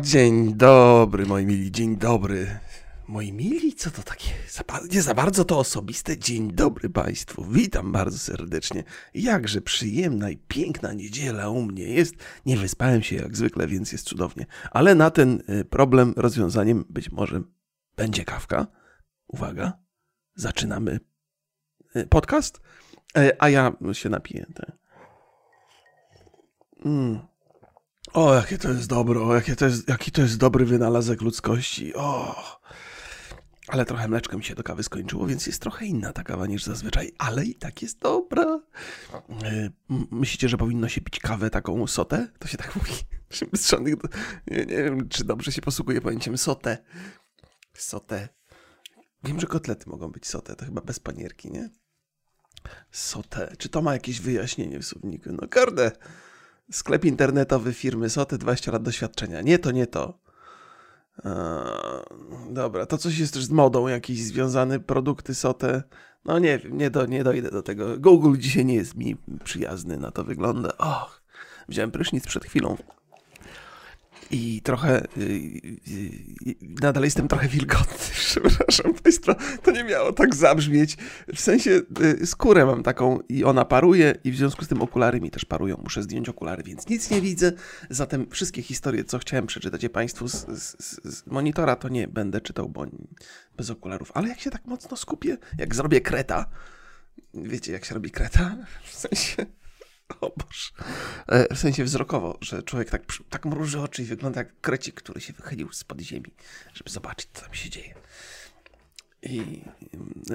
Dzień 0.00 0.54
dobry, 0.54 1.26
moi 1.26 1.46
mili, 1.46 1.72
dzień 1.72 1.96
dobry. 1.96 2.58
Moi 3.08 3.32
mili, 3.32 3.74
co 3.74 3.90
to 3.90 4.02
takie? 4.02 4.30
Nie 4.92 5.02
za 5.02 5.14
bardzo 5.14 5.44
to 5.44 5.58
osobiste. 5.58 6.18
Dzień 6.18 6.52
dobry 6.52 6.90
Państwu, 6.90 7.44
witam 7.44 7.92
bardzo 7.92 8.18
serdecznie. 8.18 8.84
Jakże 9.14 9.60
przyjemna 9.60 10.30
i 10.30 10.36
piękna 10.36 10.92
niedziela 10.92 11.48
u 11.48 11.62
mnie 11.62 11.84
jest. 11.84 12.14
Nie 12.46 12.56
wyspałem 12.56 13.02
się 13.02 13.16
jak 13.16 13.36
zwykle, 13.36 13.66
więc 13.66 13.92
jest 13.92 14.06
cudownie. 14.06 14.46
Ale 14.70 14.94
na 14.94 15.10
ten 15.10 15.42
y, 15.48 15.64
problem 15.64 16.14
rozwiązaniem 16.16 16.84
być 16.88 17.12
może 17.12 17.42
będzie 17.96 18.24
kawka. 18.24 18.66
Uwaga, 19.26 19.72
zaczynamy 20.34 21.00
y, 21.96 22.06
podcast, 22.06 22.60
e, 23.16 23.42
a 23.42 23.48
ja 23.48 23.72
się 23.92 24.08
napiję. 24.08 24.46
Tak. 24.54 24.72
Mm. 26.84 27.33
O, 28.14 28.34
jakie 28.34 28.58
to 28.58 28.68
jest 28.68 28.88
dobre, 28.88 29.20
o, 29.20 29.34
jakie 29.34 29.56
to 29.56 29.64
jest, 29.64 29.88
jaki 29.88 30.12
to 30.12 30.22
jest 30.22 30.36
dobry 30.36 30.64
wynalazek 30.64 31.20
ludzkości. 31.22 31.94
O. 31.94 32.34
Ale 33.68 33.84
trochę 33.84 34.08
mleczko 34.08 34.38
mi 34.38 34.44
się 34.44 34.54
do 34.54 34.62
kawy 34.62 34.82
skończyło, 34.82 35.26
więc 35.26 35.46
jest 35.46 35.62
trochę 35.62 35.86
inna 35.86 36.12
ta 36.12 36.22
kawa 36.22 36.46
niż 36.46 36.64
zazwyczaj, 36.64 37.12
ale 37.18 37.44
i 37.44 37.54
tak 37.54 37.82
jest 37.82 37.98
dobra. 37.98 38.60
E, 39.44 39.70
myślicie, 40.10 40.48
że 40.48 40.56
powinno 40.56 40.88
się 40.88 41.00
pić 41.00 41.20
kawę 41.20 41.50
taką 41.50 41.86
sotę? 41.86 42.28
To 42.38 42.48
się 42.48 42.56
tak 42.56 42.74
mówi. 42.76 42.92
Nie, 44.46 44.58
nie 44.58 44.84
wiem, 44.84 45.08
czy 45.08 45.24
dobrze 45.24 45.52
się 45.52 45.62
posługuje 45.62 46.00
pojęciem 46.00 46.38
sotę. 46.38 46.78
Sotę. 47.74 48.28
Wiem, 49.24 49.40
że 49.40 49.46
kotlety 49.46 49.90
mogą 49.90 50.08
być 50.08 50.26
sotę, 50.26 50.56
to 50.56 50.64
chyba 50.64 50.80
bez 50.80 51.00
panierki, 51.00 51.50
nie? 51.50 51.70
Sotę. 52.90 53.54
Czy 53.58 53.68
to 53.68 53.82
ma 53.82 53.92
jakieś 53.92 54.20
wyjaśnienie 54.20 54.78
w 54.78 54.86
słowniku? 54.86 55.30
No 55.32 55.48
kurde. 55.48 55.92
Sklep 56.70 57.04
internetowy 57.04 57.72
firmy 57.72 58.10
Soty, 58.10 58.38
20 58.38 58.72
lat 58.72 58.82
doświadczenia. 58.82 59.40
Nie 59.40 59.58
to, 59.58 59.70
nie 59.70 59.86
to. 59.86 60.18
Eee, 61.24 61.32
dobra, 62.50 62.86
to 62.86 62.98
coś 62.98 63.18
jest 63.18 63.34
też 63.34 63.44
z 63.44 63.50
modą, 63.50 63.88
jakiś 63.88 64.22
związany 64.22 64.80
produkty 64.80 65.34
Sote. 65.34 65.82
No 66.24 66.38
nie 66.38 66.58
wiem, 66.58 66.78
nie, 66.78 66.90
do, 66.90 67.06
nie 67.06 67.24
dojdę 67.24 67.50
do 67.50 67.62
tego. 67.62 67.98
Google 67.98 68.36
dzisiaj 68.38 68.64
nie 68.64 68.74
jest 68.74 68.94
mi 68.94 69.16
przyjazny, 69.44 69.96
na 69.96 70.10
to 70.10 70.24
wygląda. 70.24 70.78
Och, 70.78 71.22
wziąłem 71.68 71.90
prysznic 71.90 72.26
przed 72.26 72.44
chwilą 72.44 72.76
i 74.34 74.60
trochę. 74.62 75.06
Yy, 75.16 76.54
nadal 76.60 77.04
jestem 77.04 77.28
trochę 77.28 77.48
wilgotny, 77.48 77.98
przepraszam 78.26 78.94
Państwa. 78.94 79.34
To 79.62 79.70
nie 79.70 79.84
miało 79.84 80.12
tak 80.12 80.34
zabrzmieć. 80.34 80.96
W 81.34 81.40
sensie 81.40 81.80
skórę 82.24 82.66
mam 82.66 82.82
taką 82.82 83.18
i 83.28 83.44
ona 83.44 83.64
paruje, 83.64 84.14
i 84.24 84.32
w 84.32 84.36
związku 84.36 84.64
z 84.64 84.68
tym 84.68 84.82
okulary 84.82 85.20
mi 85.20 85.30
też 85.30 85.44
parują. 85.44 85.80
Muszę 85.82 86.02
zdjąć 86.02 86.28
okulary, 86.28 86.62
więc 86.62 86.88
nic 86.88 87.10
nie 87.10 87.20
widzę. 87.20 87.52
Zatem 87.90 88.30
wszystkie 88.30 88.62
historie, 88.62 89.04
co 89.04 89.18
chciałem 89.18 89.46
przeczytać 89.46 89.82
je 89.82 89.90
Państwu 89.90 90.28
z, 90.28 90.46
z, 90.48 90.76
z 91.04 91.26
monitora, 91.26 91.76
to 91.76 91.88
nie 91.88 92.08
będę 92.08 92.40
czytał, 92.40 92.68
bo 92.68 92.86
bez 93.56 93.70
okularów. 93.70 94.12
Ale 94.14 94.28
jak 94.28 94.40
się 94.40 94.50
tak 94.50 94.66
mocno 94.66 94.96
skupię, 94.96 95.36
jak 95.58 95.74
zrobię 95.74 96.00
kreta. 96.00 96.46
Wiecie, 97.34 97.72
jak 97.72 97.84
się 97.84 97.94
robi 97.94 98.10
kreta? 98.10 98.56
W 98.84 98.94
sensie 98.94 99.46
o 100.20 100.32
Boże. 100.36 100.70
E, 101.26 101.54
w 101.54 101.58
sensie 101.58 101.84
wzrokowo, 101.84 102.38
że 102.40 102.62
człowiek 102.62 102.90
tak, 102.90 103.02
tak 103.30 103.46
mruży 103.46 103.80
oczy 103.80 104.02
i 104.02 104.04
wygląda 104.04 104.40
jak 104.40 104.60
krecik, 104.60 104.94
który 104.94 105.20
się 105.20 105.32
wychylił 105.32 105.72
spod 105.72 106.00
ziemi, 106.00 106.34
żeby 106.74 106.90
zobaczyć, 106.90 107.28
co 107.32 107.42
tam 107.42 107.54
się 107.54 107.70
dzieje. 107.70 107.94
I 109.22 109.62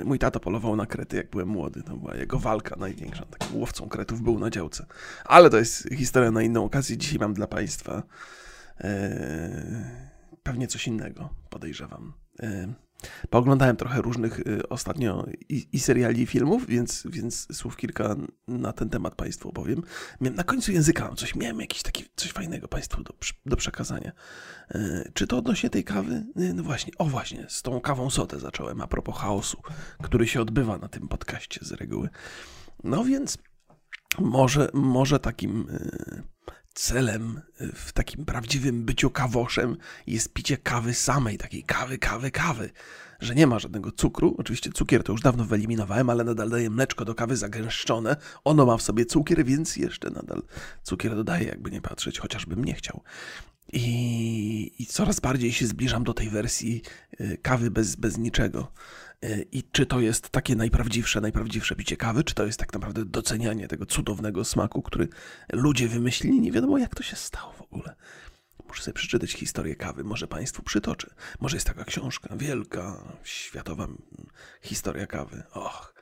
mój 0.05 0.19
tato 0.19 0.39
polował 0.39 0.75
na 0.75 0.85
krety, 0.85 1.17
jak 1.17 1.29
byłem 1.29 1.47
młody. 1.47 1.83
To 1.83 1.97
była 1.97 2.15
jego 2.15 2.39
walka 2.39 2.75
największa. 2.75 3.25
Takim 3.25 3.57
łowcą 3.57 3.89
kretów 3.89 4.21
był 4.21 4.39
na 4.39 4.49
działce. 4.49 4.85
Ale 5.25 5.49
to 5.49 5.57
jest 5.57 5.89
historia 5.95 6.31
na 6.31 6.41
inną 6.41 6.65
okazję. 6.65 6.97
Dzisiaj 6.97 7.19
mam 7.19 7.33
dla 7.33 7.47
Państwa 7.47 8.03
e, 8.81 10.09
pewnie 10.43 10.67
coś 10.67 10.87
innego, 10.87 11.29
podejrzewam. 11.49 12.13
E, 12.39 12.73
Pooglądałem 13.29 13.75
trochę 13.75 14.01
różnych 14.01 14.39
y, 14.39 14.69
ostatnio 14.69 15.25
i, 15.49 15.67
i, 15.71 15.79
seriali, 15.79 16.21
i 16.21 16.25
filmów, 16.25 16.67
więc, 16.67 17.03
więc 17.09 17.47
słów 17.57 17.77
kilka 17.77 18.15
na 18.47 18.73
ten 18.73 18.89
temat 18.89 19.15
Państwu 19.15 19.49
opowiem. 19.49 19.81
Miałem, 20.21 20.35
na 20.35 20.43
końcu 20.43 20.71
języka 20.71 21.15
coś, 21.15 21.35
miałem 21.35 21.61
jakiś 21.61 21.83
taki, 21.83 22.05
coś 22.15 22.31
fajnego 22.31 22.67
Państwu 22.67 23.03
do, 23.03 23.13
do 23.45 23.57
przekazania. 23.57 24.11
Y, 24.75 25.11
czy 25.13 25.27
to 25.27 25.37
odnośnie 25.37 25.69
tej 25.69 25.83
kawy? 25.83 26.25
Y, 26.39 26.53
no 26.53 26.63
właśnie, 26.63 26.93
o 26.97 27.05
właśnie, 27.05 27.45
z 27.49 27.61
tą 27.61 27.81
kawą 27.81 28.09
sotę 28.09 28.39
zacząłem, 28.39 28.81
a 28.81 28.87
propos 28.87 29.17
chaosu, 29.17 29.61
który 30.03 30.27
się 30.27 30.41
odbywa 30.41 30.77
na 30.77 30.87
tym 30.87 31.07
podcaście 31.07 31.59
z 31.65 31.71
reguły. 31.71 32.09
No 32.83 33.03
więc 33.03 33.37
może, 34.19 34.69
może 34.73 35.19
takim 35.19 35.67
celem 36.73 37.41
y, 37.61 37.71
w 37.73 37.91
takim 37.91 38.25
prawdziwym 38.25 38.85
byciu 38.85 39.09
kawoszem 39.09 39.77
jest 40.07 40.33
picie 40.33 40.57
kawy 40.57 40.93
samej, 40.93 41.37
takiej 41.37 41.63
kawy, 41.63 41.97
kawy, 41.97 42.31
kawy, 42.31 42.69
że 43.19 43.35
nie 43.35 43.47
ma 43.47 43.59
żadnego 43.59 43.91
cukru. 43.91 44.35
Oczywiście 44.37 44.71
cukier 44.71 45.03
to 45.03 45.11
już 45.11 45.21
dawno 45.21 45.45
wyeliminowałem, 45.45 46.09
ale 46.09 46.23
nadal 46.23 46.49
daję 46.49 46.69
mleczko 46.69 47.05
do 47.05 47.15
kawy 47.15 47.37
zagęszczone. 47.37 48.15
Ono 48.43 48.65
ma 48.65 48.77
w 48.77 48.81
sobie 48.81 49.05
cukier, 49.05 49.45
więc 49.45 49.75
jeszcze 49.75 50.09
nadal 50.09 50.43
cukier 50.83 51.15
dodaję, 51.15 51.47
jakby 51.47 51.71
nie 51.71 51.81
patrzeć, 51.81 52.19
chociażbym 52.19 52.65
nie 52.65 52.73
chciał. 52.73 53.03
I, 53.73 54.71
I, 54.79 54.85
coraz 54.85 55.19
bardziej 55.19 55.51
się 55.51 55.67
zbliżam 55.67 56.03
do 56.03 56.13
tej 56.13 56.29
wersji 56.29 56.81
y, 57.21 57.37
kawy 57.41 57.71
bez, 57.71 57.95
bez 57.95 58.17
niczego. 58.17 58.71
Y, 59.25 59.47
I 59.51 59.63
czy 59.63 59.85
to 59.85 59.99
jest 59.99 60.29
takie 60.29 60.55
najprawdziwsze, 60.55 61.21
najprawdziwsze 61.21 61.75
picie 61.75 61.97
kawy, 61.97 62.23
czy 62.23 62.35
to 62.35 62.45
jest 62.45 62.59
tak 62.59 62.73
naprawdę 62.73 63.05
docenianie 63.05 63.67
tego 63.67 63.85
cudownego 63.85 64.45
smaku, 64.45 64.81
który 64.81 65.07
ludzie 65.53 65.87
wymyślili? 65.87 66.41
Nie 66.41 66.51
wiadomo, 66.51 66.77
jak 66.77 66.95
to 66.95 67.03
się 67.03 67.15
stało 67.15 67.53
w 67.53 67.61
ogóle. 67.61 67.95
Muszę 68.67 68.83
sobie 68.83 68.95
przeczytać 68.95 69.31
historię 69.31 69.75
kawy, 69.75 70.03
może 70.03 70.27
Państwu 70.27 70.63
przytoczę. 70.63 71.15
Może 71.39 71.57
jest 71.57 71.67
taka 71.67 71.85
książka, 71.85 72.35
wielka, 72.37 73.15
światowa 73.23 73.87
historia 74.61 75.07
kawy. 75.07 75.43
Och, 75.51 75.93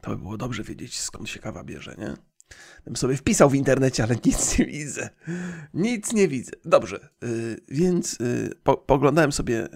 to 0.00 0.10
by 0.10 0.16
było 0.16 0.36
dobrze 0.36 0.62
wiedzieć, 0.62 1.00
skąd 1.00 1.28
się 1.28 1.38
kawa 1.38 1.64
bierze, 1.64 1.94
nie? 1.98 2.29
Bym 2.84 2.96
sobie 2.96 3.16
wpisał 3.16 3.50
w 3.50 3.54
internecie, 3.54 4.02
ale 4.02 4.16
nic 4.26 4.58
nie 4.58 4.66
widzę. 4.66 5.10
Nic 5.74 6.12
nie 6.12 6.28
widzę. 6.28 6.52
Dobrze, 6.64 7.08
yy, 7.22 7.56
więc 7.68 8.18
yy, 8.20 8.50
po, 8.62 8.76
poglądałem 8.76 9.32
sobie 9.32 9.54
yy, 9.54 9.68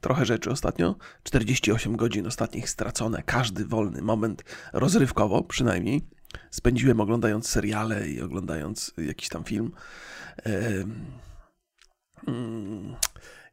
trochę 0.00 0.26
rzeczy 0.26 0.50
ostatnio. 0.50 0.96
48 1.22 1.96
godzin 1.96 2.26
ostatnich 2.26 2.70
stracone, 2.70 3.22
każdy 3.22 3.64
wolny 3.64 4.02
moment 4.02 4.44
rozrywkowo 4.72 5.42
przynajmniej. 5.42 6.08
Spędziłem 6.50 7.00
oglądając 7.00 7.48
seriale 7.48 8.08
i 8.08 8.20
oglądając 8.20 8.92
jakiś 8.98 9.28
tam 9.28 9.44
film. 9.44 9.72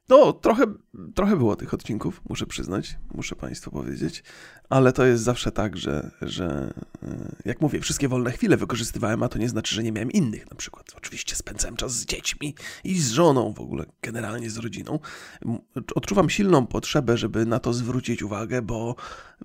No, 0.09 0.33
trochę, 0.33 0.63
trochę 1.15 1.37
było 1.37 1.55
tych 1.55 1.73
odcinków, 1.73 2.21
muszę 2.29 2.45
przyznać, 2.45 2.97
muszę 3.13 3.35
Państwu 3.35 3.71
powiedzieć, 3.71 4.23
ale 4.69 4.93
to 4.93 5.05
jest 5.05 5.23
zawsze 5.23 5.51
tak, 5.51 5.77
że, 5.77 6.11
że 6.21 6.73
e, 7.03 7.35
jak 7.45 7.61
mówię, 7.61 7.79
wszystkie 7.79 8.07
wolne 8.07 8.31
chwile 8.31 8.57
wykorzystywałem, 8.57 9.23
a 9.23 9.29
to 9.29 9.39
nie 9.39 9.49
znaczy, 9.49 9.75
że 9.75 9.83
nie 9.83 9.91
miałem 9.91 10.11
innych. 10.11 10.49
Na 10.49 10.55
przykład, 10.55 10.85
oczywiście 10.97 11.35
spędzałem 11.35 11.75
czas 11.75 11.93
z 11.93 12.05
dziećmi 12.05 12.55
i 12.83 12.99
z 12.99 13.11
żoną, 13.11 13.53
w 13.53 13.59
ogóle 13.59 13.85
generalnie 14.01 14.49
z 14.49 14.57
rodziną. 14.57 14.99
Odczuwam 15.95 16.29
silną 16.29 16.67
potrzebę, 16.67 17.17
żeby 17.17 17.45
na 17.45 17.59
to 17.59 17.73
zwrócić 17.73 18.23
uwagę, 18.23 18.61
bo 18.61 18.95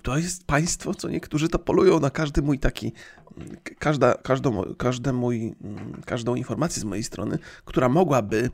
to 0.03 0.19
jest 0.19 0.47
państwo, 0.47 0.95
co 0.95 1.09
niektórzy 1.09 1.49
to 1.49 1.59
polują 1.59 2.01
na 2.01 2.11
każdy 2.11 2.43
mój 2.43 2.59
taki, 2.59 2.93
każda, 3.79 4.15
każdą, 4.15 4.75
każdy 4.79 5.13
mój, 5.13 5.55
każdą 6.07 6.35
informację 6.35 6.81
z 6.81 6.85
mojej 6.85 7.05
strony, 7.05 7.39
która 7.65 7.89
mogłaby 7.89 8.51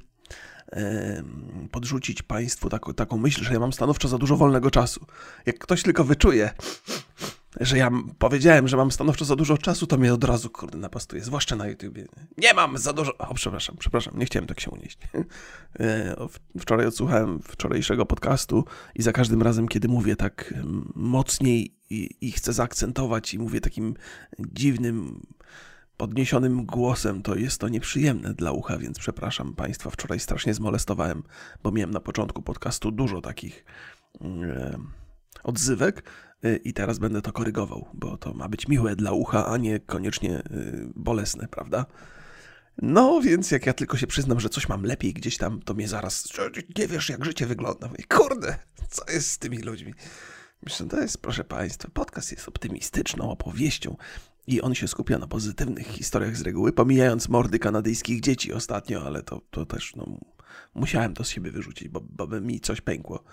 podrzucić 1.70 2.22
Państwu 2.22 2.68
taką, 2.68 2.94
taką 2.94 3.18
myśl, 3.18 3.44
że 3.44 3.52
ja 3.52 3.60
mam 3.60 3.72
stanowczo 3.72 4.08
za 4.08 4.18
dużo 4.18 4.36
wolnego 4.36 4.70
czasu. 4.70 5.06
Jak 5.46 5.58
ktoś 5.58 5.82
tylko 5.82 6.04
wyczuje, 6.04 6.50
że 7.60 7.78
ja 7.78 7.90
powiedziałem, 8.18 8.68
że 8.68 8.76
mam 8.76 8.90
stanowczo 8.90 9.24
za 9.24 9.36
dużo 9.36 9.58
czasu, 9.58 9.86
to 9.86 9.98
mnie 9.98 10.14
od 10.14 10.24
razu, 10.24 10.50
kurde, 10.50 10.78
napastuje, 10.78 11.24
zwłaszcza 11.24 11.56
na 11.56 11.66
YouTubie. 11.66 12.06
Nie 12.38 12.54
mam 12.54 12.78
za 12.78 12.92
dużo... 12.92 13.18
O, 13.18 13.34
przepraszam, 13.34 13.76
przepraszam, 13.78 14.18
nie 14.18 14.26
chciałem 14.26 14.46
tak 14.46 14.60
się 14.60 14.70
unieść. 14.70 14.98
E, 15.80 16.16
wczoraj 16.60 16.86
odsłuchałem 16.86 17.42
wczorajszego 17.42 18.06
podcastu 18.06 18.64
i 18.94 19.02
za 19.02 19.12
każdym 19.12 19.42
razem, 19.42 19.68
kiedy 19.68 19.88
mówię 19.88 20.16
tak 20.16 20.54
mocniej 20.94 21.74
i, 21.90 22.10
i 22.20 22.32
chcę 22.32 22.52
zaakcentować 22.52 23.34
i 23.34 23.38
mówię 23.38 23.60
takim 23.60 23.94
dziwnym 24.38 25.20
podniesionym 25.96 26.66
głosem, 26.66 27.22
to 27.22 27.34
jest 27.34 27.60
to 27.60 27.68
nieprzyjemne 27.68 28.34
dla 28.34 28.52
ucha, 28.52 28.78
więc 28.78 28.98
przepraszam 28.98 29.54
Państwa. 29.54 29.90
Wczoraj 29.90 30.20
strasznie 30.20 30.54
zmolestowałem, 30.54 31.22
bo 31.62 31.72
miałem 31.72 31.90
na 31.90 32.00
początku 32.00 32.42
podcastu 32.42 32.90
dużo 32.90 33.20
takich 33.20 33.64
e, 34.20 34.78
odzywek 35.42 36.02
e, 36.42 36.56
i 36.56 36.72
teraz 36.72 36.98
będę 36.98 37.22
to 37.22 37.32
korygował, 37.32 37.88
bo 37.94 38.16
to 38.16 38.34
ma 38.34 38.48
być 38.48 38.68
miłe 38.68 38.96
dla 38.96 39.12
ucha, 39.12 39.46
a 39.46 39.56
nie 39.56 39.80
koniecznie 39.80 40.38
e, 40.38 40.42
bolesne, 40.94 41.48
prawda? 41.48 41.86
No, 42.82 43.20
więc 43.20 43.50
jak 43.50 43.66
ja 43.66 43.72
tylko 43.72 43.96
się 43.96 44.06
przyznam, 44.06 44.40
że 44.40 44.48
coś 44.48 44.68
mam 44.68 44.82
lepiej 44.82 45.14
gdzieś 45.14 45.36
tam, 45.36 45.62
to 45.62 45.74
mnie 45.74 45.88
zaraz, 45.88 46.28
nie 46.78 46.88
wiesz 46.88 47.08
jak 47.08 47.24
życie 47.24 47.46
wygląda. 47.46 47.88
Mówię, 47.88 48.04
kurde, 48.08 48.58
co 48.88 49.12
jest 49.12 49.30
z 49.30 49.38
tymi 49.38 49.58
ludźmi? 49.58 49.94
Myślę, 50.62 50.86
to 50.86 51.00
jest, 51.00 51.22
proszę 51.22 51.44
Państwa, 51.44 51.88
podcast 51.94 52.32
jest 52.32 52.48
optymistyczną 52.48 53.30
opowieścią 53.30 53.96
i 54.46 54.60
on 54.60 54.74
się 54.74 54.88
skupia 54.88 55.18
na 55.18 55.26
pozytywnych 55.26 55.86
historiach 55.86 56.36
z 56.36 56.42
reguły, 56.42 56.72
pomijając 56.72 57.28
mordy 57.28 57.58
kanadyjskich 57.58 58.20
dzieci 58.20 58.52
ostatnio, 58.52 59.06
ale 59.06 59.22
to, 59.22 59.40
to 59.50 59.66
też, 59.66 59.96
no, 59.96 60.18
Musiałem 60.74 61.14
to 61.14 61.24
z 61.24 61.28
siebie 61.28 61.50
wyrzucić, 61.50 61.88
bo, 61.88 62.00
bo 62.00 62.26
by 62.26 62.40
mi 62.40 62.60
coś 62.60 62.80
pękło. 62.80 63.24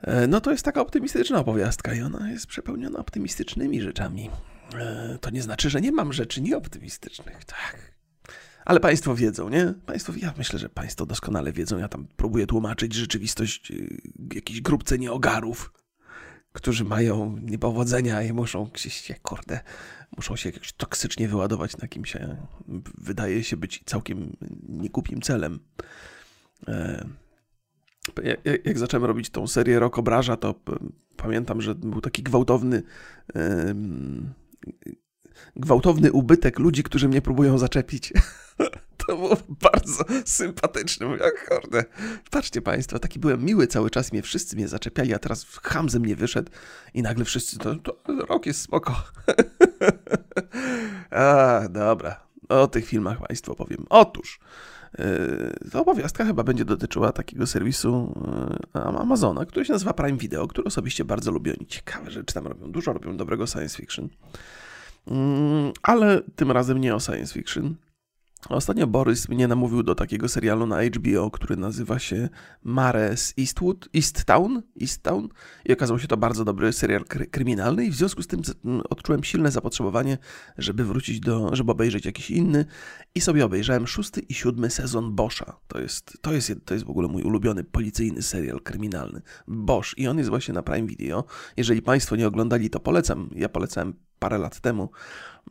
E, 0.00 0.26
no 0.26 0.40
to 0.40 0.50
jest 0.50 0.64
taka 0.64 0.80
optymistyczna 0.80 1.38
opowiastka 1.38 1.94
i 1.94 2.02
ona 2.02 2.30
jest 2.30 2.46
przepełniona 2.46 2.98
optymistycznymi 2.98 3.80
rzeczami. 3.80 4.30
E, 4.74 5.18
to 5.20 5.30
nie 5.30 5.42
znaczy, 5.42 5.70
że 5.70 5.80
nie 5.80 5.92
mam 5.92 6.12
rzeczy 6.12 6.40
nieoptymistycznych, 6.40 7.44
tak. 7.44 7.96
Ale 8.64 8.80
Państwo 8.80 9.14
wiedzą, 9.14 9.48
nie? 9.48 9.74
Państwo, 9.86 10.12
ja 10.16 10.34
myślę, 10.38 10.58
że 10.58 10.68
Państwo 10.68 11.06
doskonale 11.06 11.52
wiedzą. 11.52 11.78
Ja 11.78 11.88
tam 11.88 12.06
próbuję 12.16 12.46
tłumaczyć 12.46 12.94
rzeczywistość 12.94 13.70
y, 13.70 14.00
jakiejś 14.34 14.60
grupce 14.60 14.98
nieogarów, 14.98 15.72
którzy 16.56 16.84
mają 16.84 17.38
niepowodzenia 17.42 18.22
i 18.22 18.32
muszą 18.32 18.70
się, 18.76 19.14
kurde, 19.22 19.60
muszą 20.16 20.36
się 20.36 20.50
jakoś 20.50 20.72
toksycznie 20.72 21.28
wyładować 21.28 21.76
na 21.76 21.88
kimś. 21.88 22.16
Wydaje 22.98 23.44
się 23.44 23.56
być 23.56 23.82
całkiem 23.86 24.36
niegłupim 24.68 25.20
celem. 25.20 25.60
E, 26.68 27.06
jak 28.64 28.78
zacząłem 28.78 29.04
robić 29.04 29.30
tą 29.30 29.46
serię 29.46 29.78
Rok 29.78 29.98
Obraża, 29.98 30.36
to 30.36 30.54
pamiętam, 31.16 31.60
że 31.62 31.74
był 31.74 32.00
taki 32.00 32.22
gwałtowny 32.22 32.82
gwałtowny 35.56 36.12
ubytek 36.12 36.58
ludzi, 36.58 36.82
którzy 36.82 37.08
mnie 37.08 37.22
próbują 37.22 37.58
zaczepić. 37.58 38.12
To 39.06 39.16
było 39.16 39.36
bardzo 39.48 40.04
sympatyczne. 40.24 41.06
Mówię, 41.06 41.20
kurde, 41.48 41.84
patrzcie 42.30 42.62
państwo, 42.62 42.98
taki 42.98 43.18
byłem 43.18 43.44
miły 43.44 43.66
cały 43.66 43.90
czas, 43.90 44.12
mnie 44.12 44.22
wszyscy 44.22 44.56
mnie 44.56 44.68
zaczepiali, 44.68 45.14
a 45.14 45.18
teraz 45.18 45.44
ham 45.62 45.88
ze 45.88 45.98
mnie 45.98 46.16
wyszedł 46.16 46.50
i 46.94 47.02
nagle 47.02 47.24
wszyscy, 47.24 47.58
to, 47.58 47.74
to 47.74 47.96
rok 48.06 48.46
jest 48.46 48.60
spoko. 48.60 49.02
a, 51.10 51.60
dobra, 51.70 52.26
o 52.48 52.66
tych 52.66 52.86
filmach 52.86 53.26
państwu 53.26 53.54
powiem. 53.54 53.86
Otóż, 53.90 54.40
yy, 54.98 55.70
ta 55.72 55.80
opowiastka 55.80 56.24
chyba 56.24 56.42
będzie 56.44 56.64
dotyczyła 56.64 57.12
takiego 57.12 57.46
serwisu 57.46 58.14
yy, 58.74 58.82
Amazona, 58.82 59.46
który 59.46 59.66
się 59.66 59.72
nazywa 59.72 59.92
Prime 59.92 60.18
Video, 60.18 60.46
który 60.46 60.66
osobiście 60.66 61.04
bardzo 61.04 61.30
lubię. 61.30 61.54
Oni 61.58 61.66
ciekawe 61.66 62.10
rzeczy 62.10 62.34
tam 62.34 62.46
robią, 62.46 62.72
dużo 62.72 62.92
robią 62.92 63.16
dobrego 63.16 63.46
science 63.46 63.76
fiction. 63.76 64.08
Mm, 65.10 65.72
ale 65.82 66.22
tym 66.36 66.50
razem 66.50 66.80
nie 66.80 66.94
o 66.94 67.00
science 67.00 67.34
fiction. 67.34 67.74
Ostatnio 68.48 68.86
Borys 68.86 69.28
mnie 69.28 69.48
namówił 69.48 69.82
do 69.82 69.94
takiego 69.94 70.28
serialu 70.28 70.66
na 70.66 70.82
HBO, 70.82 71.30
który 71.30 71.56
nazywa 71.56 71.98
się 71.98 72.28
Mares 72.62 73.34
Eastwood, 73.38 73.88
East 73.94 74.24
Town, 74.24 74.62
East 74.80 75.02
Town 75.02 75.28
i 75.64 75.72
okazał 75.72 75.98
się 75.98 76.08
to 76.08 76.16
bardzo 76.16 76.44
dobry 76.44 76.72
serial 76.72 77.04
kry 77.04 77.26
kryminalny 77.26 77.84
i 77.84 77.90
w 77.90 77.94
związku 77.94 78.22
z 78.22 78.26
tym 78.26 78.42
odczułem 78.90 79.24
silne 79.24 79.50
zapotrzebowanie, 79.50 80.18
żeby 80.58 80.84
wrócić 80.84 81.20
do, 81.20 81.56
żeby 81.56 81.72
obejrzeć 81.72 82.06
jakiś 82.06 82.30
inny 82.30 82.64
i 83.14 83.20
sobie 83.20 83.44
obejrzałem 83.44 83.86
szósty 83.86 84.20
i 84.20 84.34
siódmy 84.34 84.70
sezon 84.70 85.14
Boscha. 85.14 85.56
To 85.68 85.80
jest, 85.80 86.18
to 86.20 86.32
jest, 86.32 86.52
to 86.64 86.74
jest 86.74 86.86
w 86.86 86.90
ogóle 86.90 87.08
mój 87.08 87.22
ulubiony 87.22 87.64
policyjny 87.64 88.22
serial 88.22 88.60
kryminalny. 88.60 89.22
Bosch 89.48 89.98
i 89.98 90.08
on 90.08 90.18
jest 90.18 90.30
właśnie 90.30 90.54
na 90.54 90.62
Prime 90.62 90.86
Video. 90.86 91.24
Jeżeli 91.56 91.82
Państwo 91.82 92.16
nie 92.16 92.26
oglądali, 92.26 92.70
to 92.70 92.80
polecam. 92.80 93.30
Ja 93.34 93.48
polecałem 93.48 93.94
parę 94.18 94.38
lat 94.38 94.60
temu, 94.60 94.90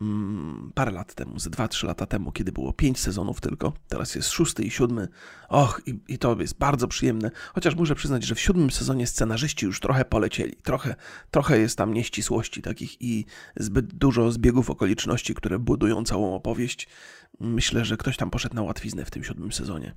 mm, 0.01 0.71
parę 0.75 0.91
lat 0.91 1.13
temu, 1.13 1.39
z 1.39 1.47
2-3 1.47 1.87
lata 1.87 2.05
temu, 2.05 2.31
kiedy 2.31 2.51
było 2.51 2.73
5 2.73 2.99
sezonów 2.99 3.41
tylko, 3.41 3.73
teraz 3.87 4.15
jest 4.15 4.29
szósty 4.29 4.63
i 4.63 4.71
siódmy. 4.71 5.07
Och, 5.49 5.81
i, 5.85 5.99
i, 6.07 6.17
to 6.17 6.37
jest 6.39 6.57
bardzo 6.57 6.87
przyjemne. 6.87 7.31
Chociaż 7.53 7.75
muszę 7.75 7.95
przyznać, 7.95 8.23
że 8.23 8.35
w 8.35 8.39
siódmym 8.39 8.71
sezonie 8.71 9.07
scenarzyści 9.07 9.65
już 9.65 9.79
trochę 9.79 10.05
polecieli. 10.05 10.55
Trochę, 10.63 10.95
trochę 11.31 11.59
jest 11.59 11.77
tam 11.77 11.93
nieścisłości 11.93 12.61
takich 12.61 13.01
i 13.01 13.25
zbyt 13.55 13.93
dużo 13.93 14.31
zbiegów 14.31 14.69
okoliczności, 14.69 15.35
które 15.35 15.59
budują 15.59 16.03
całą 16.03 16.35
opowieść. 16.35 16.87
Myślę, 17.39 17.85
że 17.85 17.97
ktoś 17.97 18.17
tam 18.17 18.29
poszedł 18.29 18.55
na 18.55 18.61
łatwiznę 18.61 19.05
w 19.05 19.11
tym 19.11 19.23
siódmym 19.23 19.51
sezonie. 19.51 19.95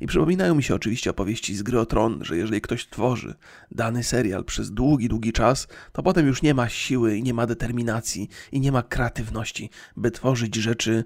I 0.00 0.06
przypominają 0.06 0.54
mi 0.54 0.62
się 0.62 0.74
oczywiście 0.74 1.10
opowieści 1.10 1.54
z 1.54 1.62
Gry 1.62 1.80
o 1.80 1.86
Tron, 1.86 2.24
że 2.24 2.36
jeżeli 2.36 2.60
ktoś 2.60 2.86
tworzy 2.86 3.34
dany 3.70 4.04
serial 4.04 4.44
przez 4.44 4.70
długi, 4.70 5.08
długi 5.08 5.32
czas, 5.32 5.68
to 5.92 6.02
potem 6.02 6.26
już 6.26 6.42
nie 6.42 6.54
ma 6.54 6.68
siły 6.68 7.16
i 7.16 7.22
nie 7.22 7.34
ma 7.34 7.46
determinacji 7.46 8.28
i 8.52 8.60
nie 8.60 8.72
ma 8.72 8.82
kreatywności, 8.82 9.70
by 9.96 10.10
tworzyć 10.10 10.54
rzeczy 10.54 11.04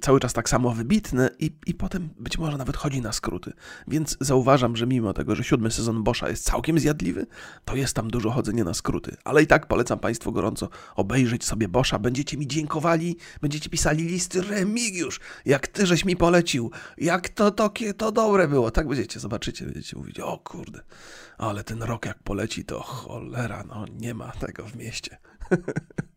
cały 0.00 0.20
czas 0.20 0.32
tak 0.32 0.48
samo 0.48 0.70
wybitny 0.70 1.30
i, 1.38 1.50
i 1.66 1.74
potem 1.74 2.08
być 2.18 2.38
może 2.38 2.56
nawet 2.56 2.76
chodzi 2.76 3.00
na 3.00 3.12
skróty. 3.12 3.52
Więc 3.88 4.16
zauważam, 4.20 4.76
że 4.76 4.86
mimo 4.86 5.12
tego, 5.12 5.34
że 5.34 5.44
siódmy 5.44 5.70
sezon 5.70 6.02
Boscha 6.02 6.28
jest 6.28 6.44
całkiem 6.44 6.78
zjadliwy, 6.78 7.26
to 7.64 7.76
jest 7.76 7.94
tam 7.94 8.10
dużo 8.10 8.30
chodzenia 8.30 8.64
na 8.64 8.74
skróty. 8.74 9.16
Ale 9.24 9.42
i 9.42 9.46
tak 9.46 9.66
polecam 9.66 9.98
Państwu 9.98 10.32
gorąco 10.32 10.68
obejrzeć 10.96 11.44
sobie 11.44 11.68
Boscha. 11.68 11.98
Będziecie 11.98 12.36
mi 12.36 12.46
dziękowali, 12.46 13.16
będziecie 13.40 13.70
pisali 13.70 14.04
listy 14.04 14.42
Remigiusz, 14.42 15.20
jak 15.44 15.66
Ty 15.66 15.86
żeś 15.86 16.04
mi 16.04 16.16
polecił, 16.16 16.70
jak 16.98 17.28
to 17.28 17.50
takie 17.50 17.94
to 17.94 18.12
dobre 18.12 18.48
było. 18.48 18.70
Tak 18.70 18.88
będziecie, 18.88 19.20
zobaczycie, 19.20 19.64
będziecie 19.64 19.96
mówić, 19.96 20.20
o 20.20 20.38
kurde, 20.38 20.80
ale 21.38 21.64
ten 21.64 21.82
rok 21.82 22.06
jak 22.06 22.22
poleci, 22.22 22.64
to 22.64 22.80
cholera, 22.80 23.64
no 23.68 23.84
nie 23.98 24.14
ma 24.14 24.32
tego 24.32 24.64
w 24.64 24.76
mieście. 24.76 25.18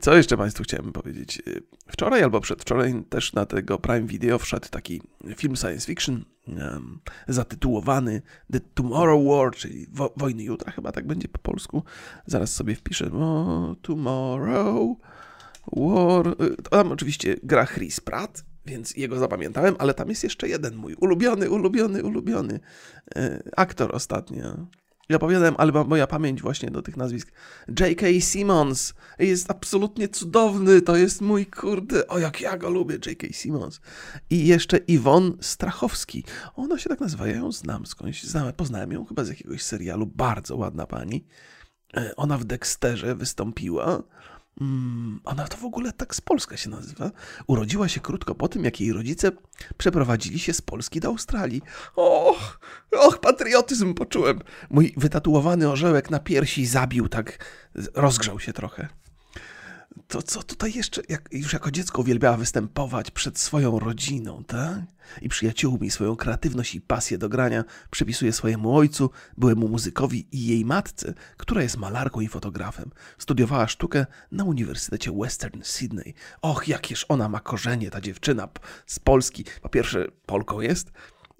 Co 0.00 0.16
jeszcze 0.16 0.36
Państwu 0.36 0.62
chciałem 0.62 0.92
powiedzieć? 0.92 1.42
Wczoraj 1.88 2.22
albo 2.22 2.40
przedwczoraj 2.40 3.04
też 3.08 3.32
na 3.32 3.46
tego 3.46 3.78
Prime 3.78 4.06
Video 4.06 4.38
wszedł 4.38 4.68
taki 4.68 5.02
film 5.36 5.56
science 5.56 5.86
fiction 5.86 6.24
um, 6.48 7.00
zatytułowany 7.28 8.22
The 8.52 8.60
Tomorrow 8.60 9.26
War, 9.26 9.54
czyli 9.54 9.86
wo 9.92 10.14
Wojny 10.16 10.42
Jutra, 10.42 10.72
chyba 10.72 10.92
tak 10.92 11.06
będzie 11.06 11.28
po 11.28 11.38
polsku. 11.38 11.82
Zaraz 12.26 12.54
sobie 12.54 12.74
wpiszę. 12.74 13.12
O, 13.12 13.76
tomorrow 13.82 14.96
War. 15.72 16.36
Tam 16.70 16.92
oczywiście 16.92 17.36
gra 17.42 17.66
Chris 17.66 18.00
Pratt, 18.00 18.44
więc 18.66 18.96
jego 18.96 19.18
zapamiętałem, 19.18 19.74
ale 19.78 19.94
tam 19.94 20.08
jest 20.08 20.24
jeszcze 20.24 20.48
jeden 20.48 20.76
mój 20.76 20.94
ulubiony, 20.94 21.50
ulubiony, 21.50 22.04
ulubiony 22.04 22.60
e, 23.16 23.42
aktor 23.56 23.94
ostatnio. 23.96 24.66
Ja 25.08 25.16
opowiadałem, 25.16 25.54
ale 25.58 25.72
moja 25.72 26.06
pamięć 26.06 26.42
właśnie 26.42 26.70
do 26.70 26.82
tych 26.82 26.96
nazwisk. 26.96 27.32
J.K. 27.80 28.06
Simmons 28.20 28.94
jest 29.18 29.50
absolutnie 29.50 30.08
cudowny, 30.08 30.82
to 30.82 30.96
jest 30.96 31.20
mój 31.20 31.46
kurde, 31.46 32.08
o 32.08 32.18
jak 32.18 32.40
ja 32.40 32.56
go 32.56 32.70
lubię, 32.70 32.98
J.K. 33.06 33.26
Simmons. 33.30 33.80
I 34.30 34.46
jeszcze 34.46 34.76
Iwon 34.76 35.38
Strachowski. 35.40 36.24
Ona 36.54 36.78
się 36.78 36.88
tak 36.88 37.00
nazywa, 37.00 37.26
ja 37.26 37.36
ją 37.36 37.52
znam 37.52 37.86
skądś, 37.86 38.22
znam, 38.22 38.52
poznałem 38.52 38.92
ją 38.92 39.04
chyba 39.04 39.24
z 39.24 39.28
jakiegoś 39.28 39.62
serialu, 39.62 40.06
bardzo 40.06 40.56
ładna 40.56 40.86
pani. 40.86 41.26
E, 41.96 42.16
ona 42.16 42.38
w 42.38 42.44
Dexterze 42.44 43.14
wystąpiła. 43.14 44.02
Mm, 44.60 45.20
ona 45.24 45.48
to 45.48 45.56
w 45.56 45.64
ogóle 45.64 45.92
tak 45.92 46.14
z 46.14 46.20
Polska 46.20 46.56
się 46.56 46.70
nazywa. 46.70 47.10
Urodziła 47.46 47.88
się 47.88 48.00
krótko 48.00 48.34
po 48.34 48.48
tym, 48.48 48.64
jak 48.64 48.80
jej 48.80 48.92
rodzice 48.92 49.32
przeprowadzili 49.78 50.38
się 50.38 50.52
z 50.52 50.62
Polski 50.62 51.00
do 51.00 51.08
Australii. 51.08 51.62
Och, 51.96 52.60
och, 52.92 53.18
patriotyzm 53.20 53.94
poczułem. 53.94 54.40
Mój 54.70 54.94
wytatuowany 54.96 55.70
orzełek 55.70 56.10
na 56.10 56.18
piersi 56.18 56.66
zabił 56.66 57.08
tak, 57.08 57.44
rozgrzał 57.94 58.40
się 58.40 58.52
trochę 58.52 58.88
to 60.08 60.22
co 60.22 60.42
tutaj 60.42 60.72
jeszcze, 60.74 61.02
jak, 61.08 61.28
już 61.32 61.52
jako 61.52 61.70
dziecko 61.70 62.00
uwielbiała 62.02 62.36
występować 62.36 63.10
przed 63.10 63.38
swoją 63.38 63.78
rodziną, 63.78 64.44
tak? 64.44 64.78
I 65.22 65.28
przyjaciółmi 65.28 65.90
swoją 65.90 66.16
kreatywność 66.16 66.74
i 66.74 66.80
pasję 66.80 67.18
do 67.18 67.28
grania 67.28 67.64
przypisuje 67.90 68.32
swojemu 68.32 68.76
ojcu, 68.76 69.10
byłemu 69.36 69.68
muzykowi 69.68 70.28
i 70.32 70.46
jej 70.46 70.64
matce, 70.64 71.14
która 71.36 71.62
jest 71.62 71.76
malarką 71.76 72.20
i 72.20 72.28
fotografem. 72.28 72.90
Studiowała 73.18 73.68
sztukę 73.68 74.06
na 74.32 74.44
Uniwersytecie 74.44 75.12
Western 75.12 75.60
Sydney. 75.62 76.14
Och, 76.42 76.68
jakież 76.68 77.06
ona 77.08 77.28
ma 77.28 77.40
korzenie, 77.40 77.90
ta 77.90 78.00
dziewczyna 78.00 78.48
z 78.86 78.98
Polski. 78.98 79.44
Po 79.62 79.68
pierwsze, 79.68 80.06
Polką 80.26 80.60
jest, 80.60 80.92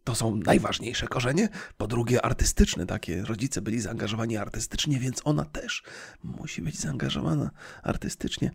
to 0.06 0.14
są 0.14 0.36
najważniejsze 0.36 1.08
korzenie. 1.08 1.48
Po 1.76 1.86
drugie, 1.86 2.24
artystyczne 2.24 2.86
takie. 2.86 3.22
Rodzice 3.22 3.62
byli 3.62 3.80
zaangażowani 3.80 4.36
artystycznie, 4.36 4.98
więc 4.98 5.20
ona 5.24 5.44
też 5.44 5.82
musi 6.22 6.62
być 6.62 6.78
zaangażowana 6.78 7.50
artystycznie. 7.82 8.50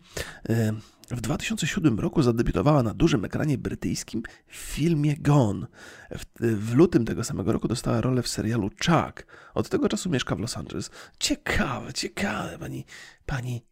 W 1.10 1.20
2007 1.20 2.00
roku 2.00 2.22
zadebiutowała 2.22 2.82
na 2.82 2.94
dużym 2.94 3.24
ekranie 3.24 3.58
brytyjskim 3.58 4.22
w 4.46 4.56
filmie 4.56 5.16
Gone. 5.16 5.66
W, 6.10 6.24
w, 6.56 6.74
lutym 6.74 7.04
tego 7.04 7.24
samego 7.24 7.52
roku 7.52 7.68
dostała 7.68 8.00
rolę 8.00 8.22
w 8.22 8.28
serialu 8.28 8.70
Chuck. 8.70 9.26
Od 9.54 9.68
tego 9.68 9.88
czasu 9.88 10.10
mieszka 10.10 10.36
w 10.36 10.40
Los 10.40 10.56
Angeles. 10.56 10.90
Ciekawe, 11.18 11.92
ciekawe, 11.92 12.58
pani, 12.58 12.84
pani 13.26 13.64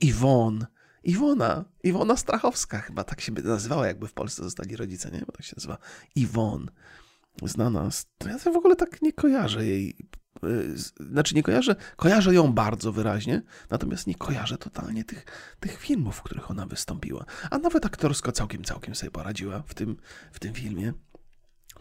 Iwon. 0.00 0.66
Iwona, 1.04 1.64
Iwona 1.82 2.16
Strachowska 2.16 2.80
chyba 2.80 3.04
tak 3.04 3.20
się 3.20 3.32
nazywała, 3.32 3.86
jakby 3.86 4.08
w 4.08 4.12
Polsce 4.12 4.42
zostali 4.42 4.76
rodzice, 4.76 5.10
nie? 5.10 5.20
Bo 5.26 5.32
tak 5.32 5.44
się 5.44 5.54
nazywa 5.56 5.78
Iwon 6.14 6.70
znana. 7.42 7.88
Ja 8.26 8.52
w 8.52 8.56
ogóle 8.56 8.76
tak 8.76 9.02
nie 9.02 9.12
kojarzę 9.12 9.66
jej. 9.66 9.96
Y, 10.44 10.74
znaczy 11.10 11.34
nie 11.34 11.42
kojarzę, 11.42 11.76
kojarzę 11.96 12.34
ją 12.34 12.52
bardzo 12.52 12.92
wyraźnie, 12.92 13.42
natomiast 13.70 14.06
nie 14.06 14.14
kojarzę 14.14 14.58
totalnie 14.58 15.04
tych, 15.04 15.26
tych 15.60 15.78
filmów, 15.78 16.16
w 16.16 16.22
których 16.22 16.50
ona 16.50 16.66
wystąpiła. 16.66 17.24
A 17.50 17.58
nawet 17.58 17.86
aktorsko 17.86 18.32
całkiem, 18.32 18.64
całkiem 18.64 18.94
sobie 18.94 19.10
poradziła 19.10 19.62
w 19.66 19.74
tym, 19.74 19.96
w 20.32 20.38
tym 20.38 20.54
filmie. 20.54 20.92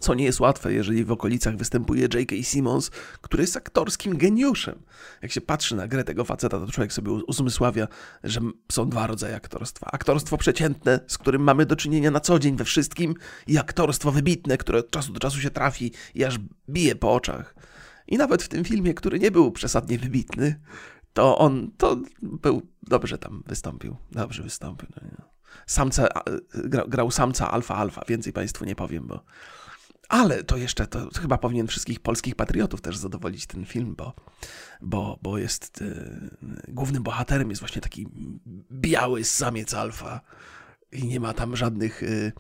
Co 0.02 0.14
nie 0.14 0.24
jest 0.24 0.40
łatwe, 0.40 0.74
jeżeli 0.74 1.06
w 1.06 1.12
okolicach 1.12 1.58
występuje 1.58 2.02
J.K. 2.02 2.36
Simmons, 2.42 2.90
który 3.22 3.44
jest 3.44 3.58
aktorskim 3.58 4.18
geniuszem. 4.18 4.84
Jak 5.22 5.32
się 5.32 5.42
patrzy 5.42 5.76
na 5.76 5.88
grę 5.88 6.04
tego 6.04 6.26
faceta, 6.26 6.60
to 6.60 6.72
człowiek 6.72 6.94
sobie 6.94 7.12
uzmysławia, 7.12 7.88
że 8.24 8.42
są 8.72 8.90
dwa 8.90 9.08
rodzaje 9.08 9.36
aktorstwa. 9.36 9.90
Aktorstwo 9.92 10.38
przeciętne, 10.38 11.00
z 11.08 11.18
którym 11.18 11.44
mamy 11.44 11.66
do 11.66 11.76
czynienia 11.76 12.12
na 12.12 12.20
co 12.20 12.40
dzień 12.40 12.56
we 12.56 12.66
wszystkim 12.66 13.16
i 13.48 13.58
aktorstwo 13.58 14.12
wybitne, 14.12 14.58
które 14.58 14.80
od 14.80 14.92
czasu 14.92 15.14
do 15.14 15.20
czasu 15.20 15.40
się 15.40 15.50
trafi 15.50 15.92
i 16.16 16.24
aż 16.24 16.40
bije 16.70 16.96
po 16.96 17.14
oczach. 17.14 17.56
I 18.08 18.18
nawet 18.18 18.44
w 18.44 18.48
tym 18.48 18.64
filmie, 18.64 18.94
który 18.94 19.20
nie 19.20 19.32
był 19.32 19.52
przesadnie 19.52 19.98
wybitny, 19.98 20.62
to 21.14 21.38
on 21.38 21.72
to 21.78 21.98
był 22.22 22.62
dobrze 22.84 23.18
tam 23.18 23.44
wystąpił. 23.48 23.96
Dobrze 24.12 24.44
wystąpił. 24.44 24.90
No 25.02 25.32
grał, 26.54 26.90
grał 26.90 27.12
samca 27.12 27.52
alfa 27.52 27.76
alfa, 27.76 28.02
więcej 28.08 28.34
Państwu 28.34 28.66
nie 28.66 28.76
powiem, 28.76 29.08
bo 29.08 29.24
ale 30.12 30.44
to 30.44 30.58
jeszcze, 30.58 30.88
to 30.88 31.10
chyba 31.22 31.38
powinien 31.38 31.68
wszystkich 31.68 32.00
polskich 32.00 32.36
patriotów 32.36 32.82
też 32.82 32.98
zadowolić 32.98 33.46
ten 33.46 33.66
film, 33.66 33.96
bo, 33.96 34.14
bo, 34.82 35.20
bo 35.22 35.38
jest 35.38 35.82
y, 35.82 36.30
głównym 36.68 37.04
bohaterem 37.04 37.50
jest 37.50 37.62
właśnie 37.62 37.82
taki 37.82 38.08
biały 38.72 39.24
samiec 39.24 39.74
alfa 39.74 40.22
i 40.92 41.08
nie 41.08 41.20
ma 41.20 41.34
tam 41.34 41.56
żadnych. 41.56 42.04
Y, 42.04 42.32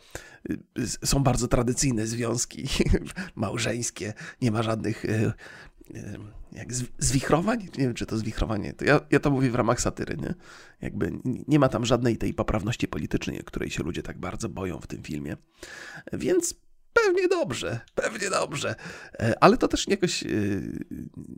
y, 0.79 1.07
są 1.07 1.23
bardzo 1.23 1.47
tradycyjne 1.47 2.07
związki 2.07 2.67
małżeńskie, 3.35 4.13
nie 4.41 4.51
ma 4.51 4.63
żadnych 4.63 5.05
jak 6.51 6.73
zwichrowań? 6.99 7.63
Nie 7.77 7.83
wiem, 7.83 7.93
czy 7.93 8.05
to 8.05 8.17
zwichrowanie. 8.17 8.73
To 8.73 8.85
ja, 8.85 8.99
ja 9.11 9.19
to 9.19 9.31
mówię 9.31 9.49
w 9.49 9.55
ramach 9.55 9.81
satyry, 9.81 10.17
nie? 10.17 10.33
Jakby 10.81 11.11
nie 11.47 11.59
ma 11.59 11.69
tam 11.69 11.85
żadnej 11.85 12.17
tej 12.17 12.33
poprawności 12.33 12.87
politycznej, 12.87 13.41
której 13.45 13.69
się 13.69 13.83
ludzie 13.83 14.03
tak 14.03 14.17
bardzo 14.17 14.49
boją 14.49 14.79
w 14.79 14.87
tym 14.87 15.03
filmie. 15.03 15.37
Więc 16.13 16.55
Pewnie 17.05 17.27
dobrze, 17.27 17.79
pewnie 17.95 18.29
dobrze. 18.29 18.75
E, 19.19 19.43
ale 19.43 19.57
to 19.57 19.67
też 19.67 19.87
jakoś 19.87 20.23
e, 20.23 20.27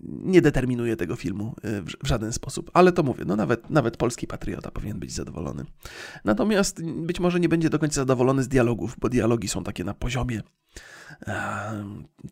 nie 0.03 0.41
determinuje 0.41 0.95
tego 0.95 1.15
filmu 1.15 1.55
e, 1.63 1.81
w 1.81 2.07
żaden 2.07 2.33
sposób. 2.33 2.71
Ale 2.73 2.91
to 2.91 3.03
mówię, 3.03 3.23
no 3.27 3.35
nawet, 3.35 3.69
nawet 3.69 3.97
polski 3.97 4.27
patriota 4.27 4.71
powinien 4.71 4.99
być 4.99 5.13
zadowolony. 5.13 5.65
Natomiast 6.25 6.83
być 6.85 7.19
może 7.19 7.39
nie 7.39 7.49
będzie 7.49 7.69
do 7.69 7.79
końca 7.79 7.95
zadowolony 7.95 8.43
z 8.43 8.47
dialogów, 8.47 8.95
bo 8.99 9.09
dialogi 9.09 9.47
są 9.47 9.63
takie 9.63 9.83
na 9.83 9.93
poziomie 9.93 10.41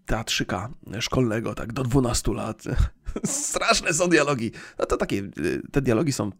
teatrzyka 0.06 0.70
szkolnego, 1.00 1.56
tak 1.56 1.74
do 1.74 1.84
12 1.84 2.34
lat. 2.34 2.64
Straszne 3.26 3.94
są 3.94 4.08
dialogi. 4.08 4.52
No 4.80 4.86
to 4.86 4.98
takie, 4.98 5.24
te 5.72 5.82
dialogi 5.82 6.14
są 6.14 6.32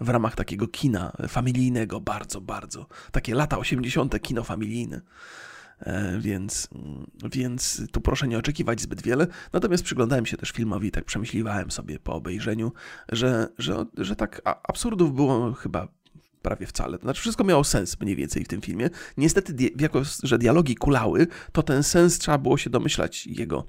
w 0.00 0.08
ramach 0.08 0.34
takiego 0.34 0.68
kina 0.68 1.12
familijnego, 1.28 2.00
bardzo, 2.00 2.40
bardzo. 2.40 2.86
Takie 3.12 3.34
lata 3.34 3.58
80. 3.58 4.22
kino 4.22 4.44
familijne. 4.44 5.00
E, 5.80 6.18
więc, 6.18 6.68
więc 7.32 7.82
tu 7.92 8.00
proszę 8.00 8.28
nie 8.28 8.38
oczekiwać 8.38 8.80
zbyt 8.80 9.02
wiele. 9.02 9.26
Natomiast 9.52 9.84
przyglądałem 9.84 10.26
się 10.26 10.36
też 10.36 10.50
filmowi 10.50 10.88
i 10.88 10.90
tak 10.90 11.04
przemyśliwałem 11.04 11.70
sobie 11.70 11.98
po 11.98 12.14
obejrzeniu, 12.14 12.72
że, 13.12 13.48
że, 13.58 13.84
że 13.96 14.16
tak 14.16 14.42
absurdów 14.44 15.14
było 15.14 15.52
chyba 15.52 15.88
prawie 16.42 16.66
wcale. 16.66 16.98
To 16.98 17.02
znaczy, 17.02 17.20
wszystko 17.20 17.44
miało 17.44 17.64
sens 17.64 18.00
mniej 18.00 18.16
więcej 18.16 18.44
w 18.44 18.48
tym 18.48 18.60
filmie. 18.60 18.90
Niestety, 19.16 19.70
jako 19.78 20.02
że 20.22 20.38
dialogi 20.38 20.74
kulały, 20.74 21.26
to 21.52 21.62
ten 21.62 21.82
sens 21.82 22.18
trzeba 22.18 22.38
było 22.38 22.56
się 22.56 22.70
domyślać 22.70 23.26
jego 23.26 23.66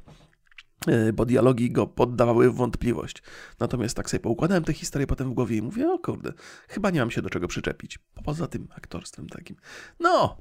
e, 0.87 1.13
bo 1.13 1.25
dialogi 1.25 1.71
go 1.71 1.87
poddawały 1.87 2.51
w 2.51 2.55
wątpliwość. 2.55 3.23
Natomiast 3.59 3.95
tak 3.95 4.09
sobie 4.09 4.21
poukładałem 4.21 4.63
tę 4.63 4.73
historię 4.73 5.07
potem 5.07 5.29
w 5.29 5.33
głowie 5.33 5.57
i 5.57 5.61
mówię, 5.61 5.91
o 5.91 5.99
kurde, 5.99 6.33
chyba 6.67 6.89
nie 6.89 6.99
mam 6.99 7.11
się 7.11 7.21
do 7.21 7.29
czego 7.29 7.47
przyczepić. 7.47 7.99
Poza 8.23 8.47
tym 8.47 8.67
aktorstwem 8.75 9.29
takim. 9.29 9.55
No, 9.99 10.37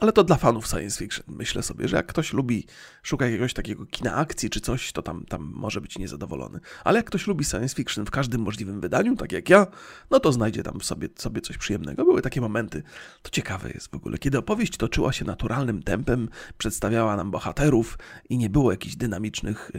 ale 0.00 0.12
to 0.12 0.24
dla 0.24 0.36
fanów 0.36 0.66
science 0.66 0.98
fiction. 0.98 1.24
Myślę 1.28 1.62
sobie, 1.62 1.88
że 1.88 1.96
jak 1.96 2.06
ktoś 2.06 2.32
lubi, 2.32 2.66
szuka 3.02 3.24
jakiegoś 3.24 3.54
takiego 3.54 3.86
kina 3.86 4.14
akcji 4.14 4.50
czy 4.50 4.60
coś, 4.60 4.92
to 4.92 5.02
tam, 5.02 5.24
tam 5.24 5.52
może 5.54 5.80
być 5.80 5.98
niezadowolony. 5.98 6.60
Ale 6.84 6.98
jak 6.98 7.06
ktoś 7.06 7.26
lubi 7.26 7.44
science 7.44 7.74
fiction 7.74 8.06
w 8.06 8.10
każdym 8.10 8.40
możliwym 8.40 8.80
wydaniu, 8.80 9.16
tak 9.16 9.32
jak 9.32 9.48
ja, 9.48 9.66
no 10.10 10.20
to 10.20 10.32
znajdzie 10.32 10.62
tam 10.62 10.80
sobie, 10.80 11.08
sobie 11.16 11.40
coś 11.40 11.58
przyjemnego. 11.58 12.04
Były 12.04 12.22
takie 12.22 12.40
momenty, 12.40 12.82
to 13.22 13.30
ciekawe 13.30 13.70
jest 13.70 13.90
w 13.90 13.94
ogóle, 13.94 14.18
kiedy 14.18 14.38
opowieść 14.38 14.76
toczyła 14.76 15.12
się 15.12 15.24
naturalnym 15.24 15.82
tempem, 15.82 16.28
przedstawiała 16.58 17.16
nam 17.16 17.30
bohaterów 17.30 17.98
i 18.28 18.38
nie 18.38 18.50
było 18.50 18.70
jakichś 18.70 18.96
dynamicznych 18.96 19.70
e, 19.74 19.78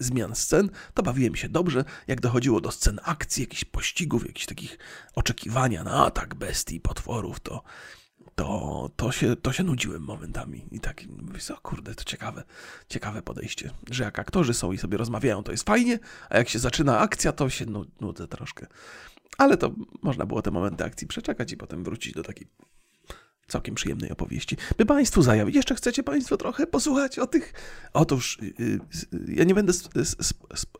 zmian 0.00 0.34
scen, 0.34 0.70
to 0.94 1.02
bawiłem 1.02 1.36
się 1.36 1.48
dobrze. 1.48 1.84
Jak 2.06 2.20
dochodziło 2.20 2.60
do 2.60 2.70
scen 2.70 3.00
akcji, 3.04 3.42
jakichś 3.42 3.64
pościgów, 3.64 4.26
jakichś 4.26 4.46
takich 4.46 4.78
oczekiwania 5.14 5.84
na 5.84 6.06
atak 6.06 6.34
bestii, 6.34 6.80
potworów, 6.80 7.40
to 7.40 7.62
to, 8.34 8.90
to, 8.96 9.12
się, 9.12 9.36
to 9.36 9.52
się 9.52 9.62
nudziłem 9.62 10.02
momentami. 10.02 10.66
I 10.70 10.80
tak 10.80 11.02
mówię, 11.06 11.40
o 11.54 11.60
kurde, 11.60 11.94
to 11.94 12.04
ciekawe, 12.04 12.42
ciekawe 12.88 13.22
podejście, 13.22 13.70
że 13.90 14.04
jak 14.04 14.18
aktorzy 14.18 14.54
są 14.54 14.72
i 14.72 14.78
sobie 14.78 14.98
rozmawiają, 14.98 15.42
to 15.42 15.52
jest 15.52 15.66
fajnie, 15.66 15.98
a 16.30 16.38
jak 16.38 16.48
się 16.48 16.58
zaczyna 16.58 16.98
akcja, 16.98 17.32
to 17.32 17.50
się 17.50 17.66
nudzę 18.00 18.28
troszkę. 18.28 18.66
Ale 19.38 19.56
to 19.56 19.72
można 20.02 20.26
było 20.26 20.42
te 20.42 20.50
momenty 20.50 20.84
akcji 20.84 21.06
przeczekać 21.06 21.52
i 21.52 21.56
potem 21.56 21.84
wrócić 21.84 22.14
do 22.14 22.22
takiej 22.22 22.46
całkiem 23.52 23.74
przyjemnej 23.74 24.10
opowieści. 24.10 24.56
By 24.78 24.86
Państwu 24.86 25.22
zajawić, 25.22 25.56
jeszcze 25.56 25.74
chcecie 25.74 26.02
Państwo 26.02 26.36
trochę 26.36 26.66
posłuchać 26.66 27.18
o 27.18 27.26
tych... 27.26 27.52
Otóż, 27.92 28.38
yy, 28.58 28.80
ja 29.28 29.44
nie 29.44 29.54
będę, 29.54 29.72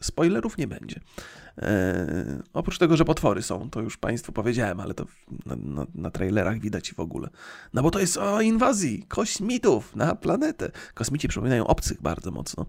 spoilerów 0.00 0.58
nie 0.58 0.66
będzie. 0.66 1.00
E, 1.58 2.42
oprócz 2.52 2.78
tego, 2.78 2.96
że 2.96 3.04
potwory 3.04 3.42
są, 3.42 3.70
to 3.70 3.80
już 3.80 3.96
Państwu 3.96 4.32
powiedziałem, 4.32 4.80
ale 4.80 4.94
to 4.94 5.06
na, 5.46 5.56
na, 5.56 5.86
na, 5.94 6.10
trailerach 6.10 6.60
widać 6.60 6.94
w 6.94 7.00
ogóle. 7.00 7.28
No 7.74 7.82
bo 7.82 7.90
to 7.90 7.98
jest 7.98 8.16
o 8.16 8.40
inwazji 8.40 9.06
kosmitów 9.08 9.96
na 9.96 10.14
planetę. 10.14 10.70
Kosmici 10.94 11.28
przypominają 11.28 11.66
obcych 11.66 12.02
bardzo 12.02 12.30
mocno. 12.30 12.66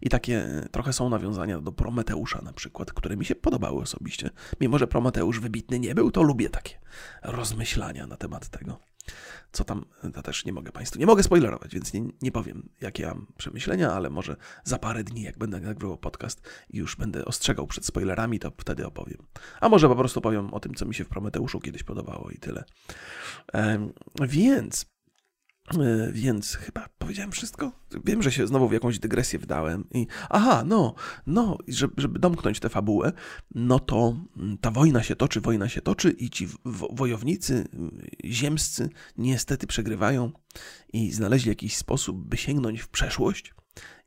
I 0.00 0.08
takie 0.08 0.44
trochę 0.70 0.92
są 0.92 1.08
nawiązania 1.08 1.60
do 1.60 1.72
Prometeusza 1.72 2.42
na 2.42 2.52
przykład, 2.52 2.92
które 2.92 3.16
mi 3.16 3.24
się 3.24 3.34
podobały 3.34 3.82
osobiście. 3.82 4.30
Mimo, 4.60 4.78
że 4.78 4.86
Prometeusz 4.86 5.40
wybitny 5.40 5.80
nie 5.80 5.94
był, 5.94 6.10
to 6.10 6.22
lubię 6.22 6.50
takie 6.50 6.74
rozmyślania 7.22 8.06
na 8.06 8.16
temat 8.16 8.48
tego 8.48 8.78
co 9.52 9.64
tam, 9.64 9.84
to 10.14 10.22
też 10.22 10.44
nie 10.44 10.52
mogę 10.52 10.72
Państwu, 10.72 10.98
nie 10.98 11.06
mogę 11.06 11.22
spoilerować, 11.22 11.74
więc 11.74 11.92
nie, 11.92 12.02
nie 12.22 12.32
powiem, 12.32 12.68
jakie 12.80 13.06
mam 13.06 13.26
przemyślenia, 13.36 13.92
ale 13.92 14.10
może 14.10 14.36
za 14.64 14.78
parę 14.78 15.04
dni, 15.04 15.22
jak 15.22 15.38
będę 15.38 15.60
nagrywał 15.60 15.98
podcast 15.98 16.42
i 16.70 16.78
już 16.78 16.96
będę 16.96 17.24
ostrzegał 17.24 17.66
przed 17.66 17.86
spoilerami, 17.86 18.38
to 18.38 18.52
wtedy 18.58 18.86
opowiem. 18.86 19.26
A 19.60 19.68
może 19.68 19.88
po 19.88 19.96
prostu 19.96 20.20
powiem 20.20 20.54
o 20.54 20.60
tym, 20.60 20.74
co 20.74 20.86
mi 20.86 20.94
się 20.94 21.04
w 21.04 21.08
Prometeuszu 21.08 21.60
kiedyś 21.60 21.82
podobało 21.82 22.30
i 22.30 22.38
tyle. 22.38 22.64
więc 24.20 24.92
więc 26.12 26.54
chyba 26.54 26.88
powiedziałem 26.98 27.32
wszystko. 27.32 27.72
Wiem, 28.04 28.22
że 28.22 28.32
się 28.32 28.46
znowu 28.46 28.68
w 28.68 28.72
jakąś 28.72 28.98
dygresję 28.98 29.38
wdałem. 29.38 29.84
I 29.94 30.06
aha, 30.30 30.62
no, 30.66 30.94
no, 31.26 31.58
żeby, 31.68 31.94
żeby 31.96 32.18
domknąć 32.18 32.60
tę 32.60 32.68
fabułę, 32.68 33.12
no 33.54 33.78
to 33.78 34.16
mm, 34.36 34.58
ta 34.58 34.70
wojna 34.70 35.02
się 35.02 35.16
toczy, 35.16 35.40
wojna 35.40 35.68
się 35.68 35.80
toczy 35.80 36.10
i 36.10 36.30
ci 36.30 36.48
wojownicy 36.90 37.68
mm, 37.74 37.98
ziemscy 38.24 38.88
niestety 39.16 39.66
przegrywają 39.66 40.32
i 40.92 41.12
znaleźli 41.12 41.48
jakiś 41.48 41.76
sposób, 41.76 42.28
by 42.28 42.36
sięgnąć 42.36 42.80
w 42.80 42.88
przeszłość. 42.88 43.54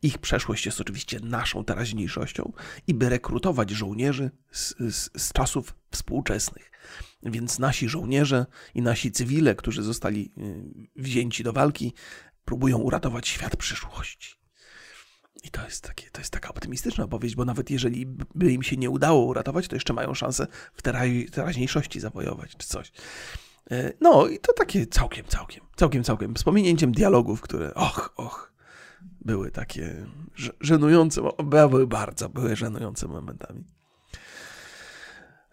Ich 0.01 0.17
przeszłość 0.17 0.65
jest 0.65 0.81
oczywiście 0.81 1.19
naszą 1.19 1.65
teraźniejszością 1.65 2.53
i 2.87 2.93
by 2.93 3.09
rekrutować 3.09 3.69
żołnierzy 3.69 4.31
z, 4.51 4.75
z, 4.79 5.09
z 5.17 5.33
czasów 5.33 5.75
współczesnych. 5.91 6.74
Więc 7.25 7.59
nasi 7.59 7.89
żołnierze 7.89 8.45
i 8.75 8.81
nasi 8.81 9.11
cywile, 9.11 9.55
którzy 9.55 9.83
zostali 9.83 10.31
y, 10.37 11.01
wzięci 11.01 11.43
do 11.43 11.53
walki, 11.53 11.93
próbują 12.45 12.77
uratować 12.77 13.27
świat 13.27 13.55
przyszłości. 13.55 14.35
I 15.43 15.51
to 15.51 15.65
jest, 15.65 15.83
takie, 15.83 16.09
to 16.11 16.21
jest 16.21 16.33
taka 16.33 16.49
optymistyczna 16.49 17.03
opowieść, 17.03 17.35
bo 17.35 17.45
nawet 17.45 17.69
jeżeli 17.69 18.05
by 18.35 18.51
im 18.51 18.63
się 18.63 18.77
nie 18.77 18.89
udało 18.89 19.25
uratować, 19.25 19.67
to 19.67 19.75
jeszcze 19.75 19.93
mają 19.93 20.13
szansę 20.13 20.47
w 20.73 20.81
teraźniejszości 21.31 21.99
zawojować 21.99 22.55
czy 22.57 22.67
coś. 22.67 22.91
E, 23.71 23.93
no 24.01 24.27
i 24.27 24.39
to 24.39 24.53
takie 24.53 24.87
całkiem, 24.87 25.25
całkiem, 25.25 25.63
całkiem, 25.75 26.03
całkiem, 26.03 26.37
z 26.37 26.43
pominięciem 26.43 26.91
dialogów, 26.91 27.41
które 27.41 27.73
och, 27.73 28.13
och, 28.17 28.53
były 29.21 29.51
takie 29.51 30.05
żenujące, 30.59 31.21
były 31.43 31.87
bardzo, 31.87 32.29
były 32.29 32.55
żenujące 32.55 33.07
momentami. 33.07 33.63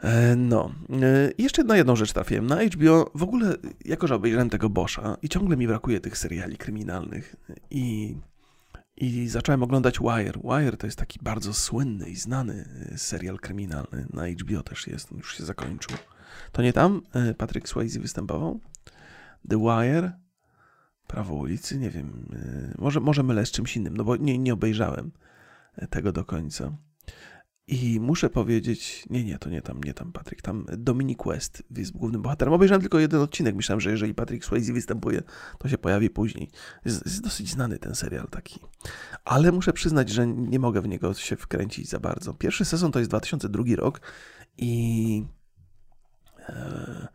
E, 0.03 0.37
no, 0.37 0.75
e, 1.03 1.33
jeszcze 1.39 1.65
na 1.65 1.77
jedną 1.77 1.97
rzecz 1.97 2.13
trafiłem. 2.13 2.47
Na 2.47 2.65
HBO 2.65 3.11
w 3.15 3.23
ogóle, 3.23 3.55
jako 3.85 4.07
że 4.07 4.15
obejrzałem 4.15 4.51
tego 4.51 4.71
Boscha 4.71 5.17
i 5.23 5.29
ciągle 5.29 5.57
mi 5.57 5.67
brakuje 5.67 6.01
tych 6.01 6.19
seriali 6.19 6.57
kryminalnych 6.57 7.37
i, 7.71 8.17
i 8.97 9.29
zacząłem 9.29 9.63
oglądać 9.63 9.99
Wire. 9.99 10.39
Wire 10.45 10.77
to 10.77 10.87
jest 10.87 10.99
taki 10.99 11.19
bardzo 11.23 11.55
słynny 11.55 12.11
i 12.11 12.17
znany 12.17 12.69
e, 12.93 12.99
serial 12.99 13.39
kryminalny. 13.39 14.07
Na 14.13 14.29
HBO 14.29 14.63
też 14.63 14.87
jest, 14.87 15.13
już 15.13 15.37
się 15.37 15.45
zakończył. 15.45 15.97
To 16.53 16.63
nie 16.63 16.73
tam 16.73 17.03
Patrick 17.39 17.69
Swayze 17.69 18.01
występował? 18.01 18.61
The 19.49 19.59
Wire? 19.59 20.13
Prawo 21.07 21.35
ulicy? 21.35 21.79
Nie 21.79 21.91
wiem. 21.91 22.27
Może, 22.79 23.01
może 23.01 23.23
mylę 23.23 23.47
z 23.47 23.51
czymś 23.51 23.77
innym, 23.77 23.97
no 23.97 24.05
bo 24.05 24.17
nie, 24.17 24.39
nie 24.39 24.53
obejrzałem 24.53 25.11
tego 25.91 26.13
do 26.13 26.25
końca. 26.25 26.73
I 27.67 28.01
muszę 28.01 28.31
powiedzieć, 28.31 29.05
nie, 29.11 29.25
nie, 29.25 29.39
to 29.39 29.51
nie 29.51 29.63
tam, 29.63 29.85
nie 29.85 29.95
tam 29.95 30.13
Patrick, 30.13 30.43
tam 30.43 30.67
Dominic 30.79 31.19
West 31.27 31.63
jest 31.71 31.93
głównym 31.93 32.23
bohaterem. 32.23 32.55
Obejrzałem 32.55 32.81
tylko 32.81 32.99
jeden 32.99 33.21
odcinek, 33.21 33.55
myślałem, 33.55 33.81
że 33.81 33.91
jeżeli 33.91 34.15
Patrick 34.15 34.45
Swayze 34.45 34.73
występuje, 34.73 35.23
to 35.59 35.69
się 35.69 35.79
pojawi 35.79 36.11
później. 36.11 36.51
Jest, 36.85 37.07
jest 37.07 37.23
dosyć 37.23 37.51
znany 37.51 37.79
ten 37.79 37.95
serial 37.95 38.29
taki. 38.29 38.61
Ale 39.25 39.53
muszę 39.53 39.73
przyznać, 39.73 40.09
że 40.09 40.27
nie 40.27 40.59
mogę 40.59 40.81
w 40.81 40.89
niego 40.89 41.15
się 41.15 41.37
wkręcić 41.37 41.89
za 41.89 42.01
bardzo. 42.01 42.35
Pierwszy 42.35 42.65
sezon 42.65 42.93
to 42.93 42.99
jest 42.99 43.11
2002 43.11 43.65
rok 43.77 44.01
i... 44.59 45.25
E, 46.49 47.09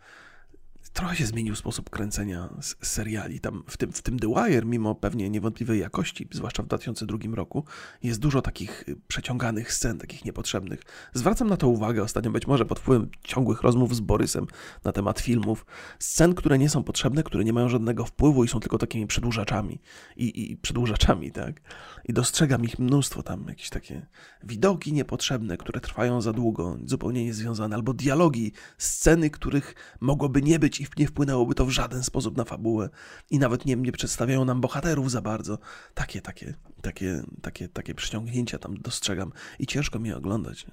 trochę 0.97 1.15
się 1.15 1.25
zmienił 1.25 1.55
sposób 1.55 1.89
kręcenia 1.89 2.49
seriali. 2.81 3.39
Tam 3.39 3.63
w 3.67 3.77
tym, 3.77 3.91
w 3.91 4.01
tym 4.01 4.19
The 4.19 4.27
Wire, 4.27 4.65
mimo 4.65 4.95
pewnie 4.95 5.29
niewątpliwej 5.29 5.79
jakości, 5.79 6.27
zwłaszcza 6.31 6.63
w 6.63 6.65
2002 6.65 7.35
roku, 7.35 7.65
jest 8.03 8.19
dużo 8.19 8.41
takich 8.41 8.89
y, 8.89 8.95
przeciąganych 9.07 9.73
scen, 9.73 9.97
takich 9.97 10.25
niepotrzebnych. 10.25 10.81
Zwracam 11.13 11.49
na 11.49 11.57
to 11.57 11.67
uwagę 11.67 12.03
ostatnio, 12.03 12.31
być 12.31 12.47
może 12.47 12.65
pod 12.65 12.79
wpływem 12.79 13.09
ciągłych 13.23 13.61
rozmów 13.61 13.95
z 13.95 13.99
Borysem 13.99 14.47
na 14.83 14.91
temat 14.91 15.19
filmów. 15.19 15.65
Scen, 15.99 16.35
które 16.35 16.57
nie 16.57 16.69
są 16.69 16.83
potrzebne, 16.83 17.23
które 17.23 17.43
nie 17.43 17.53
mają 17.53 17.69
żadnego 17.69 18.05
wpływu 18.05 18.43
i 18.43 18.47
są 18.47 18.59
tylko 18.59 18.77
takimi 18.77 19.07
przedłużaczami. 19.07 19.81
I, 20.15 20.51
i 20.51 20.57
przedłużaczami, 20.57 21.31
tak? 21.31 21.61
I 22.05 22.13
dostrzegam 22.13 22.63
ich 22.63 22.79
mnóstwo 22.79 23.23
tam, 23.23 23.45
jakieś 23.47 23.69
takie 23.69 24.05
widoki 24.43 24.93
niepotrzebne, 24.93 25.57
które 25.57 25.79
trwają 25.79 26.21
za 26.21 26.33
długo, 26.33 26.77
zupełnie 26.85 27.25
niezwiązane, 27.25 27.75
albo 27.75 27.93
dialogi, 27.93 28.51
sceny, 28.77 29.29
których 29.29 29.75
mogłoby 30.01 30.41
nie 30.41 30.59
być 30.59 30.81
i 30.81 30.86
nie 30.97 31.07
wpłynęłoby 31.07 31.55
to 31.55 31.65
w 31.65 31.69
żaden 31.69 32.03
sposób 32.03 32.37
na 32.37 32.43
fabułę 32.43 32.89
i 33.29 33.39
nawet 33.39 33.65
nie, 33.65 33.75
nie 33.75 33.91
przedstawiają 33.91 34.45
nam 34.45 34.61
bohaterów 34.61 35.11
za 35.11 35.21
bardzo. 35.21 35.57
Takie, 35.93 36.21
takie, 36.21 36.53
takie, 36.81 37.23
takie, 37.41 37.67
takie 37.67 37.95
przyciągnięcia 37.95 38.57
tam 38.57 38.77
dostrzegam 38.77 39.31
i 39.59 39.67
ciężko 39.67 39.99
mi 39.99 40.13
oglądać. 40.13 40.65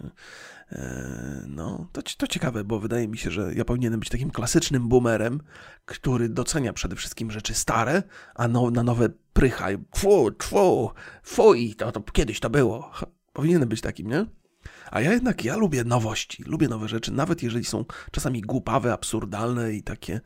E, 0.73 1.45
no, 1.49 1.87
to, 1.93 2.03
to 2.03 2.27
ciekawe, 2.27 2.65
bo 2.65 2.81
wydaje 2.81 3.09
mi 3.09 3.19
się, 3.19 3.31
że 3.31 3.55
ja 3.55 3.65
powinienem 3.65 4.01
być 4.01 4.09
takim 4.09 4.31
klasycznym 4.31 4.89
boomerem, 4.89 5.41
który 5.85 6.29
docenia 6.29 6.73
przede 6.73 6.97
wszystkim 6.97 7.31
rzeczy 7.31 7.55
stare, 7.55 8.03
a 8.35 8.49
no, 8.49 8.71
na 8.71 8.83
nowe 8.83 9.09
prycha. 9.33 9.67
Tfu, 9.91 10.31
tfu, 10.31 10.91
fuj, 11.23 11.75
to, 11.75 11.93
to 11.93 12.01
kiedyś 12.01 12.41
to 12.41 12.51
było. 12.51 12.91
Powinienem 13.33 13.69
być 13.69 13.81
takim, 13.81 14.09
nie? 14.09 14.27
A 14.91 15.01
ja 15.01 15.13
jednak, 15.13 15.45
ja 15.45 15.57
lubię 15.57 15.85
nowości, 15.85 16.43
lubię 16.43 16.69
nowe 16.69 16.89
rzeczy, 16.89 17.13
nawet 17.13 17.43
jeżeli 17.43 17.65
są 17.65 17.85
czasami 18.11 18.41
głupawe, 18.41 18.93
absurdalne 18.93 19.73
i 19.73 19.83
takie 19.83 20.21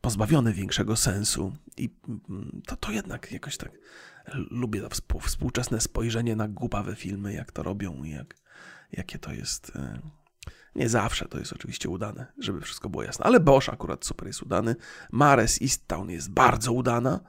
pozbawione 0.00 0.52
większego 0.52 0.96
sensu. 0.96 1.56
I 1.76 1.90
mm, 2.08 2.62
to, 2.66 2.76
to 2.76 2.92
jednak 2.92 3.32
jakoś 3.32 3.56
tak 3.56 3.72
lubię 4.50 4.82
współczesne 5.22 5.80
spojrzenie 5.80 6.36
na 6.36 6.48
głupawe 6.48 6.96
filmy, 6.96 7.32
jak 7.32 7.52
to 7.52 7.62
robią 7.62 8.04
i 8.04 8.10
jak, 8.10 8.36
jakie 8.92 9.18
to 9.18 9.32
jest... 9.32 9.72
Nie 10.74 10.88
zawsze 10.88 11.28
to 11.28 11.38
jest 11.38 11.52
oczywiście 11.52 11.88
udane, 11.88 12.26
żeby 12.38 12.60
wszystko 12.60 12.88
było 12.88 13.02
jasne, 13.02 13.24
ale 13.24 13.40
Bosch 13.40 13.68
akurat 13.68 14.04
super 14.04 14.26
jest 14.26 14.42
udany. 14.42 14.76
Mares 15.12 15.62
East 15.62 15.86
Town 15.86 16.10
jest 16.10 16.30
bardzo 16.30 16.72
udana. 16.72 17.20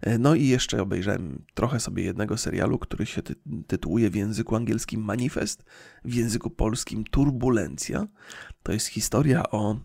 E, 0.00 0.18
no 0.18 0.34
i 0.34 0.46
jeszcze 0.46 0.82
obejrzałem 0.82 1.44
trochę 1.54 1.80
sobie 1.80 2.04
jednego 2.04 2.36
serialu, 2.36 2.78
który 2.78 3.06
się 3.06 3.22
ty 3.22 3.34
tytułuje 3.66 4.10
w 4.10 4.14
języku 4.14 4.56
angielskim 4.56 5.00
Manifest, 5.00 5.64
w 6.04 6.14
języku 6.14 6.50
polskim 6.50 7.04
Turbulencja. 7.04 8.06
To 8.62 8.72
jest 8.72 8.86
historia 8.86 9.50
o 9.50 9.76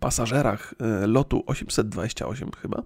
pasażerach 0.00 0.74
e, 0.80 1.06
lotu 1.06 1.42
828 1.46 2.50
chyba, 2.62 2.82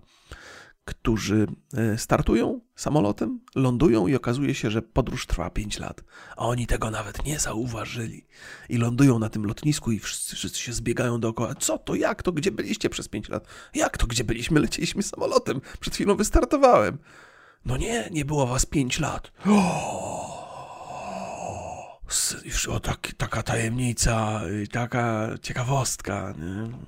którzy 0.84 1.46
e, 1.76 1.98
startują 1.98 2.60
samolotem, 2.76 3.40
lądują 3.54 4.06
i 4.06 4.14
okazuje 4.14 4.54
się, 4.54 4.70
że 4.70 4.82
podróż 4.82 5.26
trwa 5.26 5.50
5 5.50 5.78
lat. 5.78 6.04
A 6.36 6.46
oni 6.46 6.66
tego 6.66 6.90
nawet 6.90 7.24
nie 7.24 7.38
zauważyli. 7.38 8.26
I 8.68 8.76
lądują 8.76 9.18
na 9.18 9.28
tym 9.28 9.44
lotnisku 9.44 9.92
i 9.92 9.98
wszyscy, 9.98 10.36
wszyscy 10.36 10.58
się 10.58 10.72
zbiegają 10.72 11.20
dookoła. 11.20 11.54
Co 11.54 11.78
to, 11.78 11.94
jak 11.94 12.22
to, 12.22 12.32
gdzie 12.32 12.50
byliście 12.50 12.90
przez 12.90 13.08
5 13.08 13.28
lat? 13.28 13.46
Jak 13.74 13.98
to, 13.98 14.06
gdzie 14.06 14.24
byliśmy? 14.24 14.60
Lecieliśmy 14.60 15.02
samolotem. 15.02 15.60
Przed 15.80 15.94
chwilą 15.94 16.16
wystartowałem. 16.16 16.98
No 17.64 17.76
nie, 17.76 18.08
nie 18.10 18.24
było 18.24 18.46
was 18.46 18.66
5 18.66 19.00
lat. 19.00 19.32
O! 19.46 20.23
Już 22.44 22.68
o, 22.68 22.80
tak, 22.80 23.12
taka 23.16 23.42
tajemnica, 23.42 24.40
taka 24.72 25.28
ciekawostka. 25.42 26.34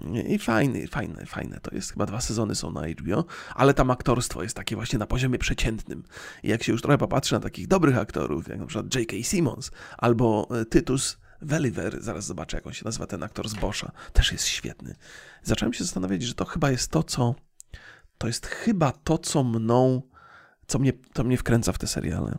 Nie? 0.05 0.23
I 0.23 0.39
fajny, 0.39 0.87
fajne, 0.87 1.27
fajne. 1.27 1.61
To 1.61 1.75
jest 1.75 1.93
chyba 1.93 2.07
dwa 2.07 2.21
sezony 2.21 2.55
są 2.55 2.73
na 2.73 2.89
HBO, 2.89 3.25
ale 3.55 3.75
tam 3.75 3.91
aktorstwo 3.91 4.43
jest 4.43 4.57
takie 4.57 4.77
właśnie 4.77 4.99
na 4.99 5.07
poziomie 5.07 5.39
przeciętnym. 5.39 6.05
I 6.43 6.49
jak 6.49 6.63
się 6.63 6.73
już 6.73 6.83
trochę 6.83 6.99
popatrzy 6.99 7.35
na 7.35 7.41
takich 7.41 7.69
dobrych 7.69 7.99
aktorów, 7.99 8.49
jak 8.49 8.59
na 8.59 8.67
przykład 8.67 8.95
J.K. 8.95 9.17
Simmons 9.23 9.71
albo 9.99 10.49
e, 10.61 10.65
Tytus 10.65 11.19
Welliver, 11.43 12.03
zaraz 12.03 12.27
zobaczę 12.27 12.57
jak 12.57 12.67
on 12.67 12.73
się 12.73 12.85
nazywa, 12.85 13.07
ten 13.07 13.23
aktor 13.23 13.49
z 13.49 13.55
Boscha, 13.55 13.93
też 14.13 14.33
jest 14.33 14.47
świetny. 14.47 14.97
Zacząłem 15.43 15.73
się 15.73 15.85
zastanawiać, 15.85 16.23
że 16.23 16.35
to 16.35 16.45
chyba 16.45 16.71
jest 16.71 16.91
to, 16.91 17.03
co 17.03 17.35
to 18.19 18.27
jest 18.27 18.47
chyba 18.47 18.93
to, 18.93 19.19
co 19.19 19.45
mną, 19.45 20.03
co 20.67 20.79
mnie, 20.79 20.93
to 21.13 21.25
mnie 21.25 21.37
wkręca 21.37 21.73
w 21.73 21.79
te 21.79 21.87
seriale. 21.87 22.39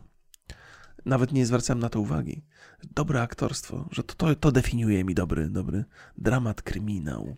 Nawet 1.06 1.32
nie 1.32 1.46
zwracałem 1.46 1.78
na 1.78 1.88
to 1.88 2.00
uwagi 2.00 2.44
dobre 2.84 3.22
aktorstwo, 3.22 3.88
że 3.90 4.02
to, 4.02 4.14
to, 4.14 4.34
to 4.34 4.52
definiuje 4.52 5.04
mi 5.04 5.14
dobry, 5.14 5.48
dobry 5.48 5.84
dramat, 6.18 6.62
kryminał. 6.62 7.36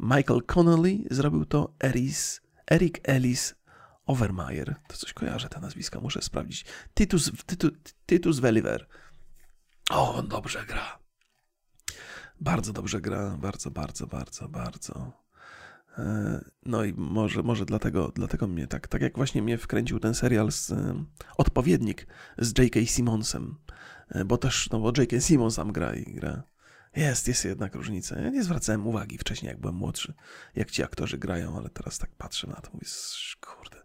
Michael 0.00 0.42
Connolly 0.42 0.98
zrobił 1.10 1.44
to 1.44 1.74
Eris, 1.84 2.40
Eric 2.70 3.00
Ellis 3.02 3.54
Overmeyer. 4.06 4.74
To 4.88 4.96
coś 4.96 5.12
kojarzę, 5.12 5.48
te 5.48 5.60
nazwiska, 5.60 6.00
muszę 6.00 6.22
sprawdzić. 6.22 6.64
Titus, 6.94 7.32
Titus, 7.46 7.70
Titus 8.06 8.40
Welliver. 8.40 8.86
O, 9.90 10.14
on 10.14 10.28
dobrze 10.28 10.66
gra. 10.66 10.98
Bardzo 12.40 12.72
dobrze 12.72 13.00
gra, 13.00 13.36
bardzo, 13.36 13.70
bardzo, 13.70 14.06
bardzo, 14.06 14.48
bardzo. 14.48 15.23
E, 15.98 16.44
no 16.66 16.84
i 16.84 16.94
może, 16.96 17.42
może 17.42 17.64
dlatego, 17.64 18.12
dlatego 18.14 18.46
mnie 18.46 18.66
tak, 18.66 18.88
tak 18.88 19.02
jak 19.02 19.16
właśnie 19.16 19.42
mnie 19.42 19.58
wkręcił 19.58 20.00
ten 20.00 20.14
serial 20.14 20.52
z 20.52 20.70
e, 20.70 21.04
odpowiednik 21.36 22.06
z 22.38 22.58
J.K. 22.58 22.80
Simmonsem. 22.86 23.54
E, 24.08 24.24
bo 24.24 24.38
też, 24.38 24.70
no 24.70 24.78
bo 24.80 24.92
J.K. 24.98 25.20
Simmons 25.20 25.56
tam 25.56 25.72
gra 25.72 25.94
i 25.94 26.14
gra. 26.14 26.42
Jest, 26.96 27.28
jest 27.28 27.44
jednak 27.44 27.74
różnica. 27.74 28.20
Ja 28.20 28.30
nie 28.30 28.44
zwracałem 28.44 28.86
uwagi 28.86 29.18
wcześniej, 29.18 29.48
jak 29.48 29.60
byłem 29.60 29.74
młodszy, 29.74 30.14
jak 30.54 30.70
ci 30.70 30.82
aktorzy 30.82 31.18
grają, 31.18 31.56
ale 31.56 31.70
teraz 31.70 31.98
tak 31.98 32.10
patrzę 32.10 32.46
na 32.46 32.54
to, 32.54 32.70
mówię, 32.72 32.86
kurde. 33.40 33.84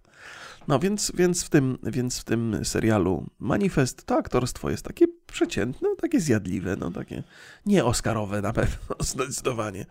No 0.67 0.80
więc, 0.80 1.12
więc, 1.15 1.43
w 1.43 1.50
tym, 1.50 1.78
więc 1.84 2.19
w 2.19 2.24
tym 2.24 2.65
serialu 2.65 3.26
Manifest 3.39 4.06
to 4.06 4.17
aktorstwo 4.17 4.69
jest 4.69 4.86
takie 4.86 5.06
przeciętne, 5.28 5.89
takie 6.02 6.19
zjadliwe, 6.19 6.76
no 6.76 6.91
takie 6.91 7.24
nie 7.65 7.86
Oscarowe 7.86 8.41
na 8.41 8.54
pewno, 8.54 8.95
zdecydowanie. 9.00 9.86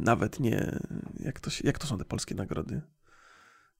Nawet 0.00 0.40
nie, 0.40 0.78
jak 1.20 1.40
to, 1.40 1.50
się, 1.50 1.62
jak 1.66 1.78
to 1.78 1.86
są 1.86 1.98
te 1.98 2.04
polskie 2.04 2.34
nagrody? 2.34 2.82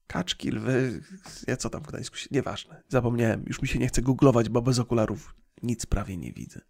Kaczki, 0.07 0.51
lwy, 0.51 1.01
ja 1.47 1.57
co 1.57 1.69
tam 1.69 1.83
w 1.83 1.87
Gdańsku, 1.87 2.17
nieważne, 2.31 2.83
zapomniałem, 2.87 3.43
już 3.47 3.61
mi 3.61 3.67
się 3.67 3.79
nie 3.79 3.87
chce 3.87 4.01
googlować, 4.01 4.49
bo 4.49 4.61
bez 4.61 4.79
okularów 4.79 5.35
nic 5.63 5.85
prawie 5.85 6.17
nie 6.17 6.33
widzę. 6.33 6.61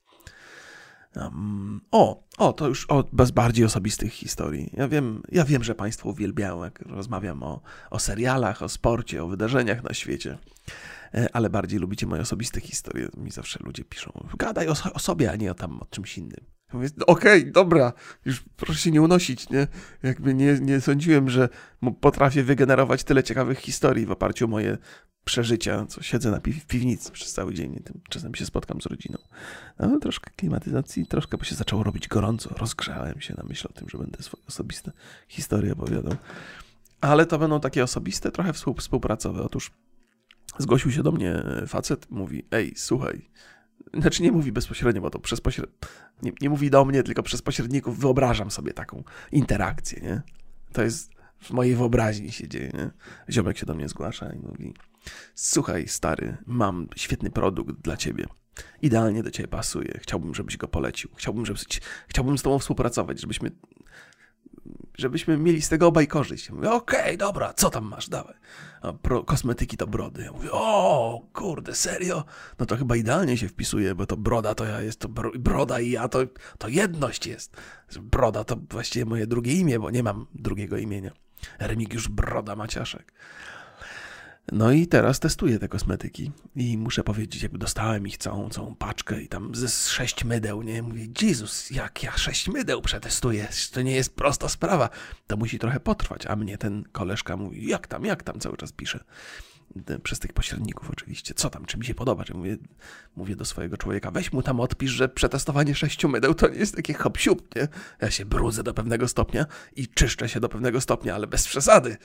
Um, 1.15 1.81
o, 1.91 2.27
o, 2.37 2.53
to 2.53 2.67
już 2.67 2.85
o, 2.89 3.03
bez 3.13 3.31
bardziej 3.31 3.65
osobistych 3.65 4.13
historii. 4.13 4.69
Ja 4.73 4.87
wiem, 4.87 5.23
ja 5.31 5.45
wiem, 5.45 5.63
że 5.63 5.75
Państwo 5.75 6.09
uwielbiają, 6.09 6.63
jak 6.63 6.81
rozmawiam 6.81 7.43
o, 7.43 7.61
o 7.89 7.99
serialach, 7.99 8.61
o 8.61 8.69
sporcie, 8.69 9.23
o 9.23 9.27
wydarzeniach 9.27 9.83
na 9.83 9.93
świecie, 9.93 10.37
ale 11.33 11.49
bardziej 11.49 11.79
lubicie 11.79 12.07
moje 12.07 12.21
osobiste 12.21 12.61
historie. 12.61 13.07
Mi 13.17 13.31
zawsze 13.31 13.59
ludzie 13.63 13.83
piszą, 13.83 14.27
gadaj 14.37 14.67
o, 14.67 14.73
o 14.93 14.99
sobie, 14.99 15.31
a 15.31 15.35
nie 15.35 15.51
o 15.51 15.53
tam 15.53 15.79
o 15.79 15.85
czymś 15.85 16.17
innym. 16.17 16.45
Okej, 17.07 17.41
okay, 17.41 17.51
dobra, 17.51 17.93
już 18.25 18.43
proszę 18.55 18.79
się 18.79 18.91
nie 18.91 19.01
unosić, 19.01 19.49
nie? 19.49 19.67
Jakby 20.03 20.33
nie, 20.33 20.59
nie 20.61 20.81
sądziłem, 20.81 21.29
że 21.29 21.49
potrafię 22.01 22.43
wygenerować 22.43 23.03
tyle 23.03 23.23
ciekawych 23.23 23.59
historii 23.59 24.05
w 24.05 24.11
oparciu 24.11 24.45
o 24.45 24.47
moje 24.47 24.77
przeżycia, 25.25 25.85
co 25.85 26.03
siedzę 26.03 26.31
na 26.31 26.39
pi 26.39 26.53
w 26.53 26.65
piwnicy 26.65 27.11
przez 27.11 27.33
cały 27.33 27.53
dzień, 27.53 27.83
czasem 28.09 28.35
się 28.35 28.45
spotkam 28.45 28.81
z 28.81 28.85
rodziną. 28.85 29.17
No, 29.79 29.99
troszkę 29.99 30.31
klimatyzacji, 30.35 31.05
troszkę, 31.05 31.37
bo 31.37 31.43
się 31.43 31.55
zaczęło 31.55 31.83
robić 31.83 32.07
gorąco, 32.07 32.49
rozgrzałem 32.57 33.21
się 33.21 33.33
na 33.37 33.43
myśl 33.43 33.67
o 33.69 33.73
tym, 33.73 33.89
że 33.89 33.97
będę 33.97 34.23
swoje 34.23 34.43
osobiste 34.47 34.91
historie 35.27 35.73
opowiadał. 35.73 36.15
Ale 37.01 37.25
to 37.25 37.39
będą 37.39 37.59
takie 37.59 37.83
osobiste, 37.83 38.31
trochę 38.31 38.53
współpracowe. 38.77 39.43
Otóż 39.43 39.71
zgłosił 40.61 40.91
się 40.91 41.03
do 41.03 41.11
mnie 41.11 41.43
facet, 41.67 42.11
mówi, 42.11 42.43
ej, 42.51 42.73
słuchaj, 42.75 43.29
znaczy 43.93 44.23
nie 44.23 44.31
mówi 44.31 44.51
bezpośrednio, 44.51 45.01
bo 45.01 45.09
to 45.09 45.19
przez 45.19 45.41
pośred... 45.41 45.69
nie, 46.21 46.31
nie 46.41 46.49
mówi 46.49 46.69
do 46.69 46.85
mnie, 46.85 47.03
tylko 47.03 47.23
przez 47.23 47.41
pośredników 47.41 47.99
wyobrażam 47.99 48.51
sobie 48.51 48.73
taką 48.73 49.03
interakcję, 49.31 50.01
nie? 50.01 50.21
To 50.73 50.83
jest 50.83 51.11
w 51.39 51.51
mojej 51.51 51.75
wyobraźni 51.75 52.31
się 52.31 52.47
dzieje, 52.47 52.71
nie? 52.73 52.91
Ziomek 53.29 53.57
się 53.57 53.65
do 53.65 53.73
mnie 53.73 53.87
zgłasza 53.87 54.33
i 54.33 54.39
mówi 54.39 54.73
słuchaj 55.35 55.87
stary, 55.87 56.37
mam 56.45 56.87
świetny 56.95 57.29
produkt 57.29 57.81
dla 57.81 57.97
ciebie. 57.97 58.25
Idealnie 58.81 59.23
do 59.23 59.31
ciebie 59.31 59.47
pasuje. 59.47 59.99
Chciałbym, 60.01 60.35
żebyś 60.35 60.57
go 60.57 60.67
polecił. 60.67 61.09
Chciałbym, 61.15 61.45
żebyś, 61.45 61.63
chciałbym 62.07 62.37
z 62.37 62.41
tobą 62.41 62.59
współpracować, 62.59 63.21
żebyśmy 63.21 63.51
żebyśmy 64.97 65.37
mieli 65.37 65.61
z 65.61 65.69
tego 65.69 65.87
obaj 65.87 66.07
korzyść. 66.07 66.49
Mówię, 66.49 66.71
okej, 66.71 67.01
okay, 67.01 67.17
dobra, 67.17 67.53
co 67.53 67.69
tam 67.69 67.85
masz, 67.85 68.09
dawaj. 68.09 68.35
A 68.81 68.93
pro, 68.93 69.23
kosmetyki 69.23 69.77
to 69.77 69.87
brody. 69.87 70.23
Ja 70.23 70.31
mówię, 70.31 70.49
o, 70.51 71.21
kurde, 71.33 71.75
serio? 71.75 72.23
No 72.59 72.65
to 72.65 72.77
chyba 72.77 72.95
idealnie 72.95 73.37
się 73.37 73.47
wpisuje, 73.47 73.95
bo 73.95 74.05
to 74.05 74.17
broda 74.17 74.55
to 74.55 74.65
ja 74.65 74.81
jest, 74.81 74.99
to 74.99 75.09
broda 75.39 75.79
i 75.79 75.91
ja 75.91 76.07
to, 76.07 76.19
to 76.57 76.67
jedność 76.67 77.27
jest. 77.27 77.57
Broda 78.01 78.43
to 78.43 78.55
właściwie 78.69 79.05
moje 79.05 79.27
drugie 79.27 79.53
imię, 79.53 79.79
bo 79.79 79.91
nie 79.91 80.03
mam 80.03 80.25
drugiego 80.35 80.77
imienia. 80.77 81.11
Remigiusz 81.59 82.07
Broda 82.07 82.55
Maciaszek. 82.55 83.13
No 84.51 84.71
i 84.71 84.87
teraz 84.87 85.19
testuję 85.19 85.59
te 85.59 85.67
kosmetyki 85.67 86.31
i 86.55 86.77
muszę 86.77 87.03
powiedzieć, 87.03 87.43
jakby 87.43 87.57
dostałem 87.57 88.07
ich 88.07 88.17
całą, 88.17 88.49
całą 88.49 88.75
paczkę 88.75 89.21
i 89.21 89.27
tam 89.27 89.55
ze 89.55 89.69
sześć 89.69 90.23
mydeł, 90.23 90.61
nie? 90.61 90.81
Mówię, 90.81 91.07
Jezus, 91.21 91.71
jak 91.71 92.03
ja 92.03 92.17
sześć 92.17 92.47
mydeł 92.47 92.81
przetestuję, 92.81 93.47
to 93.71 93.81
nie 93.81 93.95
jest 93.95 94.15
prosta 94.15 94.49
sprawa, 94.49 94.89
to 95.27 95.37
musi 95.37 95.59
trochę 95.59 95.79
potrwać, 95.79 96.25
a 96.25 96.35
mnie 96.35 96.57
ten 96.57 96.83
koleżka 96.91 97.37
mówi, 97.37 97.67
jak 97.67 97.87
tam, 97.87 98.05
jak 98.05 98.23
tam, 98.23 98.39
cały 98.39 98.57
czas 98.57 98.71
pisze 98.71 99.03
przez 100.03 100.19
tych 100.19 100.33
pośredników 100.33 100.89
oczywiście, 100.89 101.33
co 101.33 101.49
tam, 101.49 101.65
czy 101.65 101.77
mi 101.77 101.85
się 101.85 101.93
podoba, 101.93 102.23
czy 102.23 102.33
mówię, 102.33 102.57
mówię 103.15 103.35
do 103.35 103.45
swojego 103.45 103.77
człowieka, 103.77 104.11
weź 104.11 104.33
mu 104.33 104.43
tam 104.43 104.59
odpisz, 104.59 104.91
że 104.91 105.09
przetestowanie 105.09 105.75
sześciu 105.75 106.09
mydeł 106.09 106.33
to 106.33 106.49
nie 106.49 106.57
jest 106.57 106.75
takie 106.75 106.93
hop 106.93 107.17
nie? 107.55 107.67
Ja 108.01 108.11
się 108.11 108.25
brudzę 108.25 108.63
do 108.63 108.73
pewnego 108.73 109.07
stopnia 109.07 109.45
i 109.75 109.87
czyszczę 109.87 110.29
się 110.29 110.39
do 110.39 110.49
pewnego 110.49 110.81
stopnia, 110.81 111.15
ale 111.15 111.27
bez 111.27 111.47
przesady. 111.47 111.97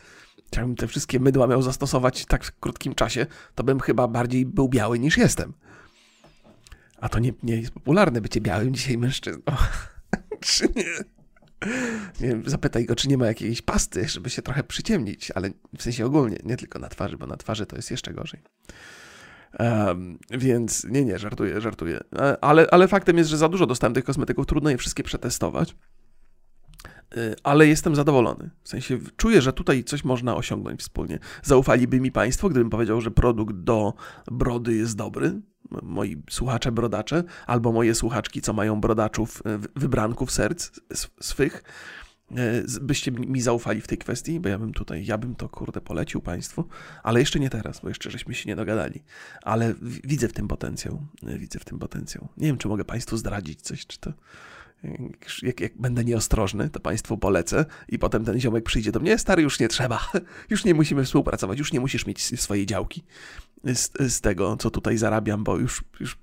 Jakbym 0.56 0.76
te 0.76 0.86
wszystkie 0.86 1.20
mydła 1.20 1.46
miał 1.46 1.62
zastosować 1.62 2.26
tak 2.26 2.44
w 2.44 2.58
krótkim 2.60 2.94
czasie, 2.94 3.26
to 3.54 3.64
bym 3.64 3.80
chyba 3.80 4.08
bardziej 4.08 4.46
był 4.46 4.68
biały 4.68 4.98
niż 4.98 5.16
jestem. 5.16 5.52
A 7.00 7.08
to 7.08 7.18
nie, 7.18 7.32
nie 7.42 7.56
jest 7.56 7.70
popularne 7.70 8.20
bycie 8.20 8.40
białym 8.40 8.74
dzisiaj 8.74 8.98
mężczyzną. 8.98 9.42
czy 10.40 10.68
nie? 10.76 11.15
Nie 12.20 12.28
wiem, 12.28 12.42
zapytaj 12.46 12.84
go, 12.86 12.96
czy 12.96 13.08
nie 13.08 13.18
ma 13.18 13.26
jakiejś 13.26 13.62
pasty, 13.62 14.08
żeby 14.08 14.30
się 14.30 14.42
trochę 14.42 14.64
przyciemnić, 14.64 15.30
ale 15.34 15.50
w 15.78 15.82
sensie 15.82 16.06
ogólnie, 16.06 16.38
nie 16.44 16.56
tylko 16.56 16.78
na 16.78 16.88
twarzy, 16.88 17.16
bo 17.16 17.26
na 17.26 17.36
twarzy 17.36 17.66
to 17.66 17.76
jest 17.76 17.90
jeszcze 17.90 18.14
gorzej. 18.14 18.40
Um, 19.58 20.18
więc 20.30 20.84
nie, 20.84 21.04
nie, 21.04 21.18
żartuję, 21.18 21.60
żartuję. 21.60 22.00
E, 22.18 22.44
ale, 22.44 22.66
ale 22.70 22.88
faktem 22.88 23.18
jest, 23.18 23.30
że 23.30 23.36
za 23.36 23.48
dużo 23.48 23.66
dostałem 23.66 23.94
tych 23.94 24.04
kosmetyków, 24.04 24.46
trudno 24.46 24.70
je 24.70 24.78
wszystkie 24.78 25.02
przetestować. 25.02 25.76
E, 27.16 27.34
ale 27.42 27.66
jestem 27.66 27.94
zadowolony. 27.94 28.50
W 28.62 28.68
sensie 28.68 28.98
czuję, 29.16 29.42
że 29.42 29.52
tutaj 29.52 29.84
coś 29.84 30.04
można 30.04 30.36
osiągnąć 30.36 30.80
wspólnie. 30.80 31.18
Zaufaliby 31.42 32.00
mi 32.00 32.12
Państwo, 32.12 32.48
gdybym 32.48 32.70
powiedział, 32.70 33.00
że 33.00 33.10
produkt 33.10 33.56
do 33.56 33.94
brody 34.30 34.74
jest 34.74 34.96
dobry 34.96 35.40
moi 35.82 36.22
słuchacze 36.30 36.72
brodacze, 36.72 37.24
albo 37.46 37.72
moje 37.72 37.94
słuchaczki, 37.94 38.40
co 38.40 38.52
mają 38.52 38.80
brodaczów, 38.80 39.42
e, 39.46 39.58
wybranków 39.76 40.30
serc 40.32 40.80
swych, 41.20 41.64
e, 42.30 42.62
byście 42.80 43.10
mi 43.12 43.40
zaufali 43.40 43.80
w 43.80 43.86
tej 43.86 43.98
kwestii, 43.98 44.40
bo 44.40 44.48
ja 44.48 44.58
bym 44.58 44.72
tutaj, 44.72 45.06
ja 45.06 45.18
bym 45.18 45.34
to 45.34 45.48
kurde 45.48 45.80
polecił 45.80 46.20
Państwu, 46.20 46.64
ale 47.02 47.20
jeszcze 47.20 47.40
nie 47.40 47.50
teraz, 47.50 47.80
bo 47.80 47.88
jeszcze 47.88 48.10
żeśmy 48.10 48.34
się 48.34 48.48
nie 48.48 48.56
dogadali. 48.56 49.04
Ale 49.42 49.74
widzę 49.82 50.28
w 50.28 50.32
tym 50.32 50.48
potencjał, 50.48 51.06
e, 51.26 51.38
widzę 51.38 51.58
w 51.58 51.64
tym 51.64 51.78
potencjał. 51.78 52.28
Nie 52.36 52.46
wiem, 52.46 52.58
czy 52.58 52.68
mogę 52.68 52.84
Państwu 52.84 53.16
zdradzić 53.16 53.62
coś, 53.62 53.86
czy 53.86 53.98
to 54.00 54.12
jak, 55.42 55.60
jak 55.60 55.78
będę 55.80 56.04
nieostrożny, 56.04 56.70
to 56.70 56.80
Państwu 56.80 57.18
polecę 57.18 57.64
i 57.88 57.98
potem 57.98 58.24
ten 58.24 58.40
ziomek 58.40 58.64
przyjdzie 58.64 58.92
do 58.92 59.00
mnie, 59.00 59.18
stary, 59.18 59.42
już 59.42 59.60
nie 59.60 59.68
trzeba, 59.68 60.10
już 60.50 60.64
nie 60.64 60.74
musimy 60.74 61.04
współpracować, 61.04 61.58
już 61.58 61.72
nie 61.72 61.80
musisz 61.80 62.06
mieć 62.06 62.40
swojej 62.40 62.66
działki 62.66 63.04
z, 63.64 63.92
z 64.12 64.20
tego, 64.20 64.56
co 64.56 64.70
tutaj 64.70 64.98
zarabiam, 64.98 65.44
bo 65.44 65.56
już, 65.56 65.84
już, 66.00 66.18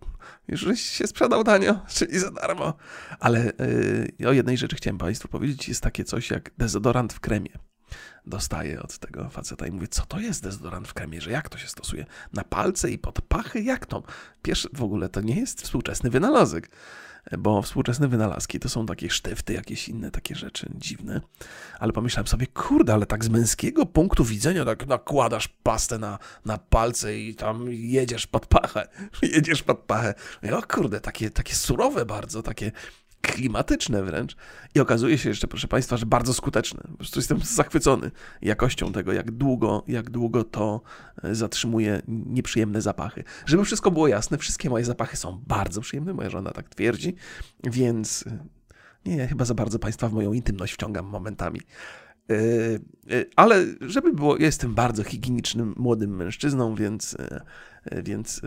już 0.47 0.79
się 0.79 1.07
sprzedał 1.07 1.43
tanio, 1.43 1.79
czyli 1.87 2.19
za 2.19 2.31
darmo. 2.31 2.73
Ale 3.19 3.51
yy, 4.19 4.27
o 4.29 4.31
jednej 4.31 4.57
rzeczy 4.57 4.75
chciałem 4.75 4.97
Państwu 4.97 5.27
powiedzieć, 5.27 5.67
jest 5.67 5.81
takie 5.81 6.03
coś 6.03 6.29
jak 6.29 6.51
dezodorant 6.57 7.13
w 7.13 7.19
kremie 7.19 7.57
dostaję 8.25 8.81
od 8.83 8.97
tego 8.97 9.29
faceta 9.29 9.67
i 9.67 9.71
mówię, 9.71 9.87
co 9.87 10.05
to 10.05 10.19
jest 10.19 10.43
dezodorant 10.43 10.87
w 10.87 10.93
kremie, 10.93 11.21
że 11.21 11.31
jak 11.31 11.49
to 11.49 11.57
się 11.57 11.67
stosuje? 11.67 12.05
Na 12.33 12.43
palce 12.43 12.91
i 12.91 12.97
pod 12.97 13.21
pachy? 13.21 13.61
Jak 13.61 13.85
to? 13.85 14.03
Pierwszy, 14.41 14.69
w 14.73 14.83
ogóle 14.83 15.09
to 15.09 15.21
nie 15.21 15.39
jest 15.39 15.61
współczesny 15.61 16.09
wynalazek 16.09 16.69
bo 17.37 17.61
współczesne 17.61 18.07
wynalazki 18.07 18.59
to 18.59 18.69
są 18.69 18.85
takie 18.85 19.09
sztyfty, 19.09 19.53
jakieś 19.53 19.89
inne 19.89 20.11
takie 20.11 20.35
rzeczy 20.35 20.69
dziwne. 20.75 21.21
Ale 21.79 21.93
pomyślałem 21.93 22.27
sobie, 22.27 22.47
kurde, 22.47 22.93
ale 22.93 23.05
tak 23.05 23.25
z 23.25 23.29
męskiego 23.29 23.85
punktu 23.85 24.25
widzenia, 24.25 24.65
tak 24.65 24.87
nakładasz 24.87 25.47
pastę 25.47 25.97
na, 25.97 26.19
na 26.45 26.57
palce 26.57 27.17
i 27.17 27.35
tam 27.35 27.65
jedziesz 27.69 28.27
pod 28.27 28.45
pachę, 28.45 28.87
jedziesz 29.21 29.63
pod 29.63 29.79
pachę. 29.79 30.13
I 30.43 30.51
o 30.51 30.61
kurde, 30.61 30.99
takie, 30.99 31.29
takie 31.29 31.55
surowe 31.55 32.05
bardzo, 32.05 32.43
takie 32.43 32.71
klimatyczne 33.23 34.03
wręcz. 34.03 34.35
I 34.75 34.79
okazuje 34.79 35.17
się 35.17 35.29
jeszcze, 35.29 35.47
proszę 35.47 35.67
Państwa, 35.67 35.97
że 35.97 36.05
bardzo 36.05 36.33
skuteczne. 36.33 36.81
Po 36.91 36.97
prostu 36.97 37.19
jestem 37.19 37.39
zachwycony 37.43 38.11
jakością 38.41 38.91
tego, 38.91 39.13
jak 39.13 39.31
długo, 39.31 39.83
jak 39.87 40.09
długo 40.09 40.43
to 40.43 40.81
e, 41.23 41.35
zatrzymuje 41.35 42.01
nieprzyjemne 42.07 42.81
zapachy. 42.81 43.23
Żeby 43.45 43.65
wszystko 43.65 43.91
było 43.91 44.07
jasne, 44.07 44.37
wszystkie 44.37 44.69
moje 44.69 44.85
zapachy 44.85 45.17
są 45.17 45.43
bardzo 45.47 45.81
przyjemne, 45.81 46.13
moja 46.13 46.29
żona 46.29 46.51
tak 46.51 46.69
twierdzi, 46.69 47.15
więc 47.63 48.25
e, 48.27 48.45
nie, 49.05 49.15
ja 49.15 49.27
chyba 49.27 49.45
za 49.45 49.53
bardzo 49.53 49.79
Państwa 49.79 50.09
w 50.09 50.13
moją 50.13 50.33
intymność 50.33 50.73
wciągam 50.73 51.05
momentami. 51.05 51.59
E, 52.29 52.35
ale 53.35 53.65
żeby 53.81 54.13
było, 54.13 54.37
ja 54.37 54.45
jestem 54.45 54.73
bardzo 54.75 55.03
higienicznym 55.03 55.73
młodym 55.77 56.15
mężczyzną, 56.15 56.75
więc, 56.75 57.17
więc 58.03 58.41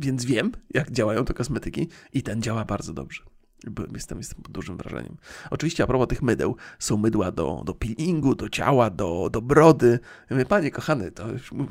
więc 0.00 0.24
wiem, 0.24 0.52
jak 0.74 0.90
działają 0.90 1.24
te 1.24 1.34
kosmetyki 1.34 1.88
i 2.12 2.22
ten 2.22 2.42
działa 2.42 2.64
bardzo 2.64 2.92
dobrze. 2.92 3.22
Jestem, 3.94 4.18
jestem 4.18 4.42
pod 4.42 4.52
dużym 4.52 4.76
wrażeniem. 4.76 5.16
Oczywiście 5.50 5.84
a 5.84 5.86
propos 5.86 6.08
tych 6.08 6.22
mydeł, 6.22 6.56
są 6.78 6.96
mydła 6.96 7.32
do, 7.32 7.62
do 7.64 7.74
peelingu, 7.74 8.34
do 8.34 8.48
ciała, 8.48 8.90
do, 8.90 9.28
do 9.32 9.42
brody. 9.42 9.98
Mówię, 10.30 10.46
panie 10.46 10.70
kochany, 10.70 11.10
to 11.10 11.24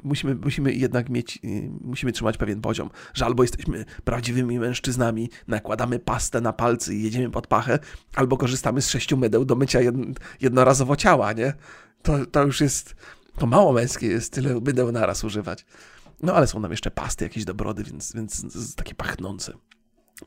musimy, 0.03 0.35
musimy 0.35 0.73
jednak 0.73 1.09
mieć, 1.09 1.39
y, 1.43 1.69
musimy 1.81 2.11
trzymać 2.11 2.37
pewien 2.37 2.61
poziom, 2.61 2.89
że 3.13 3.25
albo 3.25 3.43
jesteśmy 3.43 3.85
prawdziwymi 4.03 4.59
mężczyznami, 4.59 5.29
nakładamy 5.47 5.99
pastę 5.99 6.41
na 6.41 6.53
palce 6.53 6.93
i 6.93 7.03
jedziemy 7.03 7.29
pod 7.31 7.47
pachę, 7.47 7.79
albo 8.15 8.37
korzystamy 8.37 8.81
z 8.81 8.89
sześciu 8.89 9.17
mydeł 9.17 9.45
do 9.45 9.55
mycia 9.55 9.79
jednorazowo 10.41 10.95
ciała, 10.95 11.33
nie? 11.33 11.53
To, 12.01 12.25
to 12.25 12.43
już 12.43 12.61
jest, 12.61 12.95
to 13.37 13.47
mało 13.47 13.73
męskie 13.73 14.07
jest 14.07 14.33
tyle 14.33 14.59
mydeł 14.61 14.91
naraz 14.91 15.23
używać. 15.23 15.65
No 16.23 16.33
ale 16.33 16.47
są 16.47 16.61
tam 16.61 16.71
jeszcze 16.71 16.91
pasty 16.91 17.25
jakieś 17.25 17.45
do 17.45 17.53
brody, 17.53 17.83
więc, 17.83 18.13
więc 18.15 18.75
takie 18.75 18.95
pachnące. 18.95 19.53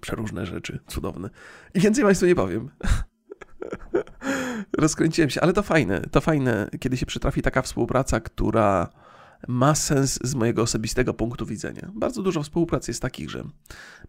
Przeróżne 0.01 0.47
rzeczy, 0.47 0.79
cudowne. 0.87 1.31
I 1.75 1.81
więcej 1.81 2.05
Państwu 2.05 2.27
nie 2.27 2.35
powiem. 2.35 2.71
Rozkręciłem 4.79 5.31
się, 5.31 5.41
ale 5.41 5.53
to 5.53 5.63
fajne. 5.63 6.01
To 6.01 6.21
fajne, 6.21 6.71
kiedy 6.81 6.97
się 6.97 7.07
przytrafi 7.07 7.43
taka 7.43 7.63
współpraca, 7.63 8.21
która 8.21 8.89
ma 9.49 9.75
sens 9.75 10.19
z 10.25 10.35
mojego 10.35 10.63
osobistego 10.63 11.15
punktu 11.15 11.47
widzenia. 11.47 11.91
Bardzo 11.95 12.23
dużo 12.23 12.43
współprac 12.43 12.89
jest 12.89 13.03
takich, 13.03 13.31
że 13.31 13.45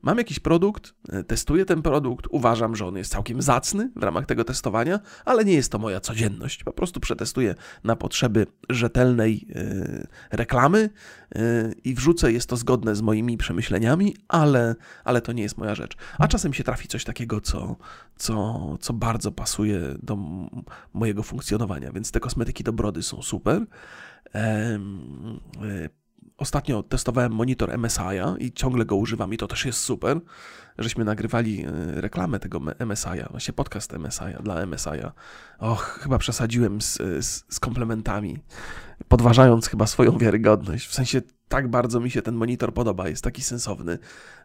mam 0.01 0.17
jakiś 0.17 0.39
produkt, 0.39 0.93
e, 1.09 1.23
testuję 1.23 1.65
ten 1.65 1.81
produkt, 1.81 2.27
uważam, 2.29 2.75
że 2.75 2.85
on 2.85 2.97
jest 2.97 3.11
całkiem 3.11 3.41
zacny 3.41 3.91
w 3.95 4.03
ramach 4.03 4.25
tego 4.25 4.43
testowania, 4.43 4.99
ale 5.25 5.45
nie 5.45 5.53
jest 5.53 5.71
to 5.71 5.79
moja 5.79 5.99
codzienność. 5.99 6.63
Po 6.63 6.73
prostu 6.73 6.99
przetestuję 6.99 7.55
na 7.83 7.95
potrzeby 7.95 8.47
rzetelnej 8.69 9.47
yy, 9.49 10.07
reklamy 10.31 10.89
yy, 11.35 11.41
i 11.83 11.95
wrzucę, 11.95 12.31
jest 12.31 12.49
to 12.49 12.57
zgodne 12.57 12.95
z 12.95 13.01
moimi 13.01 13.37
przemyśleniami, 13.37 14.15
ale, 14.27 14.75
ale 15.03 15.21
to 15.21 15.31
nie 15.31 15.43
jest 15.43 15.57
moja 15.57 15.75
rzecz. 15.75 15.97
A 16.17 16.27
czasem 16.27 16.53
się 16.53 16.63
trafi 16.63 16.87
coś 16.87 17.03
takiego, 17.03 17.41
co, 17.41 17.75
co, 18.17 18.77
co 18.81 18.93
bardzo 18.93 19.31
pasuje 19.31 19.79
do 20.03 20.17
mojego 20.93 21.23
funkcjonowania, 21.23 21.91
więc 21.91 22.11
te 22.11 22.19
kosmetyki 22.19 22.63
do 22.63 22.73
brody 22.73 23.03
są 23.03 23.21
super. 23.21 23.65
E, 24.35 24.79
ostatnio 26.37 26.83
testowałem 26.83 27.31
monitor 27.31 27.69
MSI'a 27.69 28.35
i 28.39 28.51
ciągle 28.51 28.85
go 28.85 28.95
używam 28.95 29.33
i 29.33 29.37
to 29.37 29.47
też 29.47 29.65
jest 29.65 29.79
super. 29.79 30.19
Żeśmy 30.77 31.05
nagrywali 31.05 31.65
e, 31.65 32.01
reklamę 32.01 32.39
tego 32.39 32.59
MSI'a, 32.59 33.31
właśnie 33.31 33.53
podcast 33.53 33.93
MSI'a 33.93 34.43
dla 34.43 34.65
MSI'a. 34.65 35.11
Och, 35.59 35.99
chyba 36.03 36.17
przesadziłem 36.17 36.81
z, 36.81 36.97
z, 37.25 37.43
z 37.49 37.59
komplementami, 37.59 38.37
podważając 39.07 39.67
chyba 39.67 39.87
swoją 39.87 40.17
wiarygodność. 40.17 40.87
W 40.87 40.93
sensie 40.93 41.21
tak 41.47 41.67
bardzo 41.67 41.99
mi 41.99 42.11
się 42.11 42.21
ten 42.21 42.35
monitor 42.35 42.73
podoba, 42.73 43.09
jest 43.09 43.23
taki 43.23 43.43
sensowny 43.43 43.97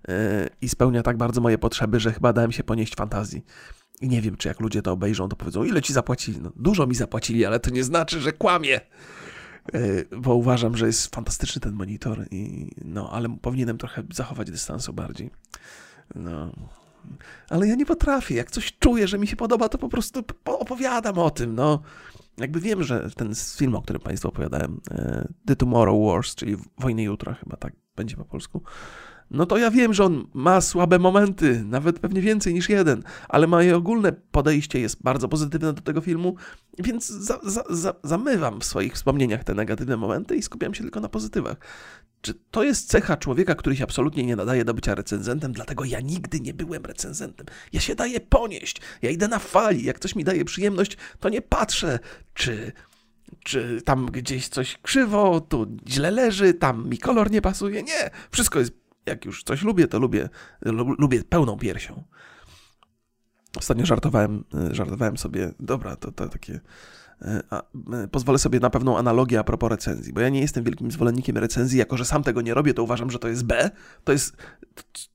yy, 0.09 0.15
i 0.61 0.69
spełnia 0.69 1.03
tak 1.03 1.17
bardzo 1.17 1.41
moje 1.41 1.59
potrzeby, 1.59 2.01
że 2.01 2.13
chyba 2.13 2.33
dałem 2.33 2.53
się 2.53 2.65
ponieść 2.65 2.95
fantazji. 2.95 3.45
I 4.01 4.09
nie 4.09 4.21
wiem, 4.21 4.37
czy 4.37 4.49
jak 4.49 4.61
ludzie 4.61 4.83
to 4.83 4.93
obejrzą, 4.93 5.29
to 5.29 5.37
powiedzą, 5.37 5.65
ile 5.65 5.83
ci 5.83 5.93
zapłacili? 5.93 6.41
No, 6.41 6.53
dużo 6.57 6.87
mi 6.87 6.95
zapłacili, 6.95 7.45
ale 7.45 7.61
to 7.61 7.71
nie 7.71 7.85
znaczy, 7.85 8.21
że 8.21 8.33
kłamie. 8.33 8.81
E, 9.73 10.17
bo 10.17 10.35
uważam, 10.35 10.77
że 10.77 10.87
jest 10.87 11.15
fantastyczny 11.15 11.61
ten 11.61 11.73
monitor, 11.73 12.27
i, 12.31 12.71
no, 12.85 13.11
ale 13.11 13.37
powinienem 13.43 13.79
trochę 13.79 14.03
zachować 14.13 14.51
dystansu 14.51 14.93
bardziej. 14.93 15.31
No. 16.15 16.53
Ale 17.51 17.69
ja 17.69 17.75
nie 17.75 17.87
potrafię. 17.87 18.35
Jak 18.35 18.51
coś 18.51 18.79
czuję, 18.79 19.09
że 19.09 19.19
mi 19.19 19.27
się 19.27 19.37
podoba, 19.37 19.69
to 19.69 19.79
po 19.79 19.89
prostu 19.89 20.25
opowiadam 20.45 21.19
o 21.19 21.31
tym. 21.31 21.55
No. 21.55 21.83
Jakby 22.39 22.61
wiem, 22.61 22.83
że 22.83 23.11
ten 23.11 23.35
film, 23.57 23.75
o 23.75 23.83
którym 23.83 24.03
Państwu 24.03 24.29
opowiadałem, 24.29 24.81
e, 24.91 25.29
The 25.47 25.57
Tomorrow 25.57 26.07
Wars, 26.07 26.35
czyli 26.35 26.57
Wojny 26.79 27.03
Jutra, 27.03 27.35
chyba 27.35 27.57
tak 27.57 27.73
będzie 27.97 28.17
po 28.17 28.25
polsku, 28.25 28.63
no 29.31 29.47
to 29.47 29.59
ja 29.59 29.71
wiem, 29.71 29.95
że 29.95 30.05
on 30.05 30.27
ma 30.35 30.61
słabe 30.61 30.99
momenty, 30.99 31.65
nawet 31.65 31.99
pewnie 31.99 32.21
więcej 32.21 32.55
niż 32.55 32.69
jeden, 32.69 33.03
ale 33.29 33.47
moje 33.47 33.77
ogólne 33.77 34.13
podejście 34.13 34.81
jest 34.81 35.03
bardzo 35.03 35.29
pozytywne 35.29 35.73
do 35.73 35.83
tego 35.83 36.01
filmu, 36.01 36.37
więc 36.79 37.07
za, 37.09 37.41
za, 37.43 37.65
za, 37.71 37.95
zamywam 38.05 38.61
w 38.61 38.65
swoich 38.65 38.95
wspomnieniach 38.95 39.45
te 39.45 39.55
negatywne 39.55 39.97
momenty 39.97 40.37
i 40.37 40.43
skupiam 40.43 40.75
się 40.75 40.83
tylko 40.83 41.01
na 41.01 41.09
pozytywach. 41.09 41.57
Czy 42.21 42.35
to 42.51 42.63
jest 42.63 42.89
cecha 42.89 43.17
człowieka, 43.17 43.55
który 43.55 43.77
się 43.77 43.85
absolutnie 43.85 44.25
nie 44.25 44.37
nadaje 44.37 44.65
do 44.65 44.75
bycia 44.75 44.95
recenzentem, 44.95 45.53
dlatego 45.53 45.85
ja 45.85 46.01
nigdy 46.01 46.41
nie 46.41 46.55
byłem 46.55 46.85
recenzentem. 46.85 47.47
Ja 47.73 47.81
się 47.81 47.95
daję 47.95 48.21
ponieść, 48.21 48.81
ja 49.03 49.11
idę 49.11 49.29
na 49.29 49.39
fali, 49.39 49.85
jak 49.85 49.99
coś 49.99 50.17
mi 50.17 50.25
daje 50.25 50.45
przyjemność, 50.45 50.97
to 51.21 51.29
nie 51.29 51.43
patrzę, 51.43 51.99
czy 52.35 52.73
czy 53.45 53.83
tam 53.85 54.07
gdzieś 54.07 54.49
coś 54.49 54.79
krzywo, 54.83 55.41
tu 55.41 55.77
źle 55.89 56.11
leży, 56.11 56.55
tam 56.55 56.89
mi 56.89 56.99
kolor 56.99 57.31
nie 57.31 57.43
pasuje. 57.43 57.83
Nie, 57.83 58.11
wszystko 58.31 58.59
jest, 58.59 58.73
jak 59.07 59.25
już 59.25 59.43
coś 59.43 59.63
lubię, 59.63 59.89
to 59.89 59.99
lubię, 59.99 60.29
lubię 60.99 61.25
pełną 61.25 61.59
piersią. 61.59 62.05
Ostatnio 63.57 63.87
żartowałem, 63.87 64.45
żartowałem 64.71 65.17
sobie, 65.17 65.53
dobra, 65.61 65.97
to, 65.97 66.13
to 66.13 66.29
takie 66.29 66.61
E, 67.23 67.43
a, 67.51 67.63
e, 67.93 68.09
pozwolę 68.09 68.39
sobie 68.39 68.61
na 68.61 68.71
pewną 68.71 68.99
analogię 68.99 69.39
a 69.39 69.45
propos 69.45 69.71
recenzji, 69.71 70.13
bo 70.13 70.21
ja 70.21 70.29
nie 70.29 70.41
jestem 70.41 70.65
wielkim 70.65 70.91
zwolennikiem 70.91 71.39
recenzji, 71.39 71.79
jako 71.79 71.97
że 71.97 72.05
sam 72.05 72.23
tego 72.23 72.41
nie 72.41 72.55
robię, 72.55 72.75
to 72.75 72.83
uważam, 72.83 73.11
że 73.11 73.19
to 73.19 73.29
jest 73.29 73.45
B, 73.45 73.71
to 74.05 74.13
jest, 74.13 74.37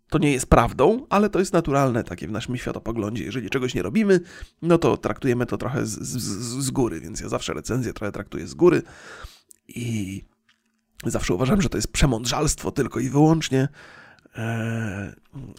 to 0.10 0.18
nie 0.18 0.32
jest 0.32 0.46
prawdą, 0.46 1.06
ale 1.10 1.30
to 1.30 1.40
jest 1.40 1.54
naturalne 1.54 2.04
takie 2.04 2.28
w 2.28 2.32
naszym 2.32 2.58
światopoglądzie. 2.58 3.24
Jeżeli 3.24 3.50
czegoś 3.50 3.76
nie 3.76 3.82
robimy, 3.82 4.20
no 4.62 4.78
to 4.78 4.98
traktujemy 4.98 5.46
to 5.46 5.58
trochę 5.58 5.86
z, 5.86 6.00
z, 6.00 6.18
z 6.66 6.72
góry, 6.72 7.00
więc 7.00 7.22
ja 7.22 7.30
zawsze 7.30 7.54
recenzję 7.54 7.94
trochę 7.94 8.12
traktuję 8.12 8.48
z 8.48 8.54
góry 8.54 8.82
i 9.68 10.24
zawsze 11.06 11.34
uważam, 11.34 11.62
że 11.62 11.70
to 11.70 11.78
jest 11.78 11.92
przemądrzalstwo 11.92 12.72
tylko 12.72 13.00
i 13.00 13.10
wyłącznie 13.10 13.68
e, 14.36 15.16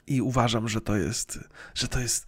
i 0.06 0.22
uważam, 0.22 0.68
że 0.68 0.80
to 0.80 0.96
jest, 0.96 1.38
że 1.74 1.88
to 1.88 2.00
jest 2.00 2.26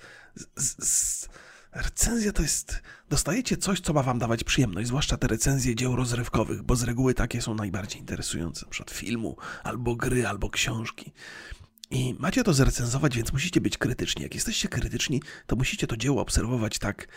Recenzja 1.73 2.33
to 2.33 2.43
jest. 2.43 2.83
Dostajecie 3.11 3.57
coś, 3.57 3.81
co 3.81 3.93
ma 3.93 4.03
wam 4.03 4.19
dawać 4.19 4.45
przyjemność, 4.45 4.89
zwłaszcza 4.89 5.17
te 5.17 5.27
recenzje 5.27 5.75
dzieł 5.75 5.97
rozrywkowych, 5.97 6.63
bo 6.63 6.77
z 6.77 6.83
reguły 6.83 7.15
takie 7.15 7.43
są 7.43 7.55
najbardziej 7.55 8.01
interesujące, 8.01 8.67
przed 8.71 8.91
filmu, 8.91 9.37
albo 9.65 9.97
gry, 9.97 10.27
albo 10.27 10.51
książki. 10.51 11.13
I 11.91 12.15
macie 12.19 12.45
to 12.45 12.53
zrecenzować, 12.53 13.17
więc 13.17 13.33
musicie 13.33 13.61
być 13.61 13.79
krytyczni. 13.79 14.23
Jak 14.23 14.35
jesteście 14.35 14.69
krytyczni, 14.69 15.23
to 15.47 15.57
musicie 15.57 15.87
to 15.87 15.97
dzieło 15.97 16.23
obserwować 16.23 16.79
tak, 16.79 17.09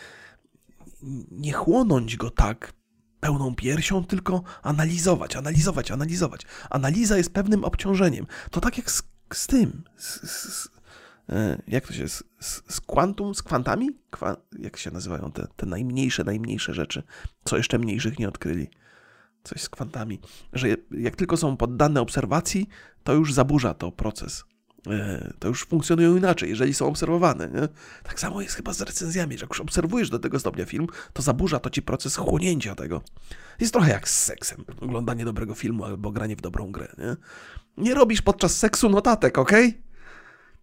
nie 1.30 1.52
chłonąć 1.52 2.16
go 2.16 2.30
tak 2.30 2.72
pełną 3.26 3.54
piersią, 3.54 4.04
tylko 4.04 4.42
analizować, 4.62 5.36
analizować, 5.36 5.90
analizować. 5.90 6.42
Analiza 6.70 7.16
jest 7.16 7.32
pewnym 7.32 7.64
obciążeniem. 7.64 8.26
To 8.50 8.60
tak 8.60 8.78
jak 8.78 8.90
z, 8.90 9.02
z 9.32 9.46
tym, 9.46 9.84
z, 9.96 10.30
z, 10.30 10.68
E, 11.28 11.62
jak 11.68 11.86
to 11.86 11.92
się, 11.92 12.08
z, 12.08 12.22
z 12.68 12.80
kwantum, 12.80 13.34
z 13.34 13.42
kwantami? 13.42 13.90
Kwa, 14.10 14.36
jak 14.58 14.76
się 14.76 14.90
nazywają 14.90 15.32
te, 15.32 15.46
te 15.56 15.66
najmniejsze, 15.66 16.24
najmniejsze 16.24 16.74
rzeczy, 16.74 17.02
co 17.44 17.56
jeszcze 17.56 17.78
mniejszych 17.78 18.18
nie 18.18 18.28
odkryli? 18.28 18.70
Coś 19.44 19.62
z 19.62 19.68
kwantami. 19.68 20.20
Że 20.52 20.68
jak 20.90 21.16
tylko 21.16 21.36
są 21.36 21.56
poddane 21.56 22.00
obserwacji, 22.00 22.68
to 23.04 23.12
już 23.12 23.32
zaburza 23.32 23.74
to 23.74 23.92
proces. 23.92 24.44
E, 24.86 25.32
to 25.38 25.48
już 25.48 25.64
funkcjonują 25.64 26.16
inaczej, 26.16 26.48
jeżeli 26.48 26.74
są 26.74 26.86
obserwowane. 26.86 27.48
Nie? 27.48 27.68
Tak 28.02 28.20
samo 28.20 28.42
jest 28.42 28.54
chyba 28.54 28.72
z 28.72 28.80
recenzjami, 28.80 29.38
że 29.38 29.44
jak 29.44 29.50
już 29.50 29.60
obserwujesz 29.60 30.10
do 30.10 30.18
tego 30.18 30.40
stopnia 30.40 30.64
film, 30.64 30.86
to 31.12 31.22
zaburza 31.22 31.60
to 31.60 31.70
ci 31.70 31.82
proces 31.82 32.16
chłonięcia 32.16 32.74
tego. 32.74 33.02
Jest 33.60 33.72
trochę 33.72 33.90
jak 33.90 34.08
z 34.08 34.24
seksem. 34.24 34.64
Oglądanie 34.80 35.24
dobrego 35.24 35.54
filmu 35.54 35.84
albo 35.84 36.10
granie 36.10 36.36
w 36.36 36.40
dobrą 36.40 36.72
grę. 36.72 36.88
Nie, 36.98 37.16
nie 37.84 37.94
robisz 37.94 38.22
podczas 38.22 38.58
seksu 38.58 38.88
notatek, 38.88 39.38
ok? 39.38 39.52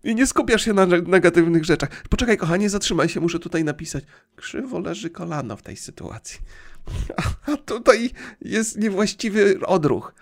I 0.03 0.15
nie 0.15 0.27
skupiasz 0.27 0.65
się 0.65 0.73
na 0.73 0.86
negatywnych 0.86 1.65
rzeczach. 1.65 1.89
Poczekaj, 2.09 2.38
kochanie, 2.38 2.69
zatrzymaj 2.69 3.09
się, 3.09 3.19
muszę 3.19 3.39
tutaj 3.39 3.63
napisać. 3.63 4.03
Krzywo 4.36 4.79
leży 4.79 5.09
kolano 5.09 5.57
w 5.57 5.62
tej 5.62 5.77
sytuacji. 5.77 6.39
A 7.47 7.57
tutaj 7.57 8.12
jest 8.41 8.77
niewłaściwy 8.77 9.59
odruch. 9.65 10.13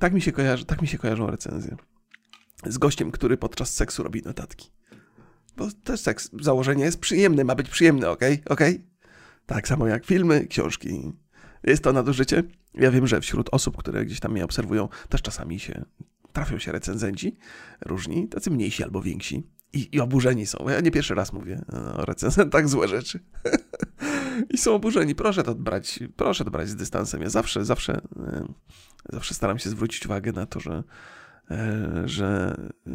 Tak 0.00 0.12
mi 0.12 0.22
się 0.22 0.32
kojarzy, 0.32 0.64
tak 0.64 0.82
mi 0.82 0.88
się 0.88 0.98
kojarzą 0.98 1.26
recenzje. 1.26 1.76
Z 2.66 2.78
gościem, 2.78 3.10
który 3.10 3.36
podczas 3.36 3.74
seksu 3.74 4.02
robi 4.02 4.22
notatki. 4.22 4.70
Bo 5.56 5.68
też 5.84 6.00
seks, 6.00 6.30
założenie 6.40 6.84
jest 6.84 7.00
przyjemne, 7.00 7.44
ma 7.44 7.54
być 7.54 7.68
przyjemny, 7.68 8.08
ok? 8.08 8.20
Ok? 8.48 8.60
Tak 9.46 9.68
samo 9.68 9.86
jak 9.86 10.06
filmy, 10.06 10.46
książki. 10.46 11.12
Jest 11.64 11.82
to 11.82 11.92
nadużycie. 11.92 12.42
Ja 12.74 12.90
wiem, 12.90 13.06
że 13.06 13.20
wśród 13.20 13.48
osób, 13.52 13.76
które 13.76 14.04
gdzieś 14.04 14.20
tam 14.20 14.32
mnie 14.32 14.44
obserwują, 14.44 14.88
też 15.08 15.22
czasami 15.22 15.60
się 15.60 15.84
trafią 16.32 16.58
się 16.58 16.72
recenzenci, 16.72 17.36
różni, 17.80 18.28
tacy 18.28 18.50
mniejsi 18.50 18.84
albo 18.84 19.02
więksi. 19.02 19.46
I, 19.72 19.88
I 19.96 20.00
oburzeni 20.00 20.46
są. 20.46 20.68
Ja 20.68 20.80
nie 20.80 20.90
pierwszy 20.90 21.14
raz 21.14 21.32
mówię 21.32 21.62
o 21.96 22.04
recenzentach 22.04 22.68
złe 22.68 22.88
rzeczy. 22.88 23.20
I 24.54 24.58
są 24.58 24.74
oburzeni. 24.74 25.14
Proszę 25.14 25.42
to 25.42 25.54
brać, 25.54 26.00
proszę 26.16 26.44
to 26.44 26.50
brać 26.50 26.68
z 26.68 26.76
dystansem. 26.76 27.22
Ja 27.22 27.30
zawsze, 27.30 27.64
zawsze, 27.64 28.00
e, 28.16 28.46
zawsze 29.12 29.34
staram 29.34 29.58
się 29.58 29.70
zwrócić 29.70 30.06
uwagę 30.06 30.32
na 30.32 30.46
to, 30.46 30.60
że, 30.60 30.82
że 32.04 32.56
e, 32.86 32.90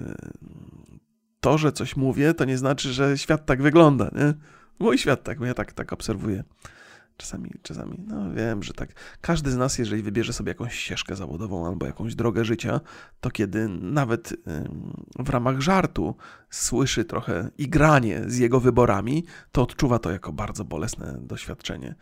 to, 1.39 1.57
że 1.57 1.71
coś 1.71 1.95
mówię, 1.95 2.33
to 2.33 2.45
nie 2.45 2.57
znaczy, 2.57 2.93
że 2.93 3.17
świat 3.17 3.45
tak 3.45 3.61
wygląda. 3.61 4.09
Nie? 4.15 4.33
Mój 4.79 4.97
świat 4.97 5.23
tak, 5.23 5.39
bo 5.39 5.45
ja 5.45 5.53
tak, 5.53 5.73
tak 5.73 5.93
obserwuję. 5.93 6.43
Czasami, 7.17 7.51
czasami, 7.61 7.97
no 8.07 8.33
wiem, 8.33 8.63
że 8.63 8.73
tak. 8.73 8.89
Każdy 9.21 9.51
z 9.51 9.57
nas, 9.57 9.77
jeżeli 9.77 10.01
wybierze 10.01 10.33
sobie 10.33 10.49
jakąś 10.49 10.73
ścieżkę 10.73 11.15
zawodową 11.15 11.67
albo 11.67 11.85
jakąś 11.85 12.15
drogę 12.15 12.45
życia, 12.45 12.79
to 13.21 13.31
kiedy 13.31 13.69
nawet 13.69 14.33
w 15.19 15.29
ramach 15.29 15.61
żartu 15.61 16.15
słyszy 16.49 17.05
trochę 17.05 17.49
igranie 17.57 18.21
z 18.27 18.37
jego 18.37 18.59
wyborami, 18.59 19.25
to 19.51 19.61
odczuwa 19.61 19.99
to 19.99 20.11
jako 20.11 20.33
bardzo 20.33 20.65
bolesne 20.65 21.17
doświadczenie 21.21 21.95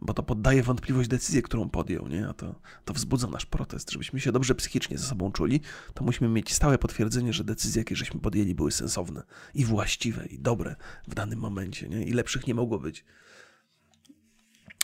bo 0.00 0.14
to 0.14 0.22
poddaje 0.22 0.62
wątpliwość 0.62 1.08
decyzję, 1.08 1.42
którą 1.42 1.68
podjął, 1.70 2.08
nie? 2.08 2.28
a 2.28 2.32
to, 2.32 2.60
to 2.84 2.94
wzbudza 2.94 3.26
nasz 3.26 3.46
protest. 3.46 3.90
Żebyśmy 3.90 4.20
się 4.20 4.32
dobrze 4.32 4.54
psychicznie 4.54 4.98
ze 4.98 5.06
sobą 5.06 5.32
czuli, 5.32 5.60
to 5.94 6.04
musimy 6.04 6.28
mieć 6.28 6.54
stałe 6.54 6.78
potwierdzenie, 6.78 7.32
że 7.32 7.44
decyzje, 7.44 7.80
jakie 7.80 7.96
żeśmy 7.96 8.20
podjęli, 8.20 8.54
były 8.54 8.72
sensowne 8.72 9.22
i 9.54 9.64
właściwe 9.64 10.26
i 10.26 10.38
dobre 10.38 10.76
w 11.08 11.14
danym 11.14 11.38
momencie. 11.38 11.88
Nie? 11.88 12.04
I 12.04 12.12
lepszych 12.12 12.46
nie 12.46 12.54
mogło 12.54 12.78
być. 12.78 13.04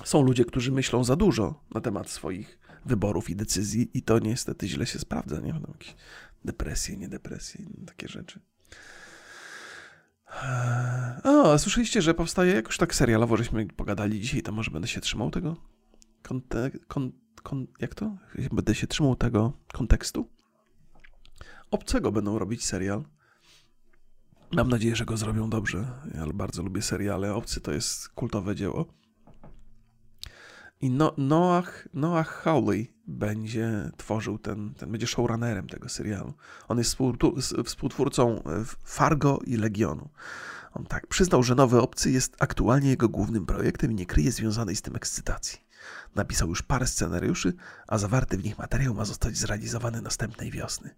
Są 0.05 0.23
ludzie, 0.23 0.45
którzy 0.45 0.73
myślą 0.73 1.05
za 1.05 1.17
dużo 1.17 1.65
na 1.75 1.81
temat 1.81 2.11
swoich 2.11 2.59
wyborów 2.85 3.31
i 3.31 3.37
decyzji, 3.37 3.91
i 3.95 4.03
to 4.03 4.19
niestety 4.19 4.69
źle 4.69 4.87
się 4.87 4.99
sprawdza. 4.99 5.41
Nie? 5.41 5.61
Jakieś 5.69 5.95
depresje, 6.45 6.97
nie 6.97 7.09
depresje, 7.09 7.67
takie 7.87 8.09
rzeczy. 8.09 8.41
O, 11.25 11.59
słyszeliście, 11.59 12.03
że 12.03 12.15
powstaje 12.15 12.55
jakoś 12.55 12.77
tak 12.77 12.95
serialowo, 12.95 13.37
żeśmy 13.37 13.67
pogadali 13.67 14.21
dzisiaj, 14.21 14.43
to 14.43 14.53
może 14.53 14.71
będę 14.71 14.89
się 14.89 15.01
trzymał 15.01 15.31
tego? 15.31 15.57
Konte, 16.23 16.71
kon, 16.89 17.13
kon, 17.43 17.67
jak 17.81 17.95
to? 17.95 18.17
Będę 18.53 18.75
się 18.75 18.87
trzymał 18.87 19.17
tego 19.17 19.53
kontekstu? 19.73 20.29
Obcego 21.71 22.13
będą 22.13 22.39
robić 22.39 22.65
serial. 22.65 23.05
Mam 24.53 24.69
nadzieję, 24.69 24.97
że 24.97 25.05
go 25.05 25.17
zrobią 25.17 25.51
dobrze. 25.51 25.87
Ja 26.15 26.27
bardzo 26.35 26.63
lubię 26.63 26.83
seriale. 26.83 27.35
Obcy 27.35 27.61
to 27.61 27.73
jest 27.73 28.09
kultowe 28.09 28.55
dzieło. 28.55 29.00
I 30.81 30.91
no, 30.91 31.15
Noah, 31.17 31.89
Noah 31.95 32.29
Hawley 32.29 32.93
będzie 33.07 33.91
tworzył 33.97 34.39
ten, 34.39 34.75
ten, 34.75 34.91
będzie 34.91 35.07
showrunnerem 35.07 35.69
tego 35.69 35.89
serialu. 35.89 36.35
On 36.69 36.79
jest 36.79 36.97
współtwórcą 37.65 38.43
e, 38.43 38.65
Fargo 38.85 39.39
i 39.47 39.57
Legionu. 39.57 40.09
On 40.73 40.87
tak 40.87 41.07
przyznał, 41.07 41.43
że 41.43 41.55
Nowy 41.55 41.81
Obcy 41.81 42.11
jest 42.11 42.37
aktualnie 42.39 42.91
jego 42.91 43.09
głównym 43.09 43.47
projektem 43.47 43.93
i 43.93 43.95
nie 43.95 44.07
kryje 44.07 44.33
związanej 44.33 44.77
z 44.77 44.83
tym 44.83 44.97
ekscytacji. 44.97 45.59
Napisał 46.15 46.49
już 46.49 46.63
parę 46.63 46.87
scenariuszy, 46.87 47.55
a 47.89 47.99
zawarty 47.99 48.37
w 48.37 48.45
nich 48.45 48.59
materiał 48.59 48.95
ma 48.95 49.05
zostać 49.05 49.37
zrealizowany 49.37 50.03
następnej 50.03 50.51
wiosny. 50.51 50.95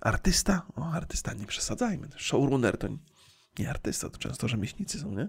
Artysta? 0.00 0.66
O, 0.76 0.92
artysta 0.92 1.34
nie 1.34 1.46
przesadzajmy. 1.46 2.08
Showrunner 2.16 2.78
to 2.78 2.88
nie 3.58 3.70
artysta, 3.70 4.10
to 4.10 4.18
często 4.18 4.48
rzemieślnicy 4.48 4.98
są, 4.98 5.10
nie? 5.10 5.28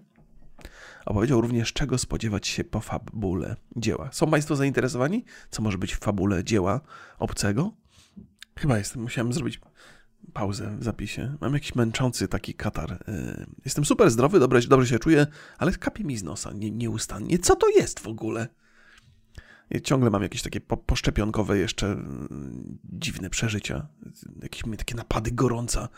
Opowiedział 1.05 1.41
również, 1.41 1.73
czego 1.73 1.97
spodziewać 1.97 2.47
się 2.47 2.63
po 2.63 2.79
fabule 2.79 3.55
dzieła. 3.75 4.09
Są 4.11 4.31
Państwo 4.31 4.55
zainteresowani? 4.55 5.25
Co 5.49 5.61
może 5.61 5.77
być 5.77 5.95
w 5.95 5.99
fabule 5.99 6.43
dzieła 6.43 6.81
obcego? 7.19 7.71
Chyba 8.59 8.77
jestem. 8.77 9.01
Musiałem 9.01 9.33
zrobić 9.33 9.59
pauzę 10.33 10.77
w 10.77 10.83
zapisie. 10.83 11.37
Mam 11.41 11.53
jakiś 11.53 11.75
męczący 11.75 12.27
taki 12.27 12.53
katar. 12.53 12.91
Y, 12.93 13.45
jestem 13.65 13.85
super 13.85 14.11
zdrowy, 14.11 14.39
dobrze, 14.39 14.67
dobrze 14.67 14.87
się 14.87 14.99
czuję, 14.99 15.27
ale 15.57 15.71
kapie 15.71 16.03
mi 16.03 16.17
z 16.17 16.23
nosa 16.23 16.51
nie, 16.53 16.71
nieustannie. 16.71 17.39
Co 17.39 17.55
to 17.55 17.69
jest 17.69 17.99
w 17.99 18.07
ogóle? 18.07 18.47
Ciągle 19.83 20.09
mam 20.09 20.23
jakieś 20.23 20.41
takie 20.41 20.61
po, 20.61 20.77
poszczepionkowe 20.77 21.57
jeszcze 21.57 21.87
mm, 21.87 22.79
dziwne 22.83 23.29
przeżycia. 23.29 23.87
Jakieś 24.41 24.63
takie 24.77 24.95
napady 24.95 25.31
gorąca 25.31 25.89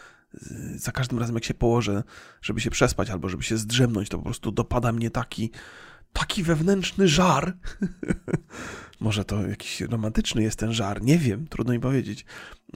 za 0.76 0.92
każdym 0.92 1.20
razem, 1.20 1.36
jak 1.36 1.44
się 1.44 1.54
położę, 1.54 2.04
żeby 2.42 2.62
się 2.62 2.70
przespać 2.70 3.10
albo 3.10 3.30
żeby 3.30 3.44
się 3.44 3.58
zdrzemnąć, 3.58 4.10
to 4.10 4.18
po 4.18 4.24
prostu 4.24 4.52
dopada 4.52 4.92
mnie 4.92 5.10
taki, 5.10 5.52
taki 6.14 6.44
wewnętrzny 6.44 7.08
żar. 7.08 7.58
Może 9.00 9.26
to 9.26 9.48
jakiś 9.48 9.82
romantyczny 9.82 10.44
jest 10.44 10.60
ten 10.60 10.74
żar, 10.74 11.02
nie 11.02 11.18
wiem, 11.18 11.48
trudno 11.48 11.74
mi 11.74 11.80
powiedzieć. 11.80 12.26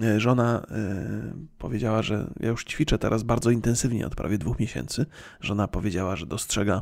E, 0.03 0.19
żona 0.19 0.65
e, 0.71 1.33
powiedziała, 1.57 2.01
że 2.01 2.33
ja 2.39 2.49
już 2.49 2.65
ćwiczę 2.65 2.97
teraz 2.97 3.23
bardzo 3.23 3.51
intensywnie 3.51 4.07
od 4.07 4.15
prawie 4.15 4.37
dwóch 4.37 4.59
miesięcy. 4.59 5.05
Żona 5.39 5.67
powiedziała, 5.67 6.15
że 6.15 6.25
dostrzega 6.25 6.81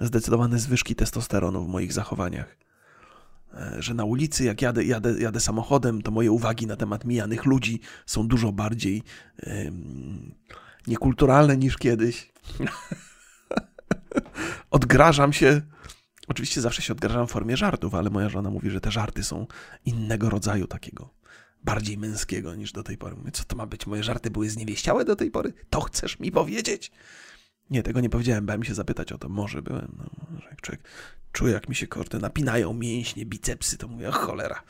zdecydowane 0.00 0.58
zwyżki 0.58 0.94
testosteronu 0.94 1.64
w 1.64 1.68
moich 1.68 1.92
zachowaniach. 1.92 2.56
E, 3.54 3.82
że 3.82 3.94
na 3.94 4.04
ulicy, 4.04 4.44
jak 4.44 4.62
jadę, 4.62 4.84
jadę, 4.84 5.20
jadę 5.20 5.40
samochodem, 5.40 6.02
to 6.02 6.10
moje 6.10 6.32
uwagi 6.32 6.66
na 6.66 6.76
temat 6.76 7.04
mijanych 7.04 7.44
ludzi 7.44 7.80
są 8.06 8.28
dużo 8.28 8.52
bardziej 8.52 9.02
niekulturalne 10.86 11.56
niż 11.56 11.78
kiedyś. 11.78 12.32
Odgrażam 14.70 15.32
się 15.32 15.62
Oczywiście 16.28 16.60
zawsze 16.60 16.82
się 16.82 16.92
odgrażam 16.92 17.26
w 17.26 17.30
formie 17.30 17.56
żartów, 17.56 17.94
ale 17.94 18.10
moja 18.10 18.28
żona 18.28 18.50
mówi, 18.50 18.70
że 18.70 18.80
te 18.80 18.90
żarty 18.90 19.24
są 19.24 19.46
innego 19.84 20.30
rodzaju 20.30 20.66
takiego, 20.66 21.10
bardziej 21.64 21.98
męskiego 21.98 22.54
niż 22.54 22.72
do 22.72 22.82
tej 22.82 22.98
pory. 22.98 23.16
Mówię, 23.16 23.30
co 23.30 23.44
to 23.44 23.56
ma 23.56 23.66
być? 23.66 23.86
Moje 23.86 24.04
żarty 24.04 24.30
były 24.30 24.50
zniewieściałe 24.50 25.04
do 25.04 25.16
tej 25.16 25.30
pory? 25.30 25.52
To 25.70 25.80
chcesz 25.80 26.18
mi 26.18 26.32
powiedzieć? 26.32 26.92
Nie, 27.72 27.82
tego 27.82 28.00
nie 28.00 28.10
powiedziałem, 28.10 28.46
bałem 28.46 28.64
się 28.64 28.74
zapytać 28.74 29.12
o 29.12 29.18
to. 29.18 29.28
Może 29.28 29.62
byłem, 29.62 29.96
no, 29.98 30.40
jak 30.50 30.60
człowiek 30.60 30.88
czuje, 31.32 31.52
jak 31.52 31.68
mi 31.68 31.74
się 31.74 31.86
korty 31.86 32.18
napinają 32.18 32.72
mięśnie, 32.72 33.26
bicepsy, 33.26 33.78
to 33.78 33.88
mówię, 33.88 34.10
cholera. 34.10 34.62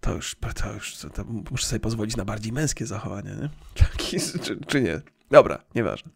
To 0.00 0.14
już, 0.14 0.36
to 0.62 0.72
już 0.72 0.96
to, 0.96 1.10
to 1.10 1.24
muszę 1.24 1.66
sobie 1.66 1.80
pozwolić 1.80 2.16
na 2.16 2.24
bardziej 2.24 2.52
męskie 2.52 2.86
zachowanie, 2.86 3.30
nie? 3.30 3.48
czy, 4.44 4.56
czy 4.66 4.82
nie? 4.82 5.00
Dobra, 5.30 5.64
nieważne. 5.74 6.10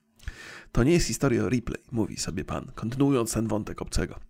To 0.73 0.83
nie 0.83 0.93
jest 0.93 1.07
historia 1.07 1.45
o 1.45 1.49
replay, 1.49 1.83
mówi 1.93 2.17
sobie 2.17 2.45
pan, 2.45 2.73
kontynuując 2.75 3.33
ten 3.33 3.49
wątek 3.49 3.83
obcego. 3.83 4.21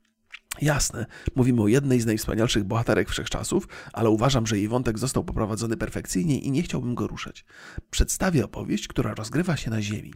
Jasne, 0.62 1.07
mówimy 1.35 1.62
o 1.62 1.69
jednej 1.69 2.01
z 2.01 2.07
najwspanialszych 2.07 2.64
bohaterek 2.64 3.09
wszechczasów, 3.09 3.69
ale 3.92 4.11
uważam, 4.11 4.47
że 4.47 4.59
jej 4.59 4.69
wątek 4.69 4.99
został 4.99 5.25
poprowadzony 5.25 5.77
perfekcyjnie 5.77 6.38
i 6.38 6.51
nie 6.51 6.62
chciałbym 6.62 6.95
go 6.95 7.07
ruszać. 7.07 7.45
Przedstawię 7.90 8.45
opowieść, 8.45 8.88
która 8.88 9.14
rozgrywa 9.14 9.57
się 9.57 9.71
na 9.71 9.83
Ziemi. 9.83 10.14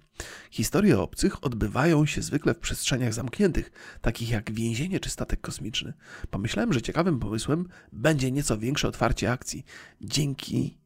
Historie 0.51 0.99
obcych 0.99 1.45
odbywają 1.45 2.07
się 2.07 2.23
zwykle 2.23 2.55
w 2.55 2.59
przestrzeniach 2.59 3.15
zamkniętych, 3.15 3.71
takich 4.01 4.31
jak 4.31 4.53
więzienie 4.53 5.01
czy 5.01 5.11
statek 5.11 5.41
kosmiczny. 5.41 5.93
Pomyślałem, 6.31 6.73
że 6.73 6.83
ciekawym 6.83 7.19
pomysłem 7.19 7.69
będzie 7.93 8.31
nieco 8.31 8.59
większe 8.59 8.89
otwarcie 8.89 9.33
akcji. 9.33 9.65
Dzięki 10.01 10.80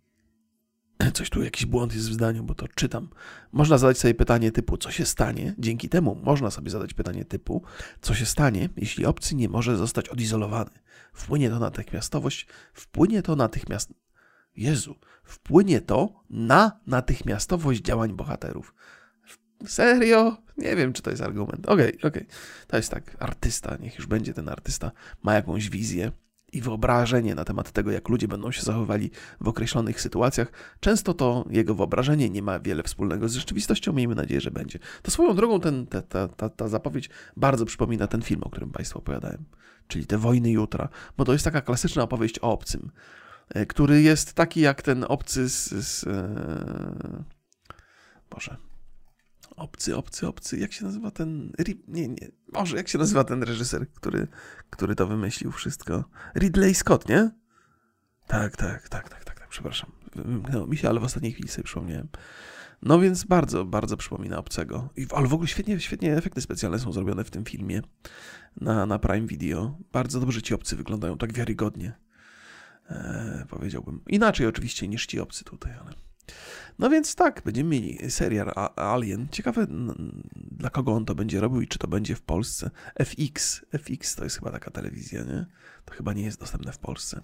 Coś 1.14 1.30
tu, 1.30 1.42
jakiś 1.42 1.66
błąd 1.66 1.94
jest 1.94 2.08
w 2.08 2.12
zdaniu, 2.12 2.44
bo 2.44 2.54
to 2.54 2.68
czytam. 2.68 3.08
Można 3.52 3.78
zadać 3.78 3.98
sobie 3.98 4.14
pytanie 4.14 4.52
typu, 4.52 4.76
co 4.76 4.90
się 4.90 5.06
stanie? 5.06 5.54
Dzięki 5.58 5.88
temu 5.88 6.20
można 6.24 6.50
sobie 6.50 6.70
zadać 6.70 6.94
pytanie 6.94 7.24
typu, 7.24 7.62
co 8.00 8.14
się 8.14 8.26
stanie, 8.26 8.68
jeśli 8.76 9.06
obcy 9.06 9.34
nie 9.34 9.48
może 9.48 9.76
zostać 9.76 10.08
odizolowany? 10.08 10.70
Wpłynie 11.12 11.50
to 11.50 11.58
natychmiastowość, 11.58 12.46
wpłynie 12.72 13.22
to 13.22 13.36
natychmiast... 13.36 13.94
Jezu, 14.56 14.94
wpłynie 15.24 15.80
to 15.80 16.24
na 16.30 16.80
natychmiastowość 16.86 17.80
działań 17.80 18.12
bohaterów. 18.12 18.74
Serio? 19.66 20.36
Nie 20.56 20.76
wiem, 20.76 20.92
czy 20.92 21.02
to 21.02 21.10
jest 21.10 21.22
argument. 21.22 21.66
Okej, 21.66 21.88
okay, 21.88 22.10
okej. 22.10 22.22
Okay. 22.22 22.36
To 22.66 22.76
jest 22.76 22.90
tak, 22.90 23.16
artysta, 23.18 23.76
niech 23.76 23.96
już 23.96 24.06
będzie 24.06 24.34
ten 24.34 24.48
artysta, 24.48 24.90
ma 25.22 25.34
jakąś 25.34 25.70
wizję, 25.70 26.12
i 26.54 26.60
wyobrażenie 26.60 27.34
na 27.34 27.44
temat 27.44 27.72
tego, 27.72 27.90
jak 27.90 28.08
ludzie 28.08 28.28
będą 28.28 28.50
się 28.50 28.62
zachowywali 28.62 29.10
w 29.40 29.48
określonych 29.48 30.00
sytuacjach, 30.00 30.52
często 30.80 31.14
to 31.14 31.44
jego 31.50 31.74
wyobrażenie 31.74 32.30
nie 32.30 32.42
ma 32.42 32.60
wiele 32.60 32.82
wspólnego 32.82 33.28
z 33.28 33.34
rzeczywistością. 33.34 33.92
Miejmy 33.92 34.14
nadzieję, 34.14 34.40
że 34.40 34.50
będzie. 34.50 34.78
To 35.02 35.10
swoją 35.10 35.34
drogą 35.34 35.60
ten, 35.60 35.86
ta, 35.86 36.02
ta, 36.02 36.28
ta, 36.28 36.48
ta 36.48 36.68
zapowiedź 36.68 37.10
bardzo 37.36 37.64
przypomina 37.64 38.06
ten 38.06 38.22
film, 38.22 38.42
o 38.42 38.50
którym 38.50 38.70
Państwu 38.70 38.98
opowiadałem, 38.98 39.44
czyli 39.88 40.06
te 40.06 40.18
Wojny 40.18 40.50
Jutra, 40.50 40.88
bo 41.16 41.24
to 41.24 41.32
jest 41.32 41.44
taka 41.44 41.60
klasyczna 41.60 42.02
opowieść 42.02 42.38
o 42.38 42.52
obcym, 42.52 42.90
e, 43.48 43.66
który 43.66 44.02
jest 44.02 44.34
taki 44.34 44.60
jak 44.60 44.82
ten 44.82 45.04
obcy 45.08 45.48
z. 45.48 45.68
z 45.68 46.06
e... 46.06 47.24
Boże, 48.30 48.56
Obcy, 49.56 49.96
obcy, 49.96 50.28
obcy. 50.28 50.58
Jak 50.58 50.72
się 50.72 50.84
nazywa 50.84 51.10
ten. 51.10 51.52
Nie, 51.88 52.08
nie. 52.08 52.30
Może 52.52 52.76
jak 52.76 52.88
się 52.88 52.98
nazywa 52.98 53.24
ten 53.24 53.42
reżyser, 53.42 53.90
który, 53.90 54.28
który 54.70 54.94
to 54.94 55.06
wymyślił 55.06 55.52
wszystko? 55.52 56.04
Ridley 56.36 56.74
Scott, 56.74 57.08
nie? 57.08 57.30
Tak, 58.26 58.56
tak, 58.56 58.88
tak, 58.88 59.08
tak, 59.08 59.24
tak, 59.24 59.38
tak. 59.38 59.48
Przepraszam. 59.48 59.92
Wymknęło 60.14 60.66
mi 60.66 60.76
się, 60.76 60.88
ale 60.88 61.00
w 61.00 61.04
ostatniej 61.04 61.32
chwili 61.32 61.48
sobie 61.48 61.64
przypomniałem. 61.64 62.08
No 62.82 63.00
więc 63.00 63.24
bardzo, 63.24 63.64
bardzo 63.64 63.96
przypomina 63.96 64.38
obcego. 64.38 64.88
I, 64.96 65.06
ale 65.14 65.28
w 65.28 65.34
ogóle 65.34 65.48
świetnie, 65.48 65.80
świetnie 65.80 66.16
efekty 66.16 66.40
specjalne 66.40 66.78
są 66.78 66.92
zrobione 66.92 67.24
w 67.24 67.30
tym 67.30 67.44
filmie 67.44 67.82
na, 68.60 68.86
na 68.86 68.98
Prime 68.98 69.26
Video. 69.26 69.78
Bardzo 69.92 70.20
dobrze 70.20 70.42
ci 70.42 70.54
obcy 70.54 70.76
wyglądają, 70.76 71.18
tak 71.18 71.32
wiarygodnie. 71.32 71.92
Eee, 72.90 73.46
powiedziałbym. 73.48 74.00
Inaczej 74.08 74.46
oczywiście 74.46 74.88
niż 74.88 75.06
ci 75.06 75.20
obcy 75.20 75.44
tutaj, 75.44 75.72
ale. 75.72 75.90
No 76.78 76.90
więc 76.90 77.14
tak, 77.14 77.42
będziemy 77.44 77.70
mieli 77.70 78.10
serial 78.10 78.52
Alien. 78.76 79.28
Ciekawe, 79.30 79.66
dla 80.34 80.70
kogo 80.70 80.92
on 80.92 81.04
to 81.04 81.14
będzie 81.14 81.40
robił 81.40 81.60
i 81.60 81.68
czy 81.68 81.78
to 81.78 81.88
będzie 81.88 82.14
w 82.14 82.22
Polsce. 82.22 82.70
FX. 82.98 83.64
FX 83.72 84.14
to 84.14 84.24
jest 84.24 84.38
chyba 84.38 84.50
taka 84.50 84.70
telewizja, 84.70 85.24
nie? 85.24 85.46
To 85.84 85.94
chyba 85.94 86.12
nie 86.12 86.22
jest 86.22 86.40
dostępne 86.40 86.72
w 86.72 86.78
Polsce. 86.78 87.22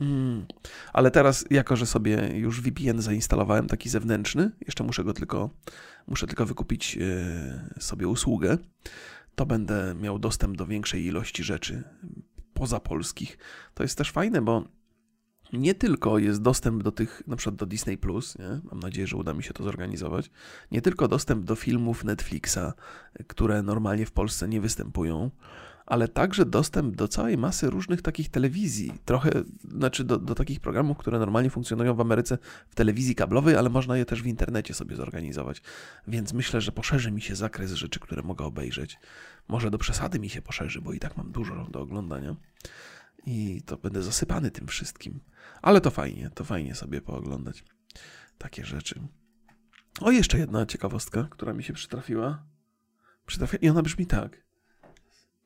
Mm. 0.00 0.46
Ale 0.92 1.10
teraz, 1.10 1.44
jako 1.50 1.76
że 1.76 1.86
sobie 1.86 2.30
już 2.34 2.60
VPN 2.60 3.02
zainstalowałem, 3.02 3.66
taki 3.66 3.88
zewnętrzny, 3.88 4.50
jeszcze 4.66 4.84
muszę 4.84 5.04
go 5.04 5.12
tylko, 5.12 5.50
muszę 6.06 6.26
tylko 6.26 6.46
wykupić 6.46 6.98
e, 7.00 7.80
sobie 7.80 8.08
usługę, 8.08 8.58
to 9.34 9.46
będę 9.46 9.94
miał 9.94 10.18
dostęp 10.18 10.56
do 10.56 10.66
większej 10.66 11.04
ilości 11.04 11.44
rzeczy 11.44 11.84
poza 12.54 12.80
polskich. 12.80 13.38
To 13.74 13.82
jest 13.82 13.98
też 13.98 14.10
fajne, 14.10 14.42
bo 14.42 14.64
nie 15.52 15.74
tylko 15.74 16.18
jest 16.18 16.42
dostęp 16.42 16.82
do 16.82 16.92
tych, 16.92 17.22
na 17.26 17.36
przykład 17.36 17.56
do 17.56 17.66
Disney 17.66 17.98
Plus, 17.98 18.38
nie? 18.38 18.60
mam 18.70 18.80
nadzieję, 18.80 19.06
że 19.06 19.16
uda 19.16 19.32
mi 19.32 19.42
się 19.42 19.52
to 19.52 19.64
zorganizować, 19.64 20.30
nie 20.72 20.82
tylko 20.82 21.08
dostęp 21.08 21.44
do 21.44 21.54
filmów 21.54 22.04
Netflixa, 22.04 22.72
które 23.26 23.62
normalnie 23.62 24.06
w 24.06 24.12
Polsce 24.12 24.48
nie 24.48 24.60
występują, 24.60 25.30
ale 25.86 26.08
także 26.08 26.46
dostęp 26.46 26.96
do 26.96 27.08
całej 27.08 27.38
masy 27.38 27.70
różnych 27.70 28.02
takich 28.02 28.28
telewizji, 28.28 28.92
trochę, 29.04 29.30
znaczy 29.68 30.04
do, 30.04 30.18
do 30.18 30.34
takich 30.34 30.60
programów, 30.60 30.98
które 30.98 31.18
normalnie 31.18 31.50
funkcjonują 31.50 31.94
w 31.94 32.00
Ameryce 32.00 32.38
w 32.68 32.74
telewizji 32.74 33.14
kablowej, 33.14 33.56
ale 33.56 33.70
można 33.70 33.96
je 33.96 34.04
też 34.04 34.22
w 34.22 34.26
internecie 34.26 34.74
sobie 34.74 34.96
zorganizować. 34.96 35.62
Więc 36.08 36.32
myślę, 36.32 36.60
że 36.60 36.72
poszerzy 36.72 37.10
mi 37.10 37.20
się 37.20 37.36
zakres 37.36 37.72
rzeczy, 37.72 38.00
które 38.00 38.22
mogę 38.22 38.44
obejrzeć. 38.44 38.98
Może 39.48 39.70
do 39.70 39.78
przesady 39.78 40.18
mi 40.18 40.28
się 40.28 40.42
poszerzy, 40.42 40.80
bo 40.80 40.92
i 40.92 40.98
tak 40.98 41.16
mam 41.16 41.32
dużo 41.32 41.66
do 41.70 41.80
oglądania 41.80 42.36
i 43.26 43.62
to 43.66 43.76
będę 43.76 44.02
zasypany 44.02 44.50
tym 44.50 44.66
wszystkim. 44.66 45.20
Ale 45.62 45.80
to 45.80 45.90
fajnie, 45.90 46.30
to 46.34 46.44
fajnie 46.44 46.74
sobie 46.74 47.00
pooglądać 47.00 47.64
takie 48.38 48.64
rzeczy. 48.64 49.00
O, 50.00 50.10
jeszcze 50.10 50.38
jedna 50.38 50.66
ciekawostka, 50.66 51.28
która 51.30 51.52
mi 51.52 51.64
się 51.64 51.72
przytrafiła. 51.72 52.42
Przytrafia... 53.26 53.58
I 53.58 53.68
ona 53.68 53.82
brzmi 53.82 54.06
tak. 54.06 54.46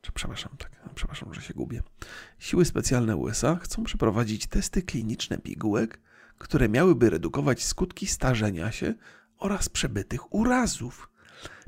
Przepraszam, 0.01 0.57
tak, 0.57 0.71
przepraszam, 0.95 1.33
że 1.33 1.41
się 1.41 1.53
gubię. 1.53 1.81
Siły 2.39 2.65
specjalne 2.65 3.17
USA 3.17 3.55
chcą 3.55 3.83
przeprowadzić 3.83 4.47
testy 4.47 4.81
kliniczne 4.81 5.37
pigułek, 5.37 6.01
które 6.37 6.69
miałyby 6.69 7.09
redukować 7.09 7.63
skutki 7.63 8.07
starzenia 8.07 8.71
się 8.71 8.93
oraz 9.37 9.69
przebytych 9.69 10.33
urazów. 10.33 11.10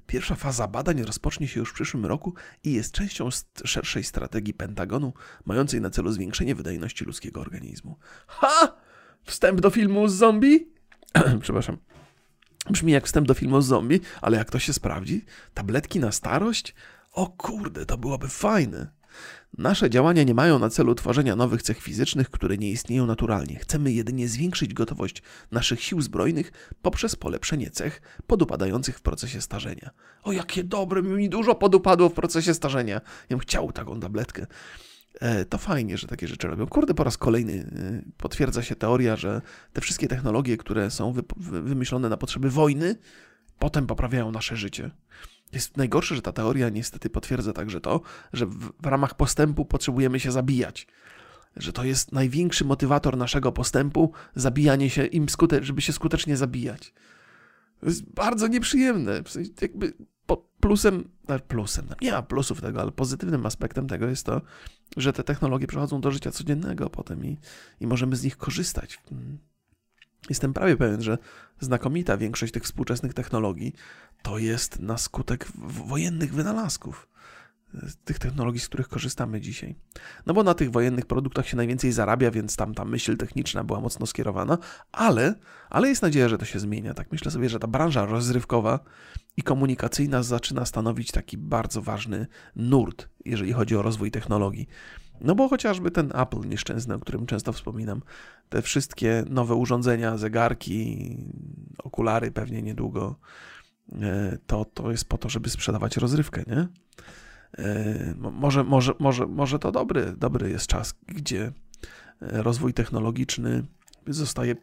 Pierwsza 0.08 0.36
faza 0.36 0.68
badań 0.68 1.04
rozpocznie 1.04 1.48
się 1.48 1.60
już 1.60 1.70
w 1.70 1.74
przyszłym 1.74 2.06
roku 2.06 2.34
i 2.64 2.74
jest 2.74 2.92
częścią 2.92 3.30
szerszej 3.66 4.04
strategii 4.04 4.54
Pentagonu, 4.54 5.14
mającej 5.46 5.82
na 5.82 5.90
celu 5.90 6.12
zwiększenie 6.12 6.56
wydajności 6.56 7.06
ludzkiego 7.06 7.42
organizmu. 7.42 7.98
Ha! 8.28 8.76
Wstęp 9.24 9.62
do 9.62 9.70
filmu 9.70 10.08
z 10.08 10.14
zombie? 10.14 10.68
Przepraszam. 11.42 11.78
Brzmi 12.70 12.92
jak 12.92 13.06
wstęp 13.06 13.28
do 13.28 13.34
filmu 13.34 13.62
z 13.62 13.66
zombie, 13.66 14.00
ale 14.22 14.38
jak 14.38 14.52
to 14.52 14.60
się 14.60 14.74
sprawdzi? 14.74 15.26
Tabletki 15.54 16.00
na 16.00 16.12
starość? 16.12 16.76
O 17.12 17.28
kurde, 17.28 17.86
to 17.86 17.98
byłoby 17.98 18.28
fajne. 18.28 18.92
Nasze 19.58 19.90
działania 19.90 20.24
nie 20.24 20.34
mają 20.34 20.60
na 20.60 20.70
celu 20.70 20.96
tworzenia 20.96 21.36
nowych 21.36 21.62
cech 21.62 21.82
fizycznych, 21.82 22.30
które 22.30 22.58
nie 22.58 22.72
istnieją 22.72 23.06
naturalnie. 23.06 23.56
Chcemy 23.60 23.92
jedynie 23.92 24.28
zwiększyć 24.28 24.74
gotowość 24.74 25.24
naszych 25.52 25.84
sił 25.84 26.02
zbrojnych 26.02 26.52
poprzez 26.82 27.16
polepszenie 27.16 27.70
cech 27.70 28.02
podupadających 28.28 28.98
w 28.98 29.02
procesie 29.02 29.42
starzenia. 29.42 29.90
O, 30.24 30.32
jakie 30.32 30.64
dobre, 30.64 31.02
mi 31.02 31.30
dużo 31.30 31.56
podupadło 31.56 32.10
w 32.10 32.14
procesie 32.14 32.54
starzenia. 32.54 32.94
Ja 32.94 33.02
bym 33.30 33.40
chciał 33.40 33.72
taką 33.72 34.00
tabletkę. 34.00 34.48
E, 35.20 35.46
to 35.46 35.58
fajnie, 35.58 35.98
że 35.98 36.08
takie 36.08 36.28
rzeczy 36.28 36.48
robią. 36.48 36.68
Kurde, 36.68 36.94
po 36.94 37.04
raz 37.04 37.18
kolejny 37.18 37.54
e, 37.54 38.02
potwierdza 38.18 38.64
się 38.64 38.76
teoria, 38.76 39.16
że 39.16 39.42
te 39.74 39.82
wszystkie 39.82 40.08
technologie, 40.08 40.58
które 40.58 40.92
są 40.92 41.14
wymyślone 41.38 42.10
na 42.10 42.18
potrzeby 42.18 42.50
wojny, 42.50 42.96
potem 43.60 43.88
poprawiają 43.88 44.32
nasze 44.32 44.56
życie. 44.56 44.92
Jest 45.54 45.78
najgorsze, 45.78 46.16
że 46.16 46.22
ta 46.22 46.32
teoria 46.32 46.70
niestety 46.70 47.10
potwierdza 47.10 47.54
także 47.54 47.82
to, 47.82 48.02
że 48.34 48.46
w, 48.46 48.72
w 48.82 48.86
ramach 48.86 49.16
postępu 49.16 49.66
potrzebujemy 49.66 50.20
się 50.20 50.32
zabijać. 50.32 50.88
Że 51.56 51.74
to 51.74 51.84
jest 51.84 52.12
największy 52.12 52.66
motywator 52.66 53.18
naszego 53.18 53.52
postępu, 53.52 54.12
zabijanie 54.36 54.90
się 54.90 55.06
im, 55.06 55.26
skute- 55.26 55.64
żeby 55.64 55.82
się 55.82 55.94
skutecznie 55.94 56.38
zabijać. 56.38 56.94
To 57.80 57.86
jest 57.86 58.14
bardzo 58.14 58.48
nieprzyjemne. 58.48 59.24
Jakby 59.62 59.94
plusem, 60.60 61.10
plusem, 61.48 61.88
nie 62.02 62.12
ma 62.12 62.22
plusów 62.22 62.62
tego, 62.62 62.82
ale 62.82 62.92
pozytywnym 62.92 63.46
aspektem 63.46 63.88
tego 63.88 64.08
jest 64.08 64.26
to, 64.26 64.42
że 64.98 65.14
te 65.14 65.24
technologie 65.24 65.68
przechodzą 65.68 66.02
do 66.02 66.12
życia 66.12 66.32
codziennego 66.32 66.90
potem 66.90 67.26
i, 67.26 67.38
i 67.80 67.88
możemy 67.88 68.16
z 68.16 68.24
nich 68.24 68.38
korzystać. 68.38 69.00
Mm. 69.12 69.38
Jestem 70.30 70.54
prawie 70.54 70.78
pewien, 70.78 71.02
że 71.02 71.18
znakomita 71.60 72.18
większość 72.18 72.54
tych 72.54 72.64
współczesnych 72.64 73.14
technologii 73.14 73.74
to 74.24 74.38
jest 74.38 74.80
na 74.80 74.98
skutek 74.98 75.48
wojennych 75.86 76.34
wynalazków 76.34 77.08
tych 78.06 78.20
technologii, 78.20 78.60
z 78.60 78.68
których 78.68 78.88
korzystamy 78.88 79.42
dzisiaj. 79.42 79.76
No 80.26 80.34
bo 80.34 80.44
na 80.44 80.54
tych 80.54 80.72
wojennych 80.72 81.06
produktach 81.06 81.48
się 81.48 81.58
najwięcej 81.58 81.92
zarabia, 81.92 82.32
więc 82.32 82.56
tam 82.56 82.74
ta 82.74 82.86
myśl 82.86 83.18
techniczna 83.18 83.64
była 83.64 83.80
mocno 83.80 84.06
skierowana, 84.06 84.58
ale, 84.92 85.36
ale 85.70 85.90
jest 85.90 86.02
nadzieja, 86.02 86.30
że 86.30 86.38
to 86.38 86.46
się 86.46 86.60
zmienia. 86.60 86.94
Tak 86.94 87.12
myślę 87.12 87.32
sobie, 87.32 87.50
że 87.50 87.60
ta 87.60 87.68
branża 87.68 88.06
rozrywkowa 88.06 88.80
i 89.38 89.44
komunikacyjna 89.44 90.24
zaczyna 90.24 90.66
stanowić 90.66 91.12
taki 91.12 91.38
bardzo 91.38 91.82
ważny 91.82 92.28
nurt, 92.56 93.10
jeżeli 93.26 93.54
chodzi 93.54 93.76
o 93.76 93.82
rozwój 93.82 94.12
technologii. 94.12 94.68
No 95.22 95.36
bo 95.36 95.50
chociażby 95.50 95.92
ten 95.92 96.12
Apple 96.16 96.50
nieszczęsny, 96.50 96.96
o 96.96 97.00
którym 97.00 97.26
często 97.26 97.54
wspominam, 97.54 98.02
te 98.50 98.62
wszystkie 98.62 99.24
nowe 99.30 99.56
urządzenia, 99.56 100.18
zegarki, 100.18 101.18
okulary 101.78 102.32
pewnie 102.32 102.62
niedługo, 102.62 103.16
e, 103.16 103.63
to, 104.48 104.66
to 104.66 104.92
jest 104.92 105.06
po 105.06 105.18
to, 105.18 105.30
żeby 105.30 105.50
sprzedawać 105.50 105.98
rozrywkę, 105.98 106.44
nie? 106.48 106.68
E, 107.58 108.16
może, 108.18 108.64
może, 108.64 108.94
może, 109.00 109.28
może 109.28 109.60
to 109.60 109.72
dobry, 109.72 110.14
dobry 110.18 110.50
jest 110.50 110.68
czas, 110.68 110.96
gdzie 111.08 111.44
e, 111.46 111.52
rozwój 112.44 112.74
technologiczny 112.74 113.64
zostaje 114.08 114.56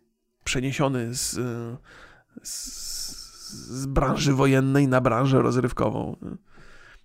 przeniesiony 0.45 1.15
z, 1.15 1.39
z, 2.43 3.21
z 3.53 3.87
branży 3.87 4.33
wojennej 4.33 4.89
na 4.89 5.01
branżę 5.01 5.43
rozrywkową. 5.43 6.17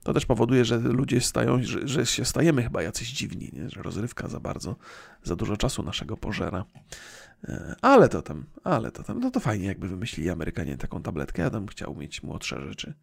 To 0.04 0.14
też 0.14 0.26
powoduje, 0.26 0.66
że 0.66 0.78
ludzie 0.78 1.22
stają, 1.22 1.64
że, 1.64 1.88
że 1.88 2.06
się 2.06 2.26
stajemy 2.26 2.64
chyba 2.64 2.82
jacyś 2.82 3.12
dziwni, 3.12 3.50
nie? 3.54 3.70
że 3.70 3.82
rozrywka 3.82 4.28
za 4.28 4.40
bardzo, 4.40 4.76
za 5.24 5.36
dużo 5.36 5.58
czasu 5.58 5.84
naszego 5.84 6.18
pożera. 6.18 6.66
E, 7.48 7.76
ale 7.82 8.10
to 8.10 8.22
tam, 8.22 8.46
ale 8.64 8.92
to 8.92 9.04
tam, 9.04 9.20
no 9.20 9.32
to 9.32 9.40
fajnie 9.40 9.68
jakby 9.68 9.88
wymyślili 9.88 10.30
Amerykanie 10.30 10.78
taką 10.78 11.02
tabletkę, 11.02 11.42
ja 11.42 11.50
bym 11.50 11.68
chciał 11.68 11.96
mieć 11.96 12.24
młodsze 12.24 12.62
rzeczy. 12.62 12.94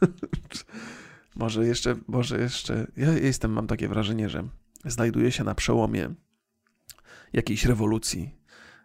Może 1.36 1.66
jeszcze, 1.66 1.96
może 2.08 2.40
jeszcze. 2.40 2.86
Ja 2.96 3.12
jestem, 3.12 3.52
mam 3.52 3.66
takie 3.66 3.88
wrażenie, 3.88 4.28
że 4.28 4.48
znajduję 4.84 5.32
się 5.32 5.44
na 5.44 5.54
przełomie 5.54 6.14
jakiejś 7.32 7.64
rewolucji, 7.64 8.34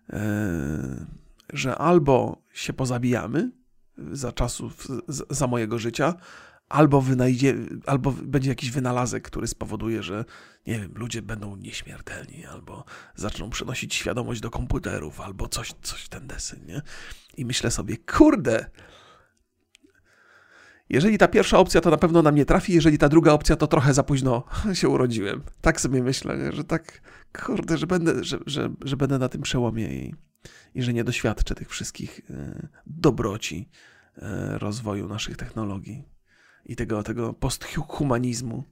e, 0.10 1.06
że 1.54 1.78
albo 1.78 2.42
się 2.54 2.74
pozabijamy 2.74 3.52
za 4.12 4.32
czasów, 4.32 4.88
za 5.30 5.48
mojego 5.48 5.80
życia, 5.80 6.14
albo 6.70 7.02
wynajdzie, 7.02 7.56
albo 7.86 8.12
będzie 8.12 8.50
jakiś 8.50 8.72
wynalazek, 8.72 9.24
który 9.24 9.48
spowoduje, 9.48 10.04
że 10.04 10.26
nie 10.68 10.80
wiem, 10.80 10.92
ludzie 10.96 11.22
będą 11.22 11.56
nieśmiertelni, 11.56 12.46
albo 12.46 12.86
zaczną 13.16 13.50
przenosić 13.50 13.96
świadomość 13.96 14.42
do 14.42 14.50
komputerów, 14.50 15.22
albo 15.22 15.48
coś, 15.48 15.74
coś 15.82 16.10
ten 16.10 16.28
deseń, 16.28 16.60
nie? 16.68 16.82
I 17.38 17.46
myślę 17.46 17.72
sobie, 17.72 17.98
kurde, 17.98 18.70
jeżeli 20.90 21.18
ta 21.18 21.28
pierwsza 21.28 21.58
opcja, 21.58 21.82
to 21.82 21.90
na 21.90 21.98
pewno 21.98 22.22
na 22.22 22.32
mnie 22.32 22.46
trafi, 22.46 22.74
jeżeli 22.74 22.98
ta 22.98 23.10
druga 23.10 23.32
opcja, 23.32 23.56
to 23.56 23.68
trochę 23.68 23.94
za 23.94 24.04
późno 24.04 24.44
się 24.74 24.90
urodziłem. 24.90 25.42
Tak 25.62 25.82
sobie 25.82 26.04
myślę, 26.04 26.52
że 26.52 26.64
tak, 26.64 27.02
kurde, 27.46 27.78
że 27.78 27.88
będę, 27.88 28.24
że, 28.24 28.40
że, 28.46 28.74
że 28.82 28.98
będę 28.98 29.20
na 29.20 29.30
tym 29.30 29.42
przełomie 29.42 29.88
i, 29.88 30.16
i 30.76 30.82
że 30.82 30.94
nie 30.94 31.04
doświadczę 31.04 31.56
tych 31.56 31.70
wszystkich 31.70 32.22
e, 32.30 32.68
dobroci 32.86 33.70
e, 34.18 34.58
rozwoju 34.58 35.08
naszych 35.08 35.38
technologii 35.38 36.17
i 36.68 36.76
tego, 36.76 37.04
tego 37.04 37.34
posthumanizmu. 37.34 38.64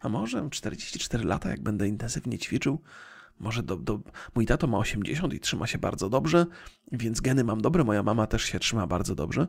A 0.00 0.08
może 0.08 0.50
44 0.50 1.24
lata, 1.24 1.50
jak 1.50 1.62
będę 1.62 1.88
intensywnie 1.88 2.38
ćwiczył, 2.38 2.80
może 3.40 3.62
do, 3.62 3.76
do, 3.76 4.00
mój 4.34 4.46
tato 4.46 4.66
ma 4.66 4.78
80 4.78 5.34
i 5.34 5.40
trzyma 5.40 5.66
się 5.66 5.78
bardzo 5.78 6.10
dobrze, 6.10 6.46
więc 6.92 7.20
geny 7.20 7.44
mam 7.44 7.60
dobre, 7.60 7.84
moja 7.84 8.02
mama 8.02 8.26
też 8.26 8.42
się 8.44 8.58
trzyma 8.58 8.86
bardzo 8.86 9.14
dobrze. 9.14 9.46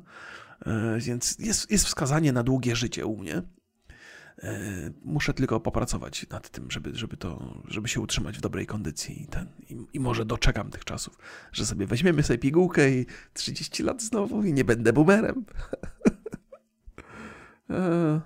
E, 0.66 1.00
więc 1.00 1.39
jest, 1.39 1.72
jest 1.72 1.86
wskazanie 1.86 2.34
na 2.34 2.43
długie 2.43 2.76
życie 2.76 3.06
u 3.06 3.18
mnie. 3.18 3.41
E, 4.43 4.60
muszę 5.02 5.34
tylko 5.34 5.60
popracować 5.60 6.26
nad 6.30 6.50
tym, 6.50 6.72
żeby, 6.72 6.95
żeby, 6.95 7.18
to, 7.18 7.62
żeby 7.68 7.88
się 7.88 8.02
utrzymać 8.02 8.38
w 8.38 8.41
dobrej 8.41 8.66
kondycji 8.66 9.24
i, 9.24 9.28
ten, 9.28 9.47
i, 9.70 9.78
i 9.93 10.00
może 10.00 10.26
doczekam 10.26 10.70
tych 10.70 10.86
czasów, 10.86 11.18
że 11.52 11.66
sobie 11.66 11.86
weźmiemy 11.86 12.24
sobie 12.24 12.39
pigułkę 12.39 12.91
i 12.91 13.06
30 13.34 13.84
lat 13.84 14.02
znowu 14.02 14.43
i 14.43 14.54
nie 14.54 14.66
będę 14.66 14.93
boomerem. 14.93 15.45
E, 17.70 18.22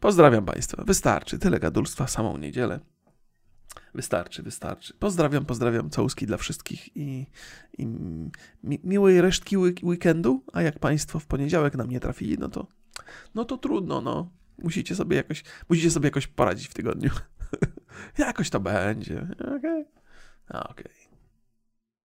pozdrawiam 0.00 0.44
Państwa. 0.44 0.84
Wystarczy. 0.84 1.38
Tyle 1.38 1.60
gadulstwa 1.60 2.06
samą 2.06 2.38
niedzielę. 2.38 2.80
Wystarczy, 3.94 4.42
wystarczy. 4.42 4.94
Pozdrawiam, 4.98 5.44
pozdrawiam, 5.44 5.90
całuski 5.90 6.26
dla 6.26 6.36
wszystkich 6.36 6.96
i, 6.96 7.26
i 7.78 7.86
mi, 7.86 8.80
miłej 8.84 9.20
resztki 9.20 9.56
weekendu, 9.82 10.44
a 10.52 10.62
jak 10.62 10.78
Państwo 10.78 11.18
w 11.18 11.26
poniedziałek 11.26 11.74
na 11.74 11.84
mnie 11.84 12.00
trafili, 12.00 12.38
no 12.38 12.48
to, 12.48 12.66
no 13.34 13.44
to 13.44 13.58
trudno, 13.58 14.00
no. 14.00 14.30
Musicie 14.58 14.94
sobie 14.94 15.16
jakoś, 15.16 15.44
musicie 15.68 15.90
sobie 15.90 16.06
jakoś 16.06 16.26
poradzić 16.26 16.68
w 16.68 16.74
tygodniu. 16.74 17.10
jakoś 18.18 18.50
to 18.50 18.60
będzie. 18.60 19.28
Okej. 19.38 19.56
Okay. 19.56 19.84
Okej. 20.48 20.84
Okay. 20.84 21.05